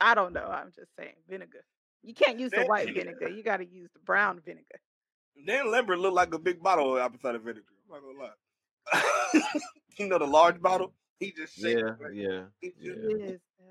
I 0.00 0.14
don't 0.14 0.32
know. 0.32 0.44
I'm 0.46 0.72
just 0.72 0.94
saying 0.96 1.14
vinegar. 1.28 1.64
You 2.02 2.14
can't 2.14 2.38
use 2.38 2.52
the 2.52 2.62
white 2.62 2.92
vinegar. 2.94 3.28
You 3.28 3.42
got 3.42 3.58
to 3.58 3.66
use 3.66 3.90
the 3.92 3.98
brown 4.00 4.40
vinegar. 4.40 4.80
Dan 5.46 5.70
Lambert 5.70 5.98
looked 5.98 6.14
like 6.16 6.34
a 6.34 6.38
big 6.38 6.62
bottle 6.62 6.96
of 6.96 7.02
apple 7.02 7.18
cider 7.20 7.38
vinegar. 7.38 7.66
I'm 7.92 8.02
not 8.02 8.02
gonna 8.02 8.18
lie. 8.18 8.30
You 9.98 10.08
know 10.08 10.18
the 10.18 10.26
large 10.26 10.60
bottle? 10.60 10.92
He 11.20 11.32
just 11.32 11.54
shakes. 11.58 11.82
yeah, 11.82 12.06
it. 12.08 12.14
yeah, 12.14 12.42
just- 12.62 12.76
yeah. 12.80 12.92
It 12.92 13.22
is. 13.34 13.40
yeah. 13.60 13.66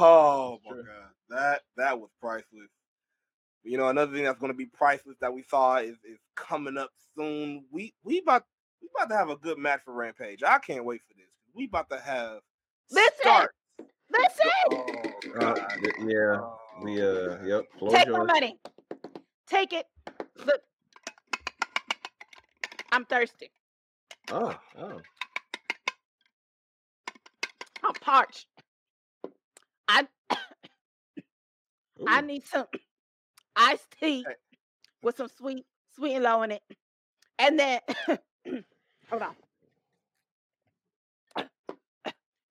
Oh 0.00 0.58
my 0.64 0.72
Sure. 0.76 0.82
god, 0.84 1.10
that 1.30 1.62
that 1.76 2.00
was 2.00 2.10
priceless. 2.20 2.70
You 3.64 3.78
know, 3.78 3.88
another 3.88 4.12
thing 4.14 4.24
that's 4.24 4.38
going 4.38 4.52
to 4.52 4.56
be 4.56 4.66
priceless 4.66 5.16
that 5.20 5.32
we 5.32 5.42
saw 5.42 5.76
is 5.76 5.96
is 6.04 6.18
coming 6.36 6.78
up 6.78 6.90
soon. 7.16 7.64
We 7.70 7.94
we 8.04 8.18
about 8.20 8.44
we 8.80 8.88
about 8.96 9.10
to 9.10 9.16
have 9.16 9.30
a 9.30 9.36
good 9.36 9.58
match 9.58 9.80
for 9.84 9.92
Rampage. 9.94 10.42
I 10.42 10.58
can't 10.58 10.84
wait 10.84 11.00
for 11.06 11.14
this. 11.14 11.26
We 11.54 11.66
about 11.66 11.90
to 11.90 11.98
have 11.98 12.40
Listen! 12.90 13.10
start. 13.20 13.54
Listen, 14.10 14.50
Oh 14.70 15.12
Uh, 15.34 15.54
god. 15.54 15.72
y- 15.82 15.90
yeah, 16.06 16.36
Oh, 16.40 16.58
we 16.82 17.02
uh, 17.02 17.42
yep. 17.44 17.64
Floor 17.78 17.92
take 17.92 18.08
my 18.08 18.18
yours. 18.18 18.26
money. 18.26 18.58
Take 19.48 19.72
it. 19.72 19.86
Look, 20.44 20.60
I'm 22.92 23.04
thirsty. 23.06 23.50
Oh, 24.30 24.56
oh. 24.78 25.00
I'm 27.84 27.94
parched. 27.94 28.46
I 29.88 30.06
I 32.06 32.20
need 32.20 32.46
some 32.46 32.66
iced 33.56 33.88
tea 34.00 34.24
with 35.02 35.16
some 35.16 35.28
sweet, 35.28 35.66
sweet 35.94 36.14
and 36.14 36.24
low 36.24 36.42
in 36.42 36.52
it. 36.52 36.62
And 37.38 37.58
then 37.58 37.80
hold 39.10 39.22
on. 39.22 39.34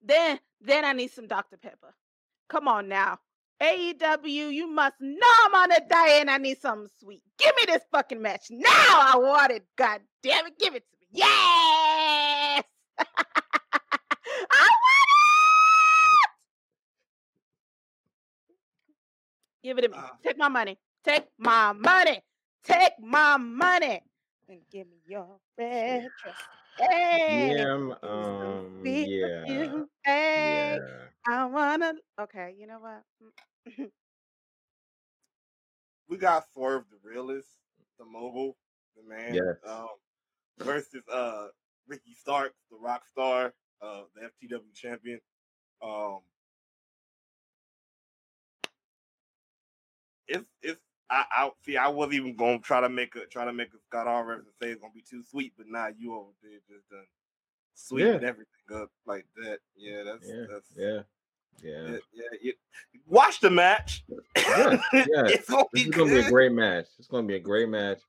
Then 0.03 0.39
then 0.61 0.83
I 0.85 0.93
need 0.93 1.11
some 1.11 1.27
Dr. 1.27 1.57
Pepper. 1.57 1.93
Come 2.49 2.67
on 2.67 2.87
now. 2.87 3.19
AEW, 3.61 4.51
you 4.53 4.67
must 4.67 4.95
know 4.99 5.27
I'm 5.45 5.55
on 5.55 5.71
a 5.71 5.79
diet 5.87 6.21
and 6.21 6.31
I 6.31 6.37
need 6.37 6.59
something 6.59 6.89
sweet. 6.99 7.21
Give 7.37 7.53
me 7.55 7.63
this 7.67 7.83
fucking 7.91 8.21
match. 8.21 8.47
Now 8.49 8.67
I 8.69 9.13
want 9.17 9.51
it. 9.51 9.63
God 9.77 10.01
damn 10.23 10.47
it. 10.47 10.57
Give 10.59 10.75
it 10.75 10.83
to 10.91 10.97
me. 10.99 11.00
Yes. 11.11 12.63
I 12.99 13.03
want 14.59 15.09
it. 16.13 16.29
Give 19.63 19.77
it 19.77 19.81
to 19.81 19.89
me. 19.89 19.95
Ah. 19.97 20.11
Take 20.23 20.37
my 20.37 20.47
money. 20.47 20.77
Take 21.03 21.25
my 21.37 21.73
money. 21.73 22.21
Take 22.63 22.93
my 22.99 23.37
money. 23.37 24.01
And 24.47 24.61
give 24.71 24.87
me 24.87 24.97
your 25.05 25.27
red 25.57 26.07
dress. 26.21 26.35
Hey. 26.77 27.53
Yeah, 27.57 27.73
um, 28.03 28.81
yeah, 28.83 29.45
you. 29.45 29.89
Hey. 30.03 30.79
yeah. 30.79 31.07
I 31.27 31.45
wanna. 31.45 31.93
Okay, 32.19 32.55
you 32.57 32.65
know 32.65 32.79
what? 32.79 33.03
Mm, 33.77 33.89
we 36.09 36.17
got 36.17 36.45
four 36.53 36.75
of 36.75 36.85
the 36.89 36.97
realist, 37.07 37.49
the 37.99 38.05
mogul, 38.05 38.57
the 38.95 39.03
man. 39.07 39.35
Yes. 39.35 39.55
Um, 39.67 39.87
versus 40.63 41.03
uh 41.11 41.47
Ricky 41.87 42.13
Starks, 42.19 42.55
the 42.69 42.77
rock 42.77 43.07
star, 43.07 43.53
uh 43.81 44.01
the 44.15 44.29
FTW 44.47 44.73
champion. 44.73 45.19
Um 45.81 46.19
it's 50.27 50.45
it's 50.61 50.79
I, 51.09 51.25
I 51.29 51.49
see 51.65 51.75
I 51.75 51.89
wasn't 51.89 52.15
even 52.15 52.35
gonna 52.35 52.59
try 52.59 52.81
to 52.81 52.89
make 52.89 53.15
a 53.15 53.25
try 53.25 53.45
to 53.45 53.53
make 53.53 53.73
a 53.73 53.79
Scott 53.87 54.07
Hall 54.07 54.23
reference 54.23 54.47
and 54.47 54.55
say 54.61 54.71
it's 54.71 54.81
gonna 54.81 54.93
be 54.93 55.03
too 55.07 55.21
sweet, 55.23 55.53
but 55.57 55.67
now 55.67 55.87
you 55.97 56.15
over 56.15 56.29
there 56.41 56.59
just 56.69 56.89
done 56.89 57.05
sweeten 57.73 58.23
everything 58.23 58.45
up 58.73 58.89
like 59.05 59.25
that. 59.35 59.59
Yeah, 59.75 60.03
that's 60.03 60.27
Yeah, 60.27 60.45
that's 60.49 60.73
yeah, 60.75 61.01
yeah. 61.63 61.91
yeah, 61.91 61.97
yeah, 62.13 62.37
yeah. 62.41 62.51
Watch 63.07 63.41
the 63.41 63.49
match. 63.49 64.05
Yeah, 64.09 64.81
yeah. 64.93 64.93
it's 64.93 65.49
gonna 65.49 65.65
be 65.73 65.85
gonna 65.89 66.11
be 66.11 66.19
a 66.19 66.29
great 66.29 66.53
match. 66.53 66.87
It's 66.97 67.07
gonna 67.07 67.27
be 67.27 67.35
a 67.35 67.39
great 67.39 67.67
match. 67.67 67.99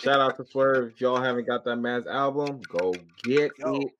Shout 0.00 0.20
out 0.20 0.36
to 0.36 0.44
Swerve. 0.44 0.92
If 0.92 1.00
y'all 1.00 1.20
haven't 1.20 1.46
got 1.46 1.64
that 1.64 1.76
man's 1.76 2.06
album, 2.06 2.60
go 2.68 2.92
get 3.22 3.52
Yo, 3.58 3.74
it. 3.74 3.92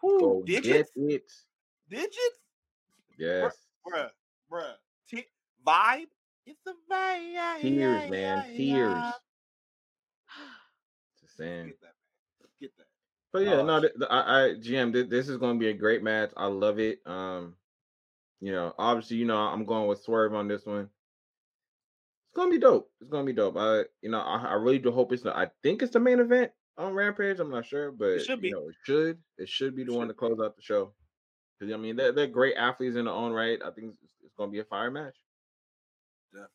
Whew, 0.00 0.20
Go 0.20 0.42
digits, 0.44 0.90
get 0.96 1.12
it. 1.12 1.32
digits, 1.88 2.38
Yes. 3.18 3.56
bruh, 3.86 4.10
bruh. 4.50 4.74
T- 5.08 5.26
vibe. 5.66 6.06
It's 6.46 6.60
a 6.66 6.74
vibe. 6.92 7.60
Tears, 7.60 8.10
man. 8.10 8.44
Tears. 8.56 9.04
saying. 11.36 11.66
Get 11.66 11.80
that. 11.80 11.94
Get 12.60 12.76
that. 12.78 12.86
But 13.32 13.42
yeah, 13.42 13.54
Oh, 13.60 13.64
no, 13.64 13.80
th- 13.80 13.94
th- 13.94 14.10
I, 14.10 14.20
I 14.20 14.48
GM, 14.54 14.92
th- 14.92 15.08
this 15.08 15.28
is 15.28 15.38
going 15.38 15.56
to 15.56 15.60
be 15.60 15.70
a 15.70 15.74
great 15.74 16.02
match. 16.02 16.30
I 16.36 16.46
love 16.46 16.78
it. 16.78 17.00
Um, 17.06 17.56
you 18.40 18.52
know, 18.52 18.74
obviously, 18.78 19.16
you 19.16 19.24
know, 19.24 19.38
I'm 19.38 19.64
going 19.64 19.86
with 19.88 20.02
Swerve 20.02 20.34
on 20.34 20.48
this 20.48 20.66
one. 20.66 20.90
It's 22.32 22.38
gonna 22.38 22.50
be 22.50 22.58
dope. 22.58 22.90
It's 22.98 23.10
gonna 23.10 23.26
be 23.26 23.34
dope. 23.34 23.58
I, 23.58 23.82
you 24.00 24.08
know, 24.08 24.20
I, 24.20 24.42
I 24.42 24.54
really 24.54 24.78
do 24.78 24.90
hope 24.90 25.12
it's. 25.12 25.22
The, 25.22 25.36
I 25.36 25.48
think 25.62 25.82
it's 25.82 25.92
the 25.92 26.00
main 26.00 26.18
event 26.18 26.50
on 26.78 26.94
Rampage. 26.94 27.38
I'm 27.38 27.50
not 27.50 27.66
sure, 27.66 27.92
but 27.92 28.06
it 28.06 28.24
should 28.24 28.40
be. 28.40 28.48
You 28.48 28.54
know, 28.54 28.68
it 28.70 28.74
should. 28.84 29.18
It 29.36 29.50
should 29.50 29.76
be 29.76 29.84
the 29.84 29.92
It 29.92 29.96
one 29.98 30.08
to 30.08 30.14
close 30.14 30.40
out 30.42 30.56
the 30.56 30.62
show. 30.62 30.94
Because 31.60 31.74
I 31.74 31.76
mean, 31.76 31.94
they're, 31.94 32.10
they're 32.10 32.26
great 32.26 32.56
athletes 32.56 32.96
in 32.96 33.04
their 33.04 33.12
own 33.12 33.32
right. 33.32 33.58
I 33.62 33.70
think 33.70 33.96
it's, 34.02 34.14
it's 34.24 34.32
gonna 34.38 34.50
be 34.50 34.60
a 34.60 34.64
fire 34.64 34.90
match. 34.90 35.14
Definitely, 36.32 36.48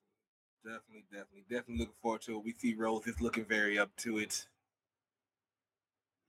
definitely, 0.65 1.03
definitely, 1.11 1.41
definitely 1.47 1.77
looking 1.77 1.95
forward 2.01 2.21
to 2.21 2.37
it. 2.37 2.43
We 2.43 2.53
see 2.53 2.73
Rose 2.73 3.05
is 3.05 3.21
looking 3.21 3.45
very 3.45 3.77
up 3.77 3.95
to 3.97 4.17
it. 4.17 4.47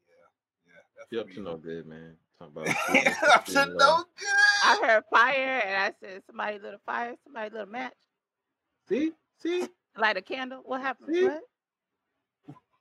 Yeah, 0.07 0.75
yeah. 0.75 0.83
That's 0.95 1.09
She 1.11 1.19
up 1.21 1.37
to 1.37 1.41
no 1.41 1.57
good, 1.57 1.87
man. 1.87 2.17
Talking 2.39 2.53
about 2.55 2.69
up 3.35 3.47
to 3.47 3.53
shooting 3.53 3.77
no 3.79 4.05
good. 4.15 4.29
I 4.65 4.79
heard 4.85 5.05
fire, 5.11 5.63
and 5.65 5.85
I 5.85 5.95
said 6.03 6.23
somebody 6.27 6.59
lit 6.59 6.75
a 6.75 6.79
fire, 6.85 7.15
somebody 7.25 7.49
lit 7.49 7.63
a 7.63 7.67
match, 7.67 7.95
See, 8.91 9.13
see, 9.41 9.69
light 9.97 10.17
a 10.17 10.23
candle. 10.23 10.61
What 10.65 10.81
happened? 10.81 11.15
See? 11.15 11.25
What? 11.25 11.43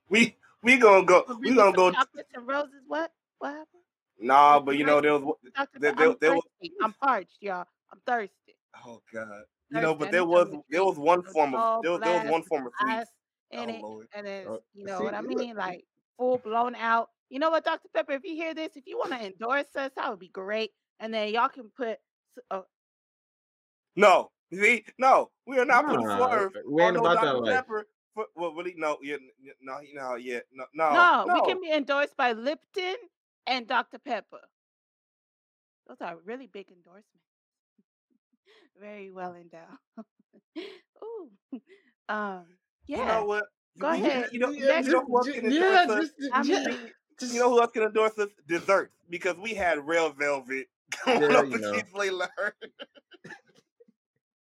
We 0.09 0.37
we 0.63 0.77
gonna 0.77 1.05
go. 1.05 1.23
We're 1.27 1.35
We 1.35 1.55
gonna 1.55 1.75
go. 1.75 1.91
Chocolates 1.91 2.29
and 2.33 2.47
roses. 2.47 2.81
What? 2.87 3.11
What 3.39 3.49
happened? 3.49 3.83
Nah, 4.19 4.59
but 4.59 4.77
you 4.77 4.85
know 4.85 5.01
there 5.01 5.17
was. 5.19 5.35
Dr. 5.55 5.79
There- 5.79 5.91
there- 5.93 6.09
I'm 6.09 6.17
there 6.19 6.33
was- 6.33 6.43
I'm 6.81 6.93
parched, 6.93 7.37
y'all. 7.41 7.65
I'm 7.91 7.99
thirsty. 8.05 8.55
Oh 8.85 9.01
God. 9.13 9.43
You 9.69 9.81
know, 9.81 9.93
but 9.95 10.11
there 10.11 10.25
was 10.25 10.49
there 10.69 10.83
was 10.85 10.97
one 10.97 11.19
A 11.19 11.23
form 11.23 11.53
of 11.55 11.83
there 11.83 11.91
was, 11.91 12.01
there 12.01 12.21
was 12.21 12.31
one 12.31 12.43
form 12.43 12.67
of 12.67 12.73
ice 12.79 13.05
sweets. 13.05 13.11
in 13.51 13.81
Oh 13.83 13.99
it, 14.01 14.07
and 14.15 14.27
then 14.27 14.47
Oh, 14.47 14.59
you 14.73 14.85
know 14.85 14.97
see, 14.99 15.03
what 15.03 15.13
I 15.13 15.19
look. 15.21 15.37
mean, 15.37 15.55
like 15.55 15.85
full 16.17 16.37
blown 16.37 16.75
out. 16.75 17.09
You 17.29 17.39
know 17.39 17.49
what, 17.49 17.65
Dr. 17.65 17.89
Pepper? 17.93 18.13
If 18.13 18.23
you 18.23 18.35
hear 18.35 18.53
this, 18.53 18.77
if 18.77 18.87
you 18.87 18.97
want 18.97 19.11
to 19.11 19.25
endorse 19.25 19.75
us, 19.75 19.91
that 19.97 20.09
would 20.09 20.19
be 20.19 20.29
great. 20.29 20.71
And 20.99 21.13
then 21.13 21.33
y'all 21.33 21.49
can 21.49 21.69
put. 21.75 21.99
Uh, 22.49 22.61
No, 23.97 24.31
see, 24.53 24.85
no, 24.97 25.29
we 25.45 25.57
are 25.59 25.65
not 25.65 25.85
putting 25.87 26.05
Nah, 26.07 26.17
swerve 26.17 26.53
we 26.69 26.81
ain't 26.83 26.97
on 26.97 27.03
no 27.03 27.09
about 27.11 27.21
that 27.21 27.33
Dr. 27.33 27.39
life. 27.41 27.55
Pepper. 27.55 27.87
For, 28.15 28.25
well, 28.35 28.53
really, 28.53 28.73
no, 28.77 28.97
yeah, 29.01 29.15
n- 29.15 29.29
n- 29.45 29.53
no, 29.93 30.15
yeah, 30.15 30.39
no, 30.51 30.65
no, 30.73 30.93
no, 30.93 31.25
no. 31.27 31.33
we 31.35 31.41
can 31.41 31.61
be 31.61 31.71
endorsed 31.71 32.17
by 32.17 32.31
Lipton 32.31 32.95
and 33.45 33.67
Dr. 33.67 33.99
Pepper. 33.99 34.39
Those 35.87 35.97
are 36.01 36.17
really 36.25 36.47
big 36.47 36.71
endorsements. 36.71 37.05
Very 38.81 39.11
well 39.11 39.35
endowed. 39.35 39.67
Ooh. 41.03 41.29
Um, 42.09 42.45
yeah. 42.87 42.97
You 42.99 43.05
know 43.05 43.25
what? 43.25 43.45
Go 43.77 43.91
You- 43.93 43.99
you- 43.99 44.05
ahead. 44.05 44.29
You 44.31 44.39
know, 44.39 44.49
Yeah, 44.49 44.79
you 44.79 44.91
know 44.91 45.05
who 45.05 45.17
else 45.17 45.27
can 45.29 45.33
ju- 45.35 45.47
endorse 45.49 45.87
yeah, 45.87 45.93
us? 45.93 46.09
just, 46.19 46.33
I 46.33 46.43
mean, 46.43 46.91
just- 47.19 47.33
You 47.33 47.39
know 47.39 47.49
who 47.51 47.61
else 47.61 47.71
can 47.71 47.83
endorse 47.83 48.17
us? 48.17 48.29
Desserts, 48.47 48.95
because 49.09 49.37
we 49.37 49.53
had 49.53 49.85
Red 49.85 50.15
Velvet 50.17 50.67
going 51.05 51.21
Yeah, 51.21 51.37
up 51.37 51.45
you 51.45 51.51
to 51.53 51.59
know. 51.59 51.71
Keith 51.73 51.91
Layla. 51.93 52.29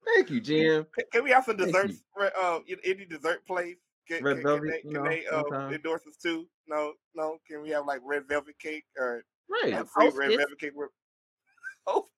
Thank 0.05 0.29
you, 0.29 0.39
Jim. 0.41 0.85
Can- 0.95 1.05
Can 1.11 1.23
we 1.23 1.31
have 1.31 1.45
some 1.45 1.57
desserts? 1.57 2.03
Uh, 2.19 2.59
any 2.85 3.05
dessert 3.05 3.45
place? 3.45 3.77
Can, 4.07 4.23
Red 4.23 4.37
can, 4.37 4.43
Velvet, 4.43 4.81
can 4.81 4.91
you 4.91 5.03
they, 5.03 5.19
can 5.21 5.33
know, 5.33 5.49
they 5.49 5.55
uh, 5.57 5.69
endorse 5.69 6.01
us 6.07 6.17
too? 6.21 6.47
No, 6.67 6.93
no. 7.15 7.37
Can 7.47 7.61
we 7.61 7.69
have 7.69 7.85
like 7.85 8.01
red 8.03 8.27
velvet 8.27 8.57
cake 8.59 8.85
or 8.97 9.23
Right. 9.49 9.73
a 9.73 9.85
free 9.85 10.09
red 10.15 10.29
velvet 10.37 10.59
cake? 10.59 10.71
with- 10.75 10.89
Hostess. 11.87 12.09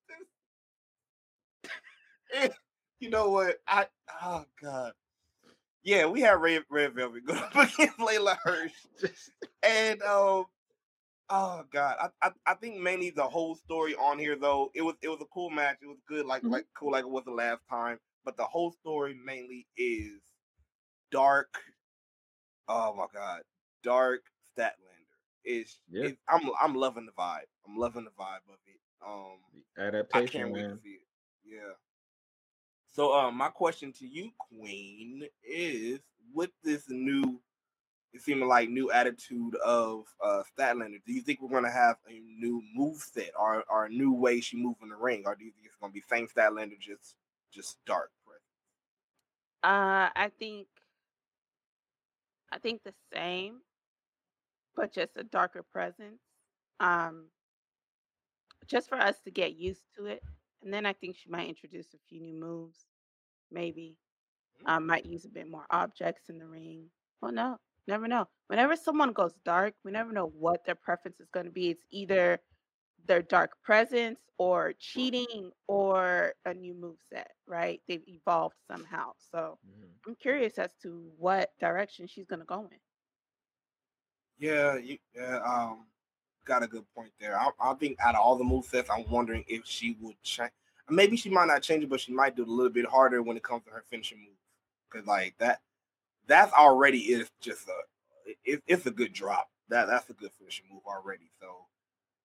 You 3.00 3.10
know 3.10 3.30
what? 3.30 3.56
I 3.66 3.86
oh 4.22 4.44
god. 4.62 4.92
Yeah, 5.82 6.06
we 6.06 6.20
had 6.20 6.40
red 6.40 6.62
red 6.70 6.94
velvet 6.94 7.26
go 7.26 7.34
up 7.34 7.52
against 7.56 7.98
Leyla 7.98 8.36
Hirsch, 8.44 8.70
and 9.64 10.00
um, 10.02 10.44
oh 11.32 11.64
god, 11.72 11.96
I, 12.00 12.28
I 12.28 12.32
I 12.46 12.54
think 12.56 12.80
mainly 12.80 13.10
the 13.10 13.24
whole 13.28 13.56
story 13.56 13.96
on 13.96 14.18
here 14.20 14.36
though 14.36 14.70
it 14.74 14.82
was 14.82 14.96
it 15.02 15.08
was 15.08 15.20
a 15.22 15.26
cool 15.34 15.50
match. 15.50 15.78
It 15.82 15.88
was 15.88 16.00
good, 16.08 16.26
like 16.26 16.44
Mhm. 16.44 16.52
like 16.52 16.66
cool 16.74 16.92
like 16.92 17.04
it 17.04 17.10
was 17.10 17.24
the 17.24 17.32
last 17.32 17.62
time. 17.70 18.00
But 18.24 18.36
the 18.38 18.44
whole 18.46 18.72
story 18.72 19.14
mainly 19.14 19.68
is 19.76 20.22
dark. 21.10 21.54
Oh 22.68 22.94
my 22.94 23.06
god, 23.12 23.42
dark 23.82 24.22
Statlander. 24.56 24.76
Is 25.44 25.80
Yeah. 25.88 26.04
it's- 26.04 26.18
I'm 26.28 26.50
I'm 26.60 26.74
loving 26.76 27.06
the 27.06 27.12
vibe. 27.12 27.48
I'm 27.66 27.76
loving 27.78 28.04
the 28.04 28.12
vibe 28.12 28.46
of 28.48 28.60
it. 28.66 28.80
Um, 29.04 29.40
I 29.76 29.82
adaptation, 29.88 30.42
can't 30.42 30.52
wait 30.52 30.62
to 30.62 30.68
man. 30.68 30.78
see 30.78 30.90
it. 30.90 31.08
Yeah. 31.44 31.74
So, 32.92 33.14
um, 33.14 33.36
my 33.36 33.48
question 33.48 33.92
to 33.94 34.06
you, 34.06 34.32
Queen, 34.38 35.28
is 35.42 36.00
with 36.34 36.50
this 36.62 36.88
new, 36.90 37.42
it 38.12 38.20
seeming 38.20 38.48
like 38.48 38.68
new 38.68 38.90
attitude 38.90 39.54
of 39.64 40.04
uh 40.22 40.42
Statlander, 40.58 41.02
do 41.06 41.12
you 41.12 41.22
think 41.22 41.40
we're 41.40 41.48
gonna 41.48 41.70
have 41.70 41.96
a 42.08 42.20
new 42.40 42.62
move 42.74 42.98
set 42.98 43.30
or, 43.38 43.64
or 43.68 43.86
a 43.86 43.90
new 43.90 44.12
way 44.12 44.40
she 44.40 44.56
move 44.56 44.76
in 44.82 44.88
the 44.88 44.96
ring, 44.96 45.22
or 45.26 45.34
do 45.34 45.44
you 45.44 45.52
think 45.52 45.66
it's 45.66 45.76
gonna 45.76 45.92
be 45.92 46.02
same 46.08 46.26
Statlander 46.26 46.78
just 46.78 47.14
just 47.52 47.78
dark? 47.86 48.10
Uh, 49.62 50.10
I 50.16 50.30
think 50.38 50.66
I 52.50 52.58
think 52.58 52.82
the 52.82 52.92
same, 53.14 53.60
but 54.74 54.92
just 54.92 55.16
a 55.16 55.22
darker 55.22 55.62
presence. 55.62 56.20
Um, 56.80 57.28
just 58.66 58.88
for 58.88 58.96
us 58.96 59.20
to 59.24 59.30
get 59.30 59.56
used 59.56 59.84
to 59.96 60.06
it, 60.06 60.22
and 60.64 60.74
then 60.74 60.84
I 60.84 60.92
think 60.92 61.16
she 61.16 61.30
might 61.30 61.48
introduce 61.48 61.94
a 61.94 61.98
few 62.08 62.20
new 62.20 62.34
moves. 62.34 62.86
Maybe 63.52 63.96
um, 64.66 64.86
might 64.86 65.06
use 65.06 65.24
a 65.24 65.28
bit 65.28 65.48
more 65.48 65.66
objects 65.70 66.28
in 66.28 66.38
the 66.38 66.46
ring. 66.46 66.86
Well, 67.20 67.32
no, 67.32 67.58
never 67.86 68.08
know. 68.08 68.28
Whenever 68.48 68.76
someone 68.76 69.12
goes 69.12 69.34
dark, 69.44 69.74
we 69.84 69.92
never 69.92 70.12
know 70.12 70.26
what 70.26 70.64
their 70.64 70.74
preference 70.74 71.20
is 71.20 71.28
going 71.30 71.46
to 71.46 71.52
be. 71.52 71.70
It's 71.70 71.84
either 71.90 72.40
their 73.04 73.22
dark 73.22 73.60
presence 73.62 74.20
or 74.38 74.72
cheating 74.74 75.52
or 75.66 76.34
a 76.44 76.54
new 76.54 76.74
move 76.74 76.98
set, 77.08 77.32
right? 77.46 77.80
They've 77.88 78.06
evolved 78.08 78.56
somehow. 78.70 79.12
So 79.32 79.58
Mhm. 79.64 80.00
I'm 80.06 80.16
curious 80.16 80.58
as 80.58 80.74
to 80.82 81.12
what 81.16 81.52
direction 81.58 82.06
she's 82.06 82.26
gonna 82.26 82.44
go 82.44 82.68
in. 82.70 82.78
Yeah, 84.38 84.76
you, 84.76 84.98
yeah, 85.14 85.38
um, 85.44 85.86
got 86.44 86.62
a 86.62 86.66
good 86.68 86.86
point 86.94 87.12
there. 87.20 87.38
I, 87.38 87.50
I 87.60 87.74
think 87.74 87.98
out 88.00 88.14
of 88.14 88.20
all 88.20 88.36
the 88.36 88.44
move 88.44 88.64
sets, 88.64 88.90
I'm 88.90 89.08
wondering 89.10 89.44
if 89.48 89.66
she 89.66 89.96
would 90.00 90.20
change. 90.22 90.52
Maybe 90.88 91.16
she 91.16 91.30
might 91.30 91.46
not 91.46 91.62
change 91.62 91.84
it, 91.84 91.90
but 91.90 92.00
she 92.00 92.12
might 92.12 92.36
do 92.36 92.42
it 92.42 92.48
a 92.48 92.52
little 92.52 92.72
bit 92.72 92.86
harder 92.86 93.22
when 93.22 93.36
it 93.36 93.44
comes 93.44 93.64
to 93.64 93.70
her 93.70 93.84
finishing 93.90 94.20
move. 94.20 94.36
Because 94.90 95.06
like 95.06 95.36
that, 95.38 95.62
that's 96.26 96.52
already 96.52 96.98
is 96.98 97.30
just 97.40 97.68
a, 97.68 98.30
it, 98.44 98.62
it's 98.66 98.86
a 98.86 98.90
good 98.90 99.12
drop. 99.12 99.48
That 99.68 99.86
that's 99.86 100.08
a 100.10 100.14
good 100.14 100.30
finishing 100.38 100.66
move 100.72 100.82
already. 100.86 101.30
So 101.40 101.66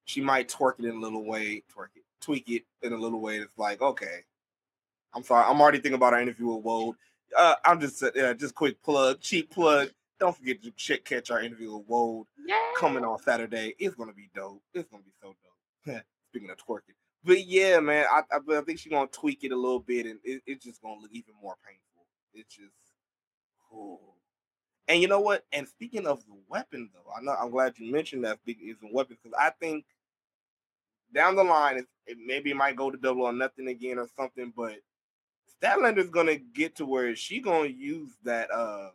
she 0.06 0.22
might 0.22 0.50
twerk 0.50 0.80
it 0.80 0.86
in 0.86 0.96
a 0.96 1.00
little 1.00 1.26
way, 1.26 1.64
twerk 1.76 1.90
it, 1.96 2.04
tweak 2.22 2.50
it 2.50 2.64
in 2.82 2.94
a 2.94 2.98
little 2.98 3.22
way. 3.22 3.38
It's 3.38 3.58
like 3.58 3.82
okay. 3.82 4.24
I'm 5.14 5.24
sorry, 5.24 5.46
I'm 5.48 5.60
already 5.62 5.80
thinking 5.80 5.96
about 5.96 6.14
our 6.14 6.22
interview 6.22 6.48
with 6.48 6.64
Wold. 6.64 6.96
Uh, 7.38 7.56
I'm 7.66 7.80
just 7.80 8.04
uh, 8.04 8.34
just 8.34 8.56
quick 8.56 8.82
plug, 8.84 9.20
cheap 9.20 9.50
plug. 9.52 9.90
Don't 10.20 10.36
forget 10.36 10.62
to 10.64 10.72
check 10.72 11.06
catch 11.06 11.32
our 11.32 11.42
interview 11.42 11.76
with 11.78 11.88
Wold 11.88 12.28
Yeah. 12.46 12.56
coming 12.78 13.04
on 13.06 13.20
Saturday. 13.20 13.76
It's 13.80 13.96
gonna 13.96 14.14
be 14.14 14.30
dope. 14.36 14.62
It's 14.74 14.90
gonna 14.90 15.04
be 15.04 15.14
so 15.22 15.36
dope. 15.86 16.02
Speaking 16.32 16.50
of 16.50 16.58
twerking, 16.58 16.96
but 17.24 17.46
yeah, 17.46 17.80
man, 17.80 18.06
I, 18.12 18.22
I, 18.32 18.58
I 18.58 18.62
think 18.62 18.80
she's 18.80 18.92
gonna 18.92 19.08
tweak 19.08 19.44
it 19.44 19.52
a 19.52 19.56
little 19.56 19.80
bit, 19.80 20.06
and 20.06 20.20
it, 20.24 20.42
it's 20.46 20.64
just 20.66 20.82
gonna 20.82 21.00
look 21.02 21.12
even 21.12 21.34
more 21.42 21.56
painful. 21.66 22.06
It's 22.34 22.54
just, 22.54 22.72
oh. 23.78 24.00
And 24.90 25.02
you 25.02 25.08
know 25.10 25.20
what? 25.20 25.44
And 25.52 25.68
speaking 25.68 26.08
of 26.08 26.26
the 26.26 26.38
weapon, 26.48 26.90
though, 26.94 27.12
I 27.12 27.22
know 27.22 27.34
I'm 27.34 27.52
glad 27.52 27.78
you 27.78 27.92
mentioned 27.92 28.24
that 28.24 28.40
speaking 28.40 28.70
is 28.70 28.78
a 28.84 28.88
weapon 28.94 29.18
because 29.22 29.38
I 29.38 29.50
think 29.60 29.84
down 31.14 31.36
the 31.36 31.44
line, 31.44 31.78
it, 31.78 31.86
it 32.06 32.18
maybe 32.26 32.52
it 32.52 32.56
might 32.56 32.78
go 32.78 32.90
to 32.90 32.98
double 32.98 33.24
or 33.24 33.34
nothing 33.34 33.68
again 33.68 34.00
or 34.00 34.08
something, 34.16 34.54
but 34.56 34.76
Statlander's 35.62 36.10
gonna 36.10 36.38
get 36.38 36.76
to 36.76 36.86
where 36.86 37.14
she 37.16 37.42
gonna 37.42 37.68
use 37.68 38.12
that 38.24 38.50
uh 38.52 38.92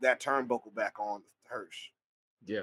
that 0.00 0.20
turnbuckle 0.20 0.72
back 0.74 0.98
on 1.00 1.22
Hirsch. 1.48 1.88
Yeah. 2.46 2.62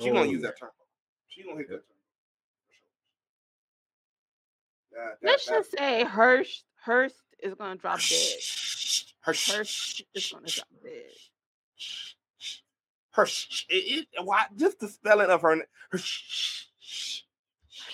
She 0.00 0.06
gonna 0.08 0.20
Oh, 0.20 0.24
use 0.24 0.40
that 0.42 0.58
turnbuckle. 0.58 0.86
She 1.28 1.42
gonna 1.42 1.58
hit 1.58 1.66
Yep. 1.70 1.80
that 1.80 1.84
turnbuckle. 1.84 2.66
for 2.66 2.72
sure. 2.72 2.82
That, 5.04 5.20
that, 5.20 5.26
Let's 5.26 5.44
that- 5.46 5.52
just 5.52 5.70
say 5.76 6.04
Hurst 6.04 6.64
Hurst 6.82 7.22
is 7.42 7.54
gonna 7.54 7.76
drop 7.76 7.98
dead. 8.00 8.38
Hirsch. 9.20 9.52
Hurst 9.52 10.02
is 10.14 10.32
gonna 10.32 10.46
drop 10.46 10.68
dead. 10.82 11.02
Hirsch. 13.12 13.66
It, 13.68 14.06
it, 14.12 14.24
why? 14.24 14.44
Just 14.56 14.80
the 14.80 14.88
spelling 14.88 15.30
of 15.30 15.42
her. 15.42 15.56
na- 15.56 15.64
Hirsch. 15.90 16.66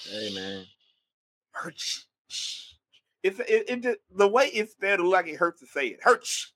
Hey, 0.08 0.32
man. 0.34 0.66
Hirsch. 1.52 2.04
It's 3.22 3.40
it, 3.40 3.64
it 3.68 3.80
just 3.82 3.98
the 4.14 4.28
way 4.28 4.46
it's 4.46 4.72
spelled, 4.72 5.00
it 5.00 5.04
like 5.04 5.26
it 5.26 5.36
hurts 5.36 5.60
to 5.60 5.66
say 5.66 5.88
it. 5.88 6.00
Hirsch. 6.02 6.48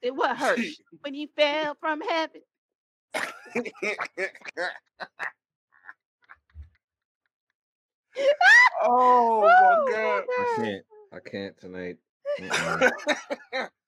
It 0.00 0.14
what 0.14 0.36
Hurst 0.36 0.80
when 1.02 1.12
he 1.12 1.28
fell 1.36 1.76
from 1.80 2.00
heaven. 2.00 2.40
oh 3.14 3.22
Oh, 8.82 9.40
my 9.42 9.48
oh 9.60 9.86
god. 9.90 10.24
I 10.38 10.56
can't. 10.56 10.84
I 11.12 11.18
can't 11.30 11.58
tonight. 11.60 11.96
Mm-mm. 12.38 12.90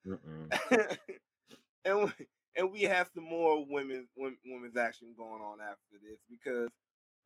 Mm-mm. 0.07 0.97
and 1.85 2.03
we, 2.05 2.65
we 2.71 2.83
have 2.83 3.09
some 3.15 3.25
more 3.25 3.65
women, 3.69 4.09
women 4.17 4.39
women's 4.47 4.77
action 4.77 5.15
going 5.17 5.41
on 5.41 5.59
after 5.61 5.97
this 6.03 6.19
because 6.29 6.69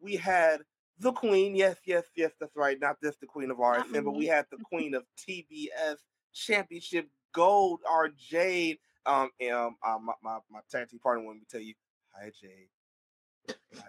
we 0.00 0.16
had 0.16 0.60
the 0.98 1.12
queen. 1.12 1.54
Yes, 1.54 1.76
yes, 1.86 2.04
yes, 2.16 2.32
that's 2.40 2.56
right. 2.56 2.78
Not 2.80 2.96
just 3.02 3.20
the 3.20 3.26
queen 3.26 3.50
of 3.50 3.58
RSM, 3.58 4.04
but 4.04 4.14
we 4.14 4.26
had 4.26 4.46
the 4.50 4.58
queen 4.64 4.94
of 4.94 5.04
TBS 5.18 5.96
Championship 6.32 7.08
Gold, 7.32 7.80
our 7.88 8.08
Jade. 8.08 8.78
Um, 9.06 9.30
and, 9.40 9.52
um, 9.52 9.76
uh, 9.82 9.98
my 10.02 10.14
my 10.22 10.38
my 10.50 10.60
tag 10.70 10.88
team 10.88 10.98
partner 10.98 11.24
wanted 11.24 11.40
me 11.40 11.44
to 11.48 11.50
tell 11.50 11.60
you, 11.60 11.74
hi 12.14 12.30
Jade. 12.40 12.68
Hi. 13.76 13.82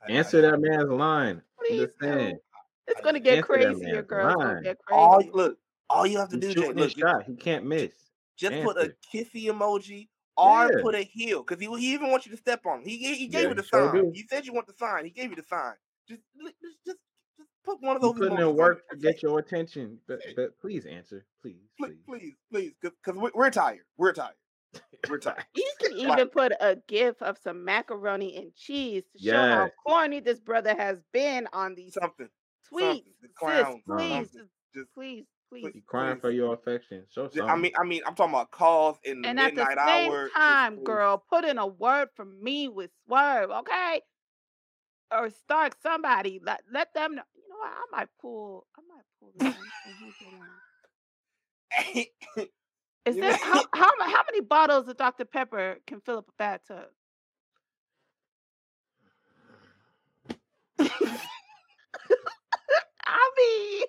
Hi, 0.00 0.12
Answer 0.12 0.42
hi. 0.42 0.50
that 0.50 0.60
man's 0.60 0.90
line. 0.90 1.42
Please 1.58 1.88
Understand? 2.02 2.38
It's 2.86 3.00
gonna 3.00 3.20
get 3.20 3.38
Answer 3.38 3.58
that 3.58 3.74
crazier, 3.76 4.02
girl. 4.02 4.26
It's 4.26 4.36
gonna 4.36 4.54
line. 4.54 4.62
get 4.62 4.76
All 4.92 5.16
crazy. 5.16 5.30
look, 5.32 5.58
all 5.88 6.06
you 6.06 6.18
have 6.18 6.28
to 6.30 6.36
He's 6.36 6.54
do, 6.54 6.62
shooting 6.62 6.76
look, 6.76 6.90
shot. 6.96 7.24
He 7.26 7.34
can't 7.36 7.64
miss. 7.64 7.92
just 8.36 8.62
put 8.64 8.76
a 8.76 8.80
Answer. 8.80 8.96
kissy 9.14 9.44
emoji 9.46 10.08
or 10.36 10.70
Yeah. 10.72 10.82
put 10.82 10.94
a 10.94 11.02
heel 11.02 11.42
because 11.42 11.60
he, 11.60 11.66
he 11.78 11.94
even 11.94 12.10
wants 12.10 12.26
you 12.26 12.32
to 12.32 12.38
step 12.38 12.66
on 12.66 12.80
him. 12.80 12.84
He, 12.88 13.14
he 13.14 13.26
gave 13.28 13.42
Yeah, 13.44 13.48
you 13.50 13.54
the 13.54 13.62
he 13.62 13.68
sure 13.68 13.92
sign. 13.92 14.02
do. 14.04 14.12
You 14.14 14.24
said 14.28 14.46
you 14.46 14.52
want 14.52 14.66
the 14.66 14.74
sign. 14.74 15.04
He 15.04 15.10
gave 15.10 15.30
you 15.30 15.36
the 15.36 15.42
sign. 15.42 15.74
Just 16.08 16.20
just 16.40 16.54
just, 16.62 16.76
just 16.86 16.98
put 17.64 17.80
one 17.82 17.96
of 17.96 18.02
those 18.02 18.14
putting 18.14 18.38
in 18.38 18.54
work 18.54 18.88
to 18.90 18.96
get 18.96 19.22
your 19.22 19.38
attention. 19.38 19.98
But, 20.06 20.20
but 20.36 20.58
please 20.60 20.86
answer. 20.86 21.24
Please, 21.42 21.56
Please, 21.80 21.94
please. 22.06 22.20
please, 22.52 22.72
please, 22.82 22.92
because 23.02 23.30
we're, 23.34 23.50
tired. 23.50 23.80
We're 23.96 24.12
tired. 24.12 24.34
We're 25.08 25.18
tired. 25.18 25.44
You 25.56 25.70
can 25.80 25.96
Like- 26.06 26.18
even 26.18 26.28
put 26.28 26.52
a 26.60 26.76
gif 26.86 27.20
of 27.22 27.38
some 27.38 27.64
macaroni 27.64 28.36
and 28.36 28.54
cheese 28.54 29.04
to 29.12 29.18
show 29.22 29.32
how 29.36 29.70
corny 29.86 30.20
this 30.20 30.38
brother 30.40 30.74
has 30.76 30.98
been 31.12 31.48
on 31.52 31.74
these 31.74 31.94
Something. 31.94 32.28
tweets. 32.72 32.80
something. 32.80 33.02
The 33.22 33.28
Sis, 33.28 33.36
clown. 33.36 33.82
Please, 33.86 34.10
Something. 34.32 34.48
Just. 34.74 34.94
please, 34.94 35.24
please. 35.48 35.70
You 35.74 35.82
crying 35.86 36.16
please. 36.16 36.20
for 36.22 36.30
your 36.30 36.54
affection. 36.54 37.04
Show 37.10 37.28
Ju- 37.28 37.38
something. 37.40 37.48
I 37.48 37.56
mean, 37.56 37.72
I 37.78 37.84
mean, 37.84 38.00
I'm 38.06 38.14
talking 38.14 38.34
about 38.34 38.50
calls 38.50 38.98
in 39.04 39.22
the 39.22 39.28
And 39.28 39.38
at 39.40 39.54
the 39.54 39.64
same 39.86 40.10
hour. 40.10 40.28
time, 40.34 40.76
please. 40.76 40.84
girl, 40.84 41.22
put 41.30 41.44
in 41.44 41.58
a 41.58 41.66
word 41.66 42.08
for 42.14 42.24
me 42.24 42.68
with 42.68 42.90
Swerve, 43.06 43.50
okay? 43.50 44.00
Or 45.12 45.30
Stark, 45.30 45.76
somebody. 45.82 46.40
Let 46.42 46.62
let 46.72 46.92
them 46.94 47.14
know. 47.16 47.22
You 47.34 47.42
know 47.48 47.56
what? 47.58 47.72
I 47.72 47.84
might 47.96 48.08
pull. 48.20 48.66
I 48.76 48.80
might 48.88 49.04
pull 49.20 49.32
this. 49.38 49.54
Is 53.06 53.16
You 53.16 53.22
there 53.22 53.36
how, 53.36 53.62
how 53.74 53.90
how 54.00 54.22
many 54.30 54.40
bottles 54.40 54.88
of 54.88 54.96
Dr 54.96 55.24
Pepper 55.24 55.78
can 55.86 56.00
fill 56.00 56.18
up 56.18 56.28
a 56.28 56.32
bathtub? 56.38 56.86
I 63.06 63.30
mean, 63.38 63.84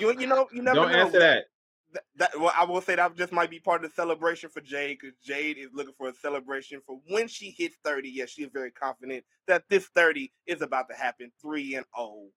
you, 0.00 0.18
you 0.18 0.26
know, 0.26 0.48
you 0.52 0.62
never 0.62 0.76
Don't 0.76 0.92
know. 0.92 0.98
answer 0.98 1.18
that. 1.18 1.44
That, 1.92 2.02
that 2.16 2.40
well, 2.40 2.52
I 2.56 2.64
will 2.64 2.80
say 2.80 2.94
that 2.94 3.16
just 3.16 3.32
might 3.32 3.50
be 3.50 3.58
part 3.58 3.84
of 3.84 3.90
the 3.90 3.94
celebration 3.96 4.48
for 4.48 4.60
Jade 4.60 4.98
because 5.00 5.16
Jade 5.24 5.58
is 5.58 5.70
looking 5.74 5.94
for 5.98 6.08
a 6.08 6.14
celebration 6.14 6.80
for 6.86 7.00
when 7.08 7.26
she 7.26 7.50
hits 7.50 7.76
30. 7.84 8.08
Yes, 8.08 8.30
she 8.30 8.42
is 8.42 8.50
very 8.52 8.70
confident 8.70 9.24
that 9.48 9.64
this 9.68 9.86
30 9.96 10.32
is 10.46 10.62
about 10.62 10.88
to 10.88 10.94
happen. 10.94 11.32
Three 11.42 11.74
and 11.74 11.84
oh, 11.96 12.28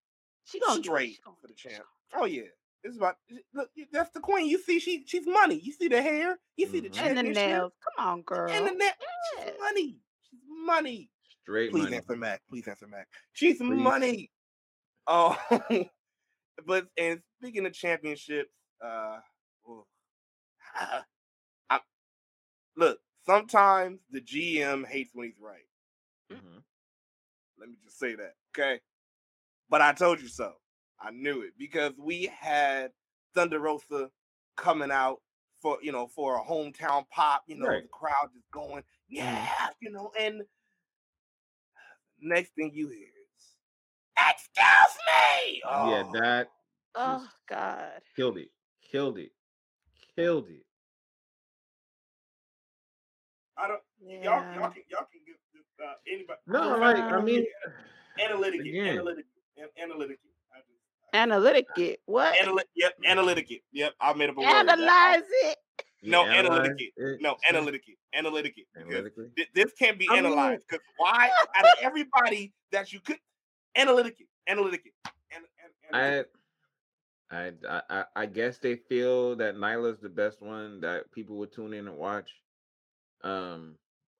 she 0.43 0.59
gonna 0.59 0.77
get 0.77 0.79
it, 0.79 0.85
straight 0.85 1.09
she 1.13 1.19
gonna 1.23 1.37
for 1.39 1.47
the 1.47 1.53
get 1.53 1.57
it, 1.57 1.59
she 1.59 1.69
champ. 1.69 1.85
Oh 2.15 2.25
yeah, 2.25 2.41
it's 2.83 2.97
about 2.97 3.17
look. 3.53 3.69
That's 3.91 4.09
the 4.09 4.21
queen. 4.21 4.47
You 4.49 4.57
see, 4.59 4.79
she 4.79 5.03
she's 5.05 5.27
money. 5.27 5.59
You 5.63 5.71
see 5.71 5.87
the 5.87 6.01
hair. 6.01 6.39
You 6.57 6.65
see 6.67 6.79
the 6.79 6.89
Mhm. 6.89 6.95
gonna- 6.95 7.07
And 7.09 7.17
the 7.19 7.23
nails. 7.33 7.73
Come 7.97 8.07
on, 8.07 8.21
girl. 8.23 8.51
And 8.51 8.65
the 8.65 8.71
net. 8.71 8.99
Yes. 9.37 9.45
She's 9.49 9.59
money. 9.59 9.99
She's 10.31 10.39
money. 10.65 11.09
Straight 11.43 11.69
Please 11.71 11.83
money. 11.83 11.97
answer 11.97 12.15
Mac. 12.15 12.41
Please 12.49 12.67
answer 12.67 12.87
Mac. 12.87 13.07
She's 13.33 13.57
Please. 13.57 13.69
money. 13.69 14.31
Oh, 15.05 15.37
but 16.65 16.87
and 16.97 17.21
speaking 17.39 17.65
of 17.65 17.73
championships, 17.73 18.53
uh, 18.83 19.19
I, 21.69 21.79
look. 22.75 22.99
Sometimes 23.25 24.01
the 24.11 24.19
GM 24.21 24.85
hates 24.85 25.11
when 25.13 25.27
he's 25.27 25.39
right. 25.39 25.67
Mhm. 26.31 26.63
Let 27.57 27.69
me 27.69 27.77
just 27.83 27.97
say 27.97 28.15
that, 28.15 28.35
okay? 28.51 28.81
But 29.69 29.81
I 29.81 29.93
told 29.93 30.21
you 30.21 30.27
so. 30.27 30.55
I 30.99 31.11
knew 31.11 31.41
it 31.41 31.53
because 31.57 31.93
we 31.97 32.25
had 32.25 32.91
Thunder 33.33 33.59
Rosa 33.59 34.11
coming 34.57 34.91
out 34.91 35.21
for 35.61 35.79
you 35.81 35.91
know 35.91 36.07
for 36.07 36.37
a 36.37 36.43
hometown 36.43 37.09
pop. 37.09 37.43
You 37.47 37.55
know 37.57 37.67
Right. 37.67 37.83
the 37.83 37.87
crowd 37.89 38.31
just 38.33 38.49
going, 38.51 38.83
yeah, 39.07 39.69
you 39.81 39.91
know, 39.91 40.11
and 40.19 40.43
next 42.19 42.51
thing 42.55 42.71
you 42.73 42.89
hear 42.89 43.12
"Excuse 44.17 44.97
me." 45.07 45.61
Yeah, 45.65 46.03
Oh, 46.05 46.11
that 46.13 46.49
Oh 46.95 47.27
God. 47.47 48.01
killed 48.15 48.37
it. 48.37 48.49
Killed 48.91 49.17
it. 49.17 49.31
Killed 50.15 50.49
it. 50.49 50.65
I 53.57 53.67
don't. 53.67 53.81
Yeah. 54.05 54.23
Y'all, 54.23 54.53
y'all 54.55 54.71
can 54.71 54.83
y'all 54.89 55.07
can 55.11 55.21
get 55.25 55.35
this, 55.53 55.63
uh, 55.83 55.93
anybody. 56.07 56.39
No, 56.47 56.77
like 56.77 56.97
I 56.97 57.21
mean, 57.21 57.45
analytic, 58.19 58.61
it, 58.61 58.69
again. 58.69 58.87
analytic, 58.87 59.25
it, 59.57 59.71
analytic. 59.81 60.19
it. 60.23 61.15
Analytic 61.15 61.67
it. 61.77 61.99
What? 62.05 62.35
Analy- 62.35 62.63
yep, 62.75 62.93
analytic. 63.05 63.51
it. 63.51 63.61
Yep, 63.71 63.93
I 64.01 64.13
made 64.13 64.29
up 64.29 64.37
a 64.37 64.39
word. 64.39 64.47
Analyze 64.47 65.21
it. 65.43 65.57
No, 66.01 66.25
you 66.25 66.31
analytic 66.31 66.71
analyze 66.71 66.75
it. 66.97 67.21
No, 67.21 67.37
analytic 67.49 67.83
it. 67.87 67.97
Analytic 68.17 68.53
it. 68.57 68.65
Because 68.73 68.89
Analytically. 68.89 69.25
this 69.53 69.71
can't 69.73 69.97
be 69.99 70.07
I 70.09 70.17
analyzed. 70.17 70.63
Because 70.67 70.83
why? 70.97 71.29
Out 71.55 71.65
of 71.65 71.71
everybody 71.81 72.51
that 72.71 72.91
you 72.91 72.99
could 72.99 73.19
analytic 73.75 74.15
it, 74.19 74.27
analytic 74.47 74.93
and, 75.31 75.43
and, 75.91 76.27
I, 77.31 77.37
I, 77.37 77.51
I, 77.69 77.81
I- 77.89 78.05
I 78.15 78.25
guess 78.25 78.57
they 78.57 78.75
feel 78.75 79.35
that 79.37 79.55
Nyla's 79.55 79.99
the 79.99 80.09
best 80.09 80.41
one 80.41 80.81
that 80.81 81.11
people 81.11 81.37
would 81.37 81.51
tune 81.51 81.73
in 81.73 81.87
and 81.87 81.97
watch. 81.97 82.31
Um, 83.23 83.75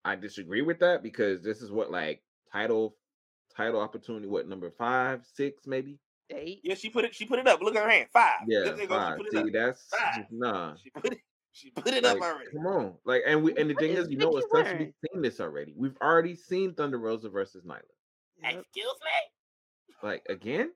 I 0.05 0.15
disagree 0.15 0.61
with 0.61 0.79
that 0.79 1.03
because 1.03 1.41
this 1.41 1.61
is 1.61 1.71
what 1.71 1.91
like 1.91 2.21
title, 2.51 2.95
title 3.55 3.79
opportunity. 3.79 4.27
What 4.27 4.47
number 4.47 4.71
five, 4.71 5.25
six, 5.33 5.67
maybe? 5.67 5.99
Eight. 6.29 6.61
yeah, 6.63 6.73
she 6.75 6.89
put 6.89 7.05
it. 7.05 7.13
She 7.13 7.25
put 7.25 7.37
it 7.39 7.47
up. 7.47 7.61
Look 7.61 7.75
at 7.75 7.83
her 7.83 7.89
hand. 7.89 8.07
Five. 8.11 8.39
Yeah, 8.47 8.61
There 8.63 8.81
you 8.81 8.87
five. 8.87 9.17
She 9.17 9.23
put 9.23 9.27
it 9.27 9.31
See, 9.33 9.37
up. 9.39 9.47
that's 9.53 9.87
Five. 9.89 10.15
just, 10.15 10.31
nah. 10.31 10.75
She 10.75 10.89
put 10.89 11.13
it. 11.13 11.19
She 11.51 11.69
put 11.69 11.87
it 11.93 12.03
up 12.03 12.17
already. 12.19 12.49
come 12.51 12.65
on, 12.65 12.93
like, 13.05 13.21
and 13.27 13.43
we 13.43 13.55
and 13.57 13.69
the 13.69 13.75
What 13.75 13.81
thing 13.81 13.91
is 13.91 14.05
is, 14.05 14.09
you 14.09 14.17
know, 14.17 14.31
Vickie 14.31 14.37
it's 14.39 14.51
such 14.51 14.63
wearing? 14.65 14.79
we've 14.79 15.11
seen 15.13 15.21
this 15.21 15.39
already. 15.39 15.73
We've 15.77 15.97
already 16.01 16.35
seen 16.35 16.73
Thunder 16.73 16.97
Rosa 16.97 17.29
versus 17.29 17.63
Nyla. 17.63 17.81
Yep. 18.41 18.53
Excuse 18.61 18.85
me. 18.85 19.32
Like 20.03 20.23
again. 20.27 20.71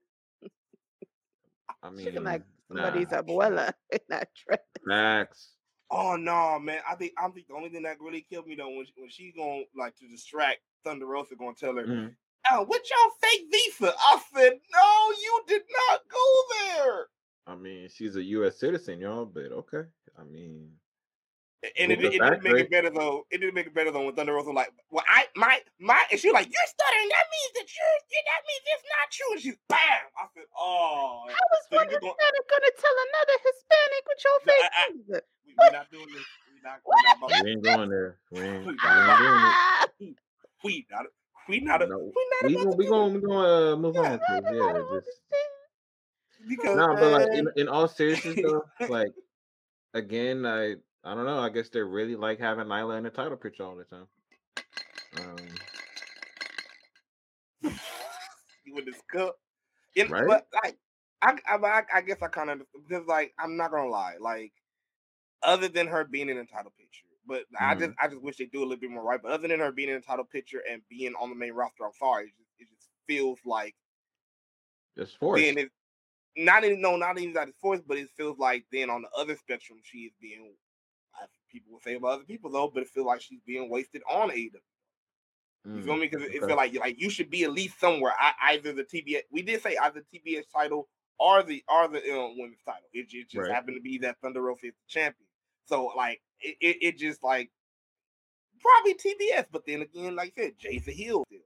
I 1.84 1.90
mean, 1.90 2.06
Looking 2.06 2.24
like 2.24 2.44
nah, 2.70 2.84
somebody's 2.84 3.10
abuela 3.10 3.74
in 3.92 4.00
that 4.08 4.30
dress. 4.34 4.60
facts. 4.88 5.52
Oh 5.92 6.16
no, 6.16 6.58
man! 6.60 6.82
I 6.90 6.96
think 6.96 7.14
I 7.18 7.28
think 7.30 7.48
the 7.48 7.54
only 7.54 7.70
thing 7.70 7.84
that 7.84 8.00
really 8.00 8.22
killed 8.22 8.48
me 8.48 8.56
though 8.56 8.70
when 8.70 8.86
she, 8.86 8.94
when 8.96 9.10
she 9.10 9.34
going 9.36 9.66
like 9.76 9.96
to 9.98 10.08
distract 10.08 10.60
Thunder 10.86 11.06
Rosa, 11.06 11.36
going 11.36 11.56
to 11.56 11.60
tell 11.66 11.76
her, 11.76 11.84
Mhm. 11.86 12.16
"Oh, 12.50 12.64
what's 12.64 12.90
your 12.90 13.12
fake 13.22 13.48
visa?" 13.52 13.94
I 13.98 14.22
said, 14.34 14.54
"No, 14.74 15.12
you 15.22 15.44
did 15.48 15.64
not 15.90 16.02
go 16.10 16.44
there." 16.60 17.08
I 17.48 17.56
mean, 17.56 17.90
she's 17.90 18.16
a 18.16 18.24
U.S. 18.24 18.58
citizen, 18.60 19.00
y'all, 19.02 19.26
but 19.26 19.52
okay. 19.52 19.84
I 20.18 20.24
mean, 20.24 20.72
And 21.64 21.89
it, 21.91 21.97
Well, 21.97 22.14
it, 22.14 22.22
didn't 22.22 22.43
make 22.45 22.60
it 22.62 22.70
better 22.70 22.91
though. 22.93 23.26
It 23.34 23.41
didn't 23.41 23.55
make 23.58 23.66
it 23.66 23.74
better 23.74 23.89
though 23.89 24.05
when 24.05 24.14
Thunder 24.14 24.34
Rosa 24.38 24.53
was 24.53 24.62
like, 24.62 24.70
"Well, 24.93 25.03
I 25.10 25.26
my 25.36 25.58
my," 25.82 25.97
and 26.14 26.20
she 26.22 26.30
like, 26.30 26.45
"You're 26.45 26.70
stuttering. 26.70 27.10
That 27.10 27.26
means 27.34 27.51
that 27.58 27.68
you're 27.74 27.97
that 28.30 28.41
means 28.45 28.64
it's 28.78 28.86
not 28.93 29.05
true." 29.10 29.32
And 29.34 29.41
she's 29.41 29.58
bam. 29.66 30.05
I 30.22 30.30
said, 30.38 30.45
"Oh, 30.53 31.26
I 31.26 31.34
was 31.34 31.62
So 31.66 31.82
wondering 31.82 31.97
just 31.97 32.05
if 32.05 32.14
they're 32.14 32.45
gonna 32.45 32.74
tell 32.78 32.97
another 33.10 33.38
Hispanic 33.41 34.03
with 34.05 34.22
your 34.22 34.38
No, 34.38 34.53
fake 34.53 34.70
I- 34.70 34.78
I- 34.78 35.26
we, 35.49 35.53
we're 35.58 35.74
not 35.74 35.89
doing 35.89 36.12
this. 36.14 36.28
We're 36.45 36.62
not, 36.62 36.78
we're 36.86 37.01
not 37.01 37.41
we 37.41 37.49
ain't 37.49 37.64
going 37.66 37.89
there. 37.89 38.12
We 38.30 38.38
ain't, 38.38 38.66
we 38.66 38.70
ain't 38.70 39.18
doing 39.18 39.41
it. 39.49 39.55
Ah, 39.58 39.88
we 40.64 40.86
not 40.93 41.05
we 41.49 41.60
not 41.62 41.82
a, 41.82 41.88
No, 41.88 41.97
we 41.97 42.22
not 42.38 42.45
We 42.45 42.53
about 42.53 42.64
gonna 42.64 42.76
we 42.78 42.86
gonna 42.86 43.14
we 43.18 43.22
gonna 43.22 43.74
uh, 43.74 43.76
move 43.76 43.95
Yeah, 43.95 44.01
on. 44.01 44.14
I 44.14 44.18
'cause, 44.18 44.43
yeah, 44.45 44.84
just 44.93 45.10
because 46.47 46.78
no, 46.78 46.95
but 46.95 47.12
like 47.12 47.28
in, 47.34 47.47
in 47.55 47.68
all 47.68 47.88
seriousness 47.88 48.38
though, 48.43 48.64
like 48.89 49.10
again, 49.95 50.45
I 50.45 50.76
I 51.08 51.16
don't 51.16 51.26
know. 51.26 51.39
I 51.39 51.47
guess 51.47 51.70
they 51.70 51.80
really 51.80 52.18
like 52.18 52.38
having 52.38 52.66
Nyla 52.66 52.97
in 52.97 53.05
the 53.05 53.10
title 53.10 53.38
picture 53.38 53.64
all 53.64 53.78
the 53.78 53.86
time. 53.86 54.08
Um, 55.18 55.47
with 58.74 58.86
this 58.86 59.01
cup. 59.10 59.38
Right? 60.10 60.26
But 60.28 60.47
like, 60.64 60.78
I, 61.22 61.38
I, 61.47 61.55
I, 61.55 61.82
I 61.95 62.01
guess 62.01 62.22
I 62.22 62.28
kind 62.28 62.49
of 62.49 62.62
because 62.88 63.08
like 63.08 63.34
I'm 63.39 63.55
not 63.55 63.72
gonna 63.72 63.89
lie, 63.89 64.16
like 64.20 64.51
other 65.43 65.70
than 65.70 65.88
her 65.88 66.03
being 66.03 66.28
in 66.28 66.38
the 66.38 66.43
title 66.43 66.74
picture, 66.78 67.05
but 67.26 67.43
I 67.58 67.76
Mhm. 67.76 67.80
just 67.80 67.93
I 68.01 68.08
just 68.10 68.22
wish 68.22 68.36
they 68.38 68.45
do 68.45 68.60
a 68.60 68.66
little 68.66 68.76
bit 68.78 68.91
more 68.91 69.03
right. 69.03 69.22
But 69.22 69.32
other 69.32 69.47
than 69.47 69.62
her 69.62 69.72
being 69.72 69.89
in 69.89 69.95
the 69.95 70.01
title 70.01 70.26
picture 70.26 70.62
and 70.70 70.82
being 70.89 71.14
on 71.20 71.30
the 71.30 71.36
main 71.36 71.53
roster, 71.53 71.86
I'm 71.86 71.93
sorry, 71.97 72.26
it 72.26 72.34
just, 72.38 72.49
it 72.60 72.68
just 72.76 72.89
feels 73.08 73.39
like 73.45 73.76
just 74.97 75.18
forced. 75.18 75.45
being 75.45 75.70
not 76.36 76.66
even 76.66 76.82
no, 76.82 76.97
not 76.97 77.18
even 77.18 77.34
that 77.34 77.47
it's 77.47 77.58
forced, 77.60 77.88
but 77.88 77.97
it 77.97 78.10
feels 78.18 78.38
like 78.38 78.66
then 78.72 78.89
on 78.89 79.03
the 79.03 79.10
other 79.18 79.38
spectrum 79.38 79.80
she 79.84 79.99
is 79.99 80.14
being. 80.22 80.53
People 81.60 81.74
will 81.74 81.80
say 81.82 81.95
about 81.95 82.14
other 82.14 82.24
people 82.24 82.51
though, 82.51 82.70
but 82.74 82.84
it 82.84 82.89
feels 82.89 83.08
like 83.08 83.22
she's 83.22 83.41
being 83.45 83.70
wasted 83.70 84.01
on 84.10 84.30
AEW. 84.30 84.51
You 85.74 85.82
feel 85.82 85.95
Mm, 85.95 85.99
me? 86.01 86.08
Because 86.08 86.24
it, 86.26 86.34
it 86.36 86.43
okay. 86.43 86.47
feel 86.47 86.55
like 86.55 86.74
like 86.76 86.99
you 86.99 87.10
should 87.10 87.30
be 87.30 87.43
at 87.43 87.51
least 87.51 87.80
somewhere. 87.80 88.14
I, 88.20 88.53
either 88.53 88.74
the 88.74 88.84
TBS, 88.84 89.24
we 89.32 89.41
did 89.41 89.62
say 89.62 89.78
either 89.78 90.03
TBS 90.14 90.43
title 90.53 90.88
or 91.20 91.43
the 91.43 91.64
or 91.70 91.88
the 91.88 91.99
uh, 91.99 92.30
women's 92.38 92.62
title. 92.66 92.88
It, 92.93 93.10
ju- 93.10 93.26
just 93.30 93.49
Right. 93.49 93.51
happened 93.51 93.78
to 93.78 93.82
be 93.82 93.97
that 93.99 94.18
Thunder 94.22 94.41
Rosa 94.41 94.68
is 94.68 94.74
the 94.74 94.88
champion. 94.88 95.28
So 95.66 95.88
like 95.97 96.22
it, 96.39 96.58
it, 96.62 96.78
it 96.82 96.97
just 96.97 97.24
like 97.24 97.51
probably 98.60 98.95
TBS. 98.95 99.45
But 99.51 99.66
then 99.66 99.82
again, 99.82 100.16
like 100.16 100.34
I 100.38 100.43
said, 100.43 100.53
Jay's 100.58 100.88
a 100.88 100.91
heel 100.91 101.24
still, 101.28 101.39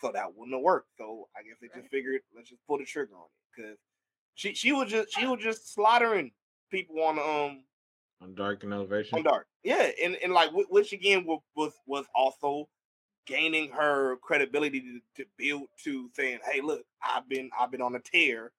so 0.00 0.12
that 0.12 0.34
wouldn't 0.34 0.54
have 0.56 0.62
worked. 0.62 0.90
So 0.98 1.28
I 1.36 1.42
guess 1.42 1.56
they 1.60 1.68
Right. 1.68 1.80
just 1.80 1.90
figured 1.90 2.20
let's 2.34 2.48
just 2.48 2.66
pull 2.66 2.78
the 2.78 2.84
trigger 2.84 3.14
on 3.14 3.26
it 3.26 3.56
because 3.62 3.78
she 4.34 4.54
she 4.54 4.72
was 4.72 4.90
just 4.90 5.12
she 5.12 5.26
was 5.26 5.40
just 5.42 5.72
slaughtering 5.72 6.32
people 6.70 7.02
on 7.02 7.18
um 7.18 7.64
On 8.20 8.34
Dark 8.34 8.64
and 8.64 8.72
Elevation. 8.72 9.18
on 9.18 9.24
dark. 9.24 9.46
Yeah, 9.62 9.90
and 10.02 10.16
and 10.16 10.32
like 10.32 10.50
which 10.52 10.92
again 10.92 11.24
was 11.24 11.40
was, 11.54 11.72
was 11.86 12.04
also 12.14 12.68
gaining 13.26 13.70
her 13.70 14.16
credibility 14.16 14.80
to, 14.80 15.00
to 15.22 15.28
build 15.36 15.68
to 15.84 16.10
saying, 16.14 16.40
"Hey, 16.50 16.60
look, 16.60 16.84
I've 17.02 17.28
been 17.28 17.50
I've 17.58 17.70
been 17.70 17.82
on 17.82 17.94
a 17.94 18.00
tear. 18.00 18.52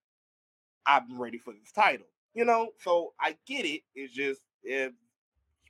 I'm 0.86 1.20
ready 1.20 1.38
for 1.38 1.54
this 1.54 1.72
title." 1.74 2.06
You 2.34 2.46
know, 2.46 2.70
so 2.80 3.14
I 3.20 3.36
get 3.46 3.66
it. 3.66 3.82
It's 3.96 4.14
just 4.14 4.42
it 4.64 4.94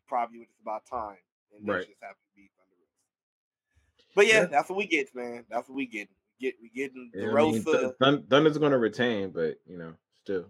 probably 0.07 0.39
was 0.39 0.47
just 0.49 0.61
about 0.61 0.85
time, 0.85 1.17
and 1.55 1.67
Right. 1.67 1.77
right. 1.77 1.87
just 1.87 1.99
happened 2.01 2.17
to 2.35 2.35
be 2.41 2.49
Thunder 2.57 2.75
Rosa. 2.77 4.13
But 4.15 4.27
yeah, 4.27 4.33
Yeah. 4.41 4.45
that's 4.45 4.69
what 4.69 4.77
we 4.77 4.85
get, 4.85 5.15
man. 5.15 5.45
That's 5.49 5.67
what 5.67 5.75
we 5.75 5.87
get. 5.87 6.09
We 6.39 6.45
get 6.47 6.55
we 6.61 6.69
getting 6.69 7.09
the 7.11 7.19
Yeah, 7.21 7.23
I 7.25 7.27
mean, 7.27 7.35
Rosa. 7.35 7.63
Th- 7.79 7.93
Thun- 7.99 8.27
Thunder's 8.27 8.57
going 8.59 8.71
to 8.71 8.77
retain, 8.77 9.31
but 9.31 9.59
you 9.65 9.77
know, 9.79 9.95
still. 10.21 10.45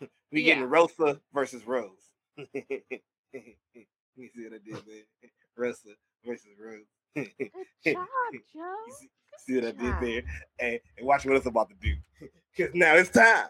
we 0.32 0.40
Yeah. 0.42 0.54
getting 0.54 0.68
Rosa 0.68 1.20
versus 1.32 1.64
Rose. 1.66 2.03
You 2.36 4.28
see 4.34 4.44
what 4.44 4.52
I 4.54 4.58
did 4.64 4.82
there? 4.86 5.02
Rosa 5.56 5.88
versus 6.24 6.46
Rose. 6.58 6.80
Good 7.14 7.28
job, 7.84 8.06
Joe. 8.52 8.74
You 8.86 8.92
see, 8.92 9.10
see 9.38 9.54
what 9.56 9.64
I 9.64 9.70
Good 9.72 9.78
did 9.78 10.00
there? 10.00 10.22
And, 10.60 10.80
and 10.98 11.06
watch 11.06 11.24
what 11.26 11.36
it's 11.36 11.46
about 11.46 11.68
to 11.70 11.76
do. 11.80 11.94
Because 12.56 12.72
now 12.76 12.94
it's 12.94 13.10
time 13.10 13.48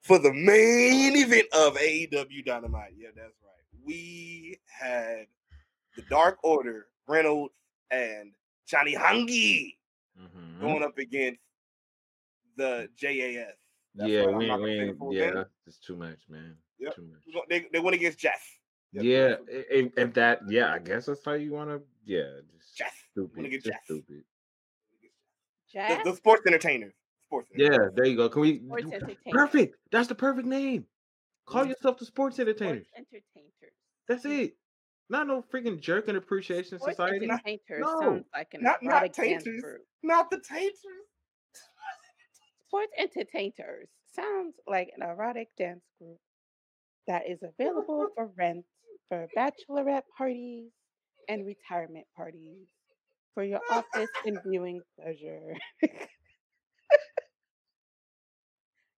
for 0.00 0.18
the 0.18 0.32
main 0.32 1.14
event 1.14 1.46
of 1.52 1.76
AEW 1.76 2.44
Dynamite. 2.44 2.94
Yeah, 2.98 3.10
that's 3.14 3.36
right. 3.44 3.84
We 3.86 4.58
had 4.66 5.26
the 5.94 6.02
Dark 6.10 6.38
Order, 6.42 6.86
Reynolds, 7.06 7.54
and 7.92 8.32
Johnny 8.66 8.96
Hungee 8.96 9.76
Mhm. 10.20 10.60
going 10.60 10.82
up 10.82 10.98
against 10.98 11.38
the 12.56 12.88
JAS. 12.96 13.54
That's 13.94 14.10
Yeah, 14.10 14.26
we, 14.26 14.32
not 14.32 14.38
we 14.38 14.46
gonna 14.48 14.64
say 14.66 14.76
the 14.76 14.82
ain't, 14.88 15.12
yeah, 15.12 15.24
name. 15.26 15.34
that's 15.34 15.50
just 15.64 15.84
too 15.84 15.96
much, 15.96 16.18
man. 16.28 16.56
Yep. 16.78 16.96
Too 16.96 17.02
much. 17.02 17.44
They, 17.48 17.66
they 17.72 17.78
went 17.78 17.94
against 17.94 18.18
Jeff. 18.18 18.42
Yep, 18.92 19.04
Yeah, 19.04 19.28
that's 19.28 19.40
what- 19.40 19.48
if, 19.70 19.92
if 19.96 20.14
that, 20.14 20.40
yeah, 20.48 20.72
I 20.72 20.78
guess 20.78 21.06
that's 21.06 21.24
how 21.24 21.32
you 21.32 21.52
want 21.52 21.70
to. 21.70 21.82
Yeah, 22.04 22.40
just 22.56 22.76
Jeff. 22.76 22.92
stupid. 23.12 23.36
Wanna 23.36 23.48
get 23.48 23.62
just 23.62 23.66
Jeff. 23.74 23.84
stupid. 23.84 24.24
The, 25.72 26.00
the 26.04 26.16
sports 26.16 26.42
entertainers. 26.46 26.94
Sports 27.26 27.48
Yeah, 27.56 27.66
entertainers. 27.66 27.92
there 27.96 28.06
you 28.06 28.16
go. 28.16 28.28
Can 28.28 28.42
we? 28.42 28.58
sports 28.64 28.84
entertainers. 28.84 29.16
Perfect. 29.32 29.76
That's 29.90 30.08
the 30.08 30.14
perfect 30.14 30.46
name. 30.46 30.86
Call 31.46 31.64
Mhm. 31.64 31.68
yourself 31.70 31.98
the 31.98 32.04
sports 32.06 32.36
Sports 32.36 32.38
entertainers. 32.40 32.86
entertainers. 32.96 33.52
That's 34.08 34.24
it. 34.24 34.56
Not 35.10 35.26
no 35.26 35.42
freaking 35.42 35.80
jerk 35.80 36.08
and 36.08 36.16
appreciation 36.16 36.78
Sports 36.78 36.96
society. 36.96 37.24
entertainers 37.26 37.60
No. 37.80 38.00
sounds 38.00 38.24
like 38.32 38.54
an 38.54 38.62
Not- 38.62 38.82
not 38.82 38.92
erotic 38.92 39.12
tainters. 39.12 39.60
group. 39.62 39.86
Not 40.02 40.30
the 40.30 40.40
Taters. 40.40 40.78
Sports 42.74 42.92
entertainers 42.98 43.86
sounds 44.16 44.56
like 44.66 44.90
an 44.96 45.08
erotic 45.08 45.46
dance 45.56 45.84
group 46.00 46.18
that 47.06 47.22
is 47.30 47.38
available 47.40 48.08
for 48.16 48.32
rent 48.36 48.64
for 49.08 49.28
bachelorette 49.36 50.02
parties 50.18 50.72
and 51.28 51.46
retirement 51.46 52.04
parties 52.16 52.66
for 53.32 53.44
your 53.44 53.60
office 53.70 54.08
and 54.26 54.40
viewing 54.44 54.80
pleasure. 54.98 55.54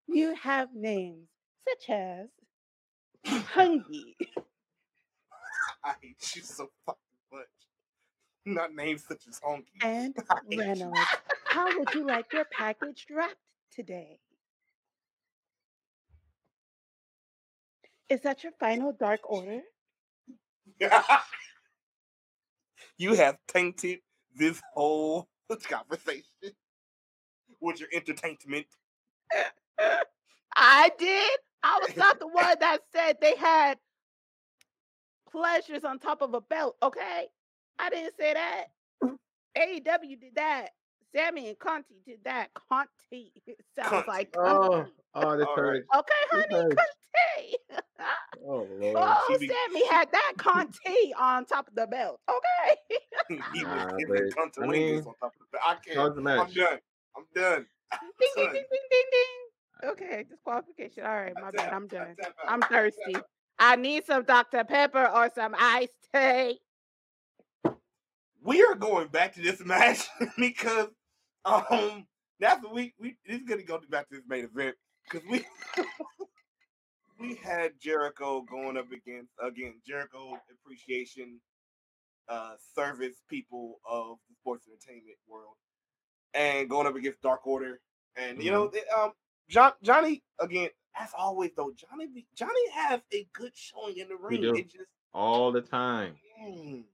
you 0.08 0.34
have 0.42 0.68
names 0.74 1.28
such 1.68 1.90
as 1.90 2.28
Hungee, 3.26 4.14
I 5.84 5.94
hate 6.00 6.34
you 6.34 6.40
so 6.40 6.70
fucking 6.86 7.02
much. 7.30 7.42
Not 8.46 8.74
names 8.74 9.04
such 9.06 9.24
as 9.28 9.38
Honky. 9.40 9.64
and 9.82 10.16
I 10.30 10.36
hate 10.48 10.52
you. 10.52 10.60
Reynolds. 10.60 11.00
How 11.44 11.66
would 11.78 11.92
you 11.92 12.06
like 12.06 12.32
your 12.32 12.46
package 12.50 13.06
wrapped 13.10 13.34
today? 13.76 14.18
Is 18.08 18.22
that 18.22 18.42
your 18.42 18.52
final 18.58 18.92
dark 18.92 19.20
order? 19.30 19.60
you 22.96 23.14
have 23.14 23.36
tainted 23.46 23.98
this 24.34 24.60
whole 24.72 25.28
conversation 25.68 26.24
with 27.60 27.78
your 27.80 27.88
entertainment. 27.92 28.66
I 30.56 30.90
did. 30.98 31.38
I 31.62 31.80
was 31.86 31.96
not 31.96 32.18
the 32.18 32.28
one 32.28 32.56
that 32.60 32.78
said 32.94 33.16
they 33.20 33.36
had 33.36 33.78
pleasures 35.30 35.84
on 35.84 35.98
top 35.98 36.22
of 36.22 36.32
a 36.32 36.40
belt, 36.40 36.76
okay? 36.82 37.26
I 37.78 37.90
didn't 37.90 38.14
say 38.18 38.34
that. 38.34 38.66
AEW 39.58 40.20
did 40.20 40.34
that. 40.36 40.68
Sammy 41.14 41.48
and 41.48 41.58
Conti 41.58 41.94
did 42.06 42.18
that. 42.24 42.50
Conti. 42.68 43.32
It 43.46 43.58
sounds 43.74 43.90
Conti. 43.90 44.08
like 44.08 44.34
Oh, 44.38 44.68
Conti. 44.68 44.92
oh, 45.14 45.36
this 45.36 45.46
All 45.46 45.56
hurts. 45.56 45.86
Okay, 45.96 46.12
honey, 46.30 46.54
hurts. 46.54 46.76
Conti. 46.76 47.56
Oh 48.46 48.66
lord. 48.80 48.94
oh, 48.98 49.36
be- 49.40 49.48
Sammy 49.48 49.86
had 49.88 50.10
that 50.12 50.32
Conti 50.36 51.14
on 51.18 51.44
top 51.46 51.68
of 51.68 51.74
the 51.74 51.86
belt, 51.86 52.20
okay? 52.28 52.98
he 53.54 53.64
was 53.64 53.86
Nah, 53.90 53.96
giving 53.96 54.30
but, 54.34 54.52
cuntilingus 54.52 54.62
I 54.62 54.66
mean, 54.70 54.98
on 54.98 55.14
top 55.20 55.32
of 55.40 55.46
the 55.52 55.58
I 55.64 55.74
can't. 55.76 55.98
I'm 55.98 56.22
done. 56.54 56.78
I'm 57.16 57.24
done. 57.34 57.66
ding, 58.20 58.30
ding, 58.36 58.46
ding, 58.52 58.64
ding, 58.70 58.80
ding, 58.90 59.04
ding. 59.12 59.90
Okay, 59.90 60.24
disqualification. 60.28 61.04
All 61.04 61.14
right, 61.16 61.34
my 61.34 61.48
I 61.48 61.50
bad. 61.50 61.58
tap- 61.64 61.72
I'm 61.72 61.86
done. 61.86 62.16
I'm 62.46 62.62
thirsty. 62.62 63.16
I 63.58 63.76
need 63.76 64.04
some 64.06 64.24
Dr. 64.24 64.64
Pepper 64.64 65.06
or 65.06 65.30
some 65.34 65.54
iced 65.58 65.92
tea. 66.14 66.60
We 68.46 68.62
are 68.62 68.74
going 68.74 69.08
back 69.08 69.34
to 69.34 69.42
this 69.42 69.60
match 69.64 70.06
because 70.38 70.88
um 71.44 72.06
that's 72.40 72.62
what 72.62 72.74
we 72.74 72.94
we 72.98 73.16
this 73.26 73.40
is 73.40 73.48
gonna 73.48 73.62
go 73.62 73.80
back 73.90 74.08
to 74.08 74.16
this 74.16 74.24
main 74.28 74.44
event 74.44 74.76
because 75.04 75.26
we 75.28 75.44
we 77.20 77.34
had 77.36 77.72
Jericho 77.80 78.44
going 78.48 78.76
up 78.76 78.90
against 78.92 79.32
again 79.42 79.74
Jericho 79.86 80.38
appreciation 80.50 81.40
uh 82.28 82.54
service 82.74 83.22
people 83.28 83.80
of 83.88 84.16
the 84.28 84.34
sports 84.40 84.66
entertainment 84.68 85.18
world 85.28 85.54
and 86.34 86.68
going 86.68 86.86
up 86.86 86.96
against 86.96 87.22
Dark 87.22 87.46
Order. 87.46 87.80
And 88.16 88.42
you 88.42 88.50
know 88.50 88.68
they, 88.68 88.82
um 88.96 89.12
John 89.48 89.72
Johnny 89.82 90.22
again 90.40 90.70
as 90.98 91.10
always 91.16 91.50
though 91.56 91.72
Johnny 91.76 92.26
Johnny 92.34 92.70
has 92.74 93.00
a 93.12 93.26
good 93.32 93.52
showing 93.54 93.96
in 93.98 94.08
the 94.08 94.16
ring. 94.16 94.42
it 94.56 94.70
just 94.70 94.90
All 95.12 95.52
the 95.52 95.60
time. 95.60 96.16
mm, 96.42 96.84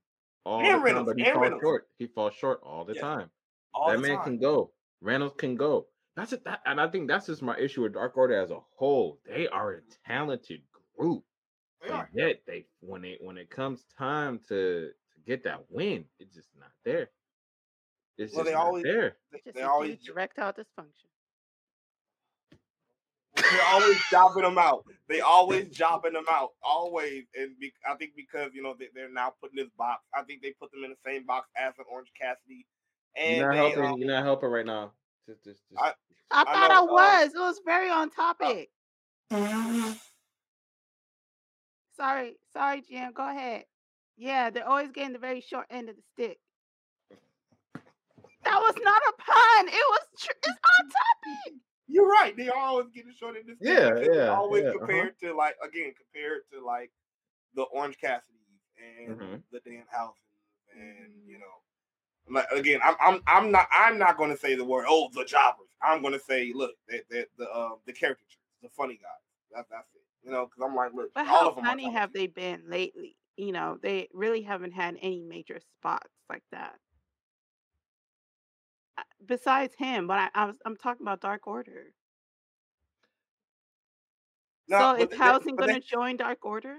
All 0.44 0.58
And 0.58 0.66
the 0.66 0.72
time, 0.72 0.82
Reynolds, 0.82 1.06
but 1.08 1.18
he 1.18 1.24
falls 1.24 1.38
Reynolds. 1.42 1.62
short. 1.62 1.88
He 1.98 2.06
falls 2.06 2.34
short 2.34 2.60
all 2.62 2.84
the 2.84 2.94
Yeah, 2.94 3.00
time. 3.00 3.30
all 3.74 3.90
that 3.90 3.96
the 3.96 4.02
man 4.08 4.16
time. 4.16 4.24
can 4.24 4.38
go. 4.38 4.72
Reynolds 5.00 5.34
can 5.38 5.54
go. 5.54 5.86
That's 6.16 6.32
it. 6.32 6.44
That, 6.44 6.60
and 6.66 6.80
I 6.80 6.88
think 6.88 7.08
that's 7.08 7.26
just 7.26 7.42
my 7.42 7.56
issue 7.58 7.82
with 7.82 7.94
Dark 7.94 8.16
Order 8.16 8.34
as 8.40 8.50
a 8.50 8.60
whole. 8.76 9.18
They 9.24 9.48
are 9.48 9.72
a 9.74 9.80
talented 10.06 10.62
group, 10.98 11.24
They 11.80 11.88
but 11.88 11.94
are. 11.94 12.10
yet 12.12 12.42
they 12.46 12.66
when 12.80 13.04
it 13.04 13.18
when 13.22 13.38
it 13.38 13.50
comes 13.50 13.84
time 13.96 14.40
to 14.48 14.90
to 14.90 15.20
get 15.26 15.44
that 15.44 15.64
win, 15.70 16.04
it's 16.18 16.34
just 16.34 16.48
not 16.58 16.70
there. 16.84 17.10
It's 18.18 18.34
Well, 18.34 18.44
just 18.44 18.52
they 18.52 18.54
not 18.58 18.66
always- 18.66 18.84
there. 18.84 19.16
They, 19.30 19.40
Just 19.44 19.56
they 19.56 19.62
a 19.62 19.68
always 19.68 19.90
huge 20.00 20.08
erectile 20.10 20.52
dysfunction. 20.52 21.06
They're 23.36 23.62
always 23.66 23.98
jobbing 24.10 24.42
them 24.42 24.58
out. 24.58 24.84
They 25.08 25.20
always 25.20 25.68
jobbing 25.70 26.12
them 26.12 26.24
out, 26.30 26.50
always. 26.62 27.24
And 27.34 27.58
be, 27.58 27.72
I 27.88 27.94
think 27.96 28.12
because 28.16 28.50
you 28.54 28.62
know 28.62 28.74
they, 28.78 28.88
they're 28.94 29.12
now 29.12 29.32
putting 29.40 29.56
this 29.56 29.70
box. 29.78 30.02
I 30.14 30.22
think 30.22 30.42
they 30.42 30.54
put 30.60 30.70
them 30.72 30.84
in 30.84 30.90
the 30.90 30.96
same 31.10 31.24
box 31.26 31.48
as 31.56 31.72
an 31.78 31.84
Orange 31.90 32.08
Cassidy. 32.20 32.66
And 33.16 33.36
You're 33.38 33.52
not 33.52 33.62
they, 33.62 33.70
helping. 33.70 33.84
um, 33.94 33.98
You're 33.98 34.08
not 34.14 34.24
helping 34.24 34.48
right 34.50 34.66
now. 34.66 34.92
Just, 35.28 35.44
just, 35.44 35.60
just. 35.70 35.80
I- 35.82 35.92
I 36.34 36.40
I 36.40 36.44
thought 36.44 36.68
know, 36.70 36.74
I 36.74 36.78
um, 36.78 36.86
was. 37.26 37.34
it 37.34 37.38
was 37.38 37.60
very 37.66 37.90
on 37.90 38.08
topic. 38.08 38.70
Sorry, 41.96 42.36
sorry, 42.52 42.82
Jim. 42.88 43.12
Go 43.12 43.28
ahead. 43.28 43.64
Yeah, 44.16 44.50
they're 44.50 44.66
always 44.68 44.90
getting 44.92 45.12
the 45.12 45.18
very 45.18 45.40
short 45.42 45.66
end 45.70 45.88
of 45.90 45.96
the 45.96 46.02
stick. 46.12 46.38
That 48.44 48.58
was 48.60 48.74
not 48.82 49.02
a 49.08 49.12
pun. 49.22 49.68
It 49.68 49.72
was. 49.74 50.06
Tr- 50.20 50.30
it's 50.42 50.48
on 50.80 50.88
topic. 50.88 51.60
You're 51.92 52.08
right. 52.08 52.36
They 52.36 52.48
are 52.48 52.56
always 52.58 52.88
getting 52.94 53.12
short 53.12 53.36
in 53.36 53.46
this. 53.46 53.56
Yeah, 53.60 53.94
yeah, 54.00 54.30
Always 54.30 54.62
yeah, 54.64 54.68
uh-huh. 54.70 54.78
compared 54.78 55.18
to 55.20 55.34
like 55.36 55.56
again 55.62 55.92
compared 55.96 56.42
to 56.52 56.64
like 56.64 56.90
the 57.54 57.62
Orange 57.64 57.98
Cassidy 58.00 58.38
and 58.78 59.18
Mhm. 59.18 59.42
the 59.52 59.60
Danhausen 59.60 60.32
and 60.74 61.12
you 61.26 61.38
know. 61.38 61.46
Like 62.30 62.46
again, 62.52 62.80
I'm 62.82 62.94
I'm 63.00 63.20
I'm 63.26 63.50
not 63.50 63.68
I'm 63.72 63.98
not 63.98 64.16
going 64.16 64.30
to 64.30 64.36
say 64.36 64.54
the 64.54 64.64
word 64.64 64.86
oh 64.88 65.10
the 65.12 65.24
jobbers. 65.24 65.68
I'm 65.82 66.00
going 66.00 66.14
to 66.14 66.20
say 66.20 66.52
look 66.54 66.72
they 66.88 67.02
they 67.10 67.26
the 67.36 67.50
uh, 67.50 67.70
the 67.86 67.92
caricatures, 67.92 68.38
the 68.62 68.68
funny 68.70 68.94
guys. 68.94 69.10
That's 69.54 69.68
that's 69.70 69.88
it. 69.94 70.02
You 70.24 70.30
know, 70.32 70.46
because 70.46 70.62
I'm 70.64 70.74
like 70.76 70.94
look, 70.94 71.10
But 71.14 71.26
all 71.26 71.40
how 71.42 71.48
of 71.50 71.56
them. 71.56 71.64
funny 71.64 71.90
have 71.92 72.12
they 72.12 72.28
been 72.28 72.62
lately? 72.68 73.16
You 73.36 73.52
know, 73.52 73.78
they 73.82 74.08
really 74.12 74.42
haven't 74.42 74.72
had 74.72 74.96
any 75.02 75.20
major 75.20 75.58
spots 75.78 76.12
like 76.30 76.44
that. 76.52 76.76
Besides 79.26 79.74
him, 79.78 80.06
but 80.06 80.18
I, 80.18 80.30
I 80.34 80.44
was 80.46 80.56
I'm 80.64 80.76
talking 80.76 81.04
about 81.06 81.20
Dark 81.20 81.46
Order. 81.46 81.92
so 84.68 84.94
is 84.94 85.16
Housing 85.16 85.56
going 85.56 85.74
to 85.74 85.80
join 85.80 86.16
Dark 86.16 86.44
Order? 86.44 86.76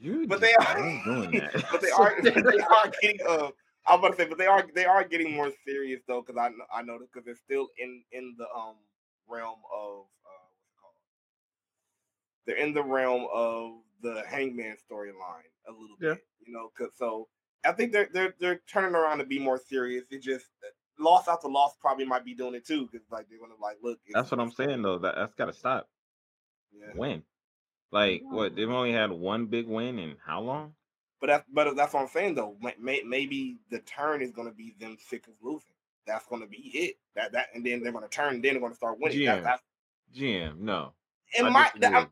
You 0.00 0.26
but 0.26 0.40
they 0.40 0.54
are 0.54 0.74
doing 1.04 1.32
that. 1.32 1.54
but 1.70 1.80
they 1.80 1.90
are 1.90 2.14
they 2.22 2.30
are 2.60 2.90
getting 3.00 3.18
uh 3.28 3.50
I'm 3.86 3.98
about 3.98 4.12
to 4.12 4.16
say, 4.16 4.28
but 4.28 4.38
they 4.38 4.46
are 4.46 4.66
they 4.74 4.84
are 4.86 5.04
getting 5.04 5.34
more 5.34 5.50
serious 5.66 6.00
though, 6.06 6.22
because 6.22 6.38
I 6.40 6.48
know 6.48 6.64
I 6.72 6.82
know 6.82 6.98
because 6.98 7.24
they're 7.24 7.34
still 7.36 7.68
in 7.78 8.02
in 8.12 8.34
the 8.38 8.46
um 8.54 8.76
realm 9.28 9.60
of 9.74 10.04
uh 10.24 10.46
what's 10.52 10.68
it 10.68 10.76
called? 10.80 10.94
They're 12.46 12.56
in 12.56 12.72
the 12.72 12.82
realm 12.82 13.26
of 13.32 13.80
the 14.02 14.22
Hangman 14.28 14.76
storyline 14.90 15.48
a 15.68 15.72
little 15.72 15.96
Yeah. 16.00 16.14
bit, 16.14 16.24
you 16.46 16.52
know. 16.52 16.70
Cause 16.76 16.90
so 16.96 17.28
I 17.64 17.72
think 17.72 17.92
they're 17.92 18.08
they're 18.12 18.34
they're 18.38 18.60
turning 18.70 18.94
around 18.94 19.18
to 19.18 19.24
be 19.24 19.38
more 19.38 19.58
serious. 19.58 20.04
It 20.10 20.22
just 20.22 20.46
loss 20.98 21.28
after 21.28 21.48
loss 21.48 21.74
probably 21.80 22.04
might 22.04 22.24
be 22.24 22.34
doing 22.34 22.54
it 22.54 22.66
too, 22.66 22.88
because 22.90 23.06
like 23.10 23.28
they're 23.28 23.38
gonna 23.38 23.60
like 23.60 23.78
look. 23.82 23.98
That's 24.12 24.30
what 24.30 24.40
I'm 24.40 24.52
saying 24.52 24.82
though. 24.82 24.98
That 24.98 25.14
that's 25.16 25.34
got 25.34 25.46
to 25.46 25.52
stop. 25.52 25.88
Yeah. 26.72 26.92
Win. 26.94 27.22
Like 27.90 28.22
what? 28.24 28.56
They've 28.56 28.68
only 28.68 28.92
had 28.92 29.10
one 29.12 29.46
big 29.46 29.66
win 29.66 29.98
in 29.98 30.16
how 30.24 30.40
long? 30.40 30.74
But 31.20 31.28
that's 31.28 31.44
but 31.52 31.68
uh, 31.68 31.74
that's 31.74 31.94
what 31.94 32.02
I'm 32.02 32.08
saying 32.08 32.34
though. 32.34 32.56
May, 32.60 32.74
may, 32.78 33.02
maybe 33.06 33.58
the 33.70 33.78
turn 33.80 34.20
is 34.20 34.32
gonna 34.32 34.52
be 34.52 34.74
them 34.78 34.96
sick 35.00 35.26
of 35.26 35.34
losing. 35.40 35.68
That's 36.06 36.26
gonna 36.26 36.46
be 36.46 36.70
it. 36.74 36.96
That 37.14 37.32
that 37.32 37.48
and 37.54 37.64
then 37.64 37.82
they're 37.82 37.92
gonna 37.92 38.08
turn. 38.08 38.42
Then 38.42 38.54
they're 38.54 38.60
gonna 38.60 38.74
start 38.74 38.98
winning. 39.00 39.24
That, 39.24 39.40
GM. 39.40 39.44
that's 39.44 39.62
GM, 40.14 40.58
no. 40.58 40.92
it. 41.32 41.44
I 41.44 41.48
Might 41.48 41.74
disagree. 41.74 41.98
I'm, 41.98 42.10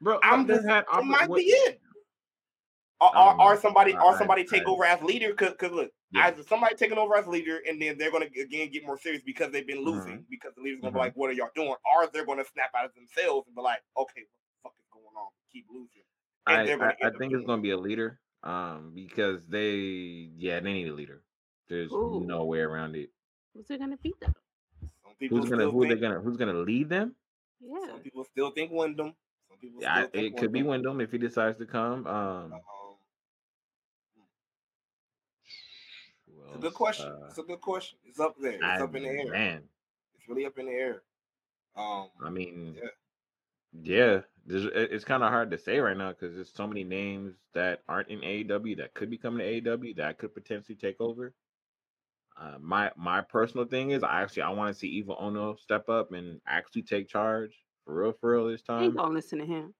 Bro, 0.00 0.18
I'm 0.22 0.46
just, 0.46 0.66
had 0.66 0.84
it 0.92 1.04
might 1.04 1.28
what- 1.28 1.38
be 1.38 1.44
it. 1.44 1.80
Or, 3.00 3.14
I 3.14 3.32
or, 3.34 3.42
or 3.52 3.56
somebody 3.60 3.94
I- 3.94 4.02
or 4.02 4.14
I- 4.14 4.18
somebody 4.18 4.44
take 4.44 4.62
I- 4.66 4.70
over 4.70 4.84
as 4.84 5.02
leader. 5.02 5.34
Cause, 5.34 5.54
cause 5.58 5.70
look, 5.70 5.90
Yeah. 6.12 6.26
either 6.28 6.42
somebody 6.42 6.74
taking 6.76 6.96
over 6.98 7.14
as 7.16 7.26
leader, 7.26 7.60
and 7.68 7.80
then 7.80 7.98
they're 7.98 8.10
gonna 8.10 8.24
again 8.26 8.70
get 8.70 8.86
more 8.86 8.96
serious 8.98 9.22
because 9.22 9.52
they've 9.52 9.66
been 9.66 9.84
losing. 9.84 10.24
Because 10.30 10.54
the 10.54 10.62
leader's 10.62 10.80
gonna 10.80 10.92
Mhm. 10.92 10.94
be 10.94 10.98
like, 11.00 11.14
"What 11.16 11.28
are 11.30 11.34
y'all 11.34 11.50
doing?" 11.54 11.68
Or 11.94 12.06
they're 12.12 12.24
gonna 12.24 12.44
snap 12.44 12.70
out 12.74 12.86
of 12.86 12.94
themselves 12.94 13.46
and 13.48 13.54
be 13.56 13.60
like, 13.62 13.82
"Okay, 13.98 14.22
what 14.30 14.40
the 14.40 14.62
fuck 14.62 14.74
is 14.78 14.86
going 14.90 15.14
on? 15.16 15.28
Keep 15.52 15.66
losing." 15.70 16.02
And 16.46 16.56
I, 16.62 16.66
gonna 16.66 16.84
I, 16.84 16.86
I 16.86 16.90
end 17.06 17.14
up 17.14 17.18
think 17.18 17.32
it's 17.34 17.44
going 17.44 17.58
to 17.58 17.62
be 17.62 17.70
a 17.70 17.76
leader 17.76 18.20
um, 18.44 18.92
because 18.94 19.44
they, 19.48 19.74
yeah, 20.36 20.60
they 20.60 20.72
need 20.72 20.86
a 20.88 20.94
leader. 20.94 21.24
There's 21.68 21.90
Ooh. 21.92 22.22
no 22.24 22.44
way 22.44 22.60
around 22.60 22.94
it. 22.94 23.10
Who's 23.52 23.68
it 23.70 23.78
gonna 23.80 23.96
be 23.96 24.14
though? 24.20 24.32
Who's 25.28 25.50
gonna 25.50 25.68
who 25.70 25.82
are 25.84 25.88
they 25.88 25.96
gonna 25.96 26.20
who's 26.20 26.36
gonna 26.36 26.52
lead 26.54 26.88
them? 26.88 27.16
Yeah. 27.60 27.86
Some 27.88 28.00
people 28.00 28.22
still 28.24 28.50
think 28.52 28.70
Windham. 28.70 29.14
Some 29.48 29.58
people 29.58 29.82
Yeah, 29.82 29.92
I- 29.94 29.98
still 30.02 30.10
think 30.12 30.34
it 30.36 30.38
could 30.40 30.52
be 30.52 30.62
Windham. 30.62 30.96
Windham 30.96 31.00
if 31.00 31.10
he 31.10 31.18
decides 31.18 31.58
to 31.58 31.66
come. 31.66 32.06
Um, 32.06 32.52
Um, 32.52 32.60
It's 36.46 36.56
a 36.56 36.58
good 36.58 36.74
question. 36.74 37.06
Uh, 37.08 37.26
it's 37.28 37.38
a 37.38 37.42
good 37.42 37.60
question. 37.60 37.98
It's 38.04 38.20
up 38.20 38.36
there. 38.40 38.52
It's 38.54 38.62
I- 38.64 38.80
up 38.82 38.94
in 38.94 39.02
the 39.02 39.08
air. 39.08 39.30
Man, 39.30 39.62
It's 40.14 40.28
really 40.28 40.46
up 40.46 40.58
in 40.58 40.66
the 40.66 40.72
air. 40.72 41.02
Um, 41.76 42.08
I 42.24 42.30
mean, 42.30 42.78
Yeah. 42.82 42.88
yeah, 43.82 44.20
there's, 44.46 44.64
it's 44.64 45.04
kind 45.04 45.22
of 45.22 45.30
hard 45.30 45.50
to 45.50 45.58
say 45.58 45.78
right 45.78 45.96
now 45.96 46.10
because 46.10 46.34
there's 46.34 46.52
so 46.52 46.66
many 46.66 46.84
names 46.84 47.34
that 47.52 47.82
aren't 47.88 48.08
in 48.08 48.20
AEW 48.22 48.76
that 48.78 48.94
could 48.94 49.10
be 49.10 49.18
coming 49.18 49.40
to 49.40 49.44
AEW 49.76 49.94
that 49.96 50.18
could 50.18 50.32
potentially 50.34 50.76
take 50.76 51.00
over. 51.00 51.34
Uh, 52.38 52.58
my 52.60 52.90
my 52.96 53.20
personal 53.22 53.66
thing 53.66 53.90
is, 53.90 54.02
I 54.02 54.22
actually 54.22 54.42
I 54.42 54.50
want 54.50 54.72
to 54.72 54.78
see 54.78 54.88
Evil 54.88 55.16
Uno 55.20 55.56
step 55.56 55.88
up 55.88 56.12
and 56.12 56.40
actually 56.46 56.82
take 56.82 57.08
charge 57.08 57.56
for 57.84 57.94
real, 57.94 58.12
for 58.12 58.32
real 58.32 58.48
this 58.48 58.62
I 58.68 58.84
ain't 58.84 58.94
time. 58.94 58.96
gonna 59.04 59.14
listen 59.14 59.38
to 59.38 59.46
him. 59.46 59.74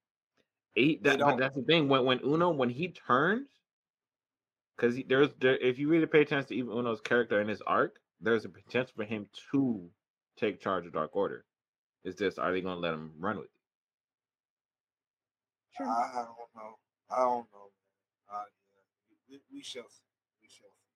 Eight, 0.76 1.02
They 1.02 1.16
that, 1.16 1.36
that's 1.38 1.56
the 1.56 1.62
thing 1.62 1.88
when 1.88 2.04
when 2.04 2.20
Uno 2.24 2.50
when 2.50 2.70
he 2.70 2.88
turns, 2.88 3.48
because 4.76 4.98
there's 5.08 5.28
there 5.40 5.56
if 5.56 5.78
you 5.78 5.88
really 5.88 6.06
pay 6.06 6.22
attention 6.22 6.48
to 6.48 6.54
even 6.54 6.72
Uno's 6.72 7.00
character 7.00 7.40
and 7.40 7.48
his 7.48 7.62
arc, 7.62 7.96
there's 8.20 8.44
a 8.44 8.48
potential 8.48 8.92
for 8.96 9.04
him 9.04 9.28
to 9.52 9.88
take 10.36 10.60
charge 10.60 10.86
of 10.86 10.92
Dark 10.92 11.14
Order. 11.16 11.44
It's 12.04 12.18
just 12.18 12.38
are 12.38 12.52
they 12.52 12.60
gonna 12.60 12.80
let 12.80 12.94
him 12.94 13.12
run 13.18 13.36
with 13.38 13.46
it? 13.46 13.50
I, 15.80 15.84
I 15.84 16.24
don't 16.24 16.54
know. 16.54 16.78
I 17.10 17.16
don't 17.20 17.46
know. 17.52 17.70
Uh, 18.32 18.42
yeah. 19.30 19.38
we, 19.38 19.40
we 19.58 19.62
shall 19.62 19.88
see. 19.88 20.04
We 20.42 20.48
shall 20.48 20.68
see. 20.68 20.86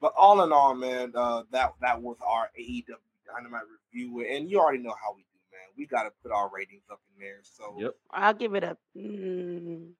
But 0.00 0.12
all 0.16 0.42
in 0.42 0.52
all, 0.52 0.74
man, 0.74 1.12
uh, 1.14 1.44
that 1.50 1.74
that 1.80 2.02
was 2.02 2.16
our 2.26 2.50
AEW 2.58 2.84
Dynamite 3.26 3.62
review, 3.92 4.26
and 4.30 4.50
you 4.50 4.60
already 4.60 4.78
know 4.82 4.94
how 5.02 5.14
we 5.14 5.22
do, 5.22 5.38
man. 5.50 5.68
We 5.76 5.86
got 5.86 6.02
to 6.04 6.10
put 6.22 6.30
our 6.32 6.50
ratings 6.54 6.84
up 6.90 7.00
in 7.14 7.22
there. 7.22 7.38
So 7.42 7.76
Yep. 7.78 7.94
I'll 8.10 8.34
give 8.34 8.54
it 8.54 8.64
a 8.64 8.76
mm, 8.96 9.90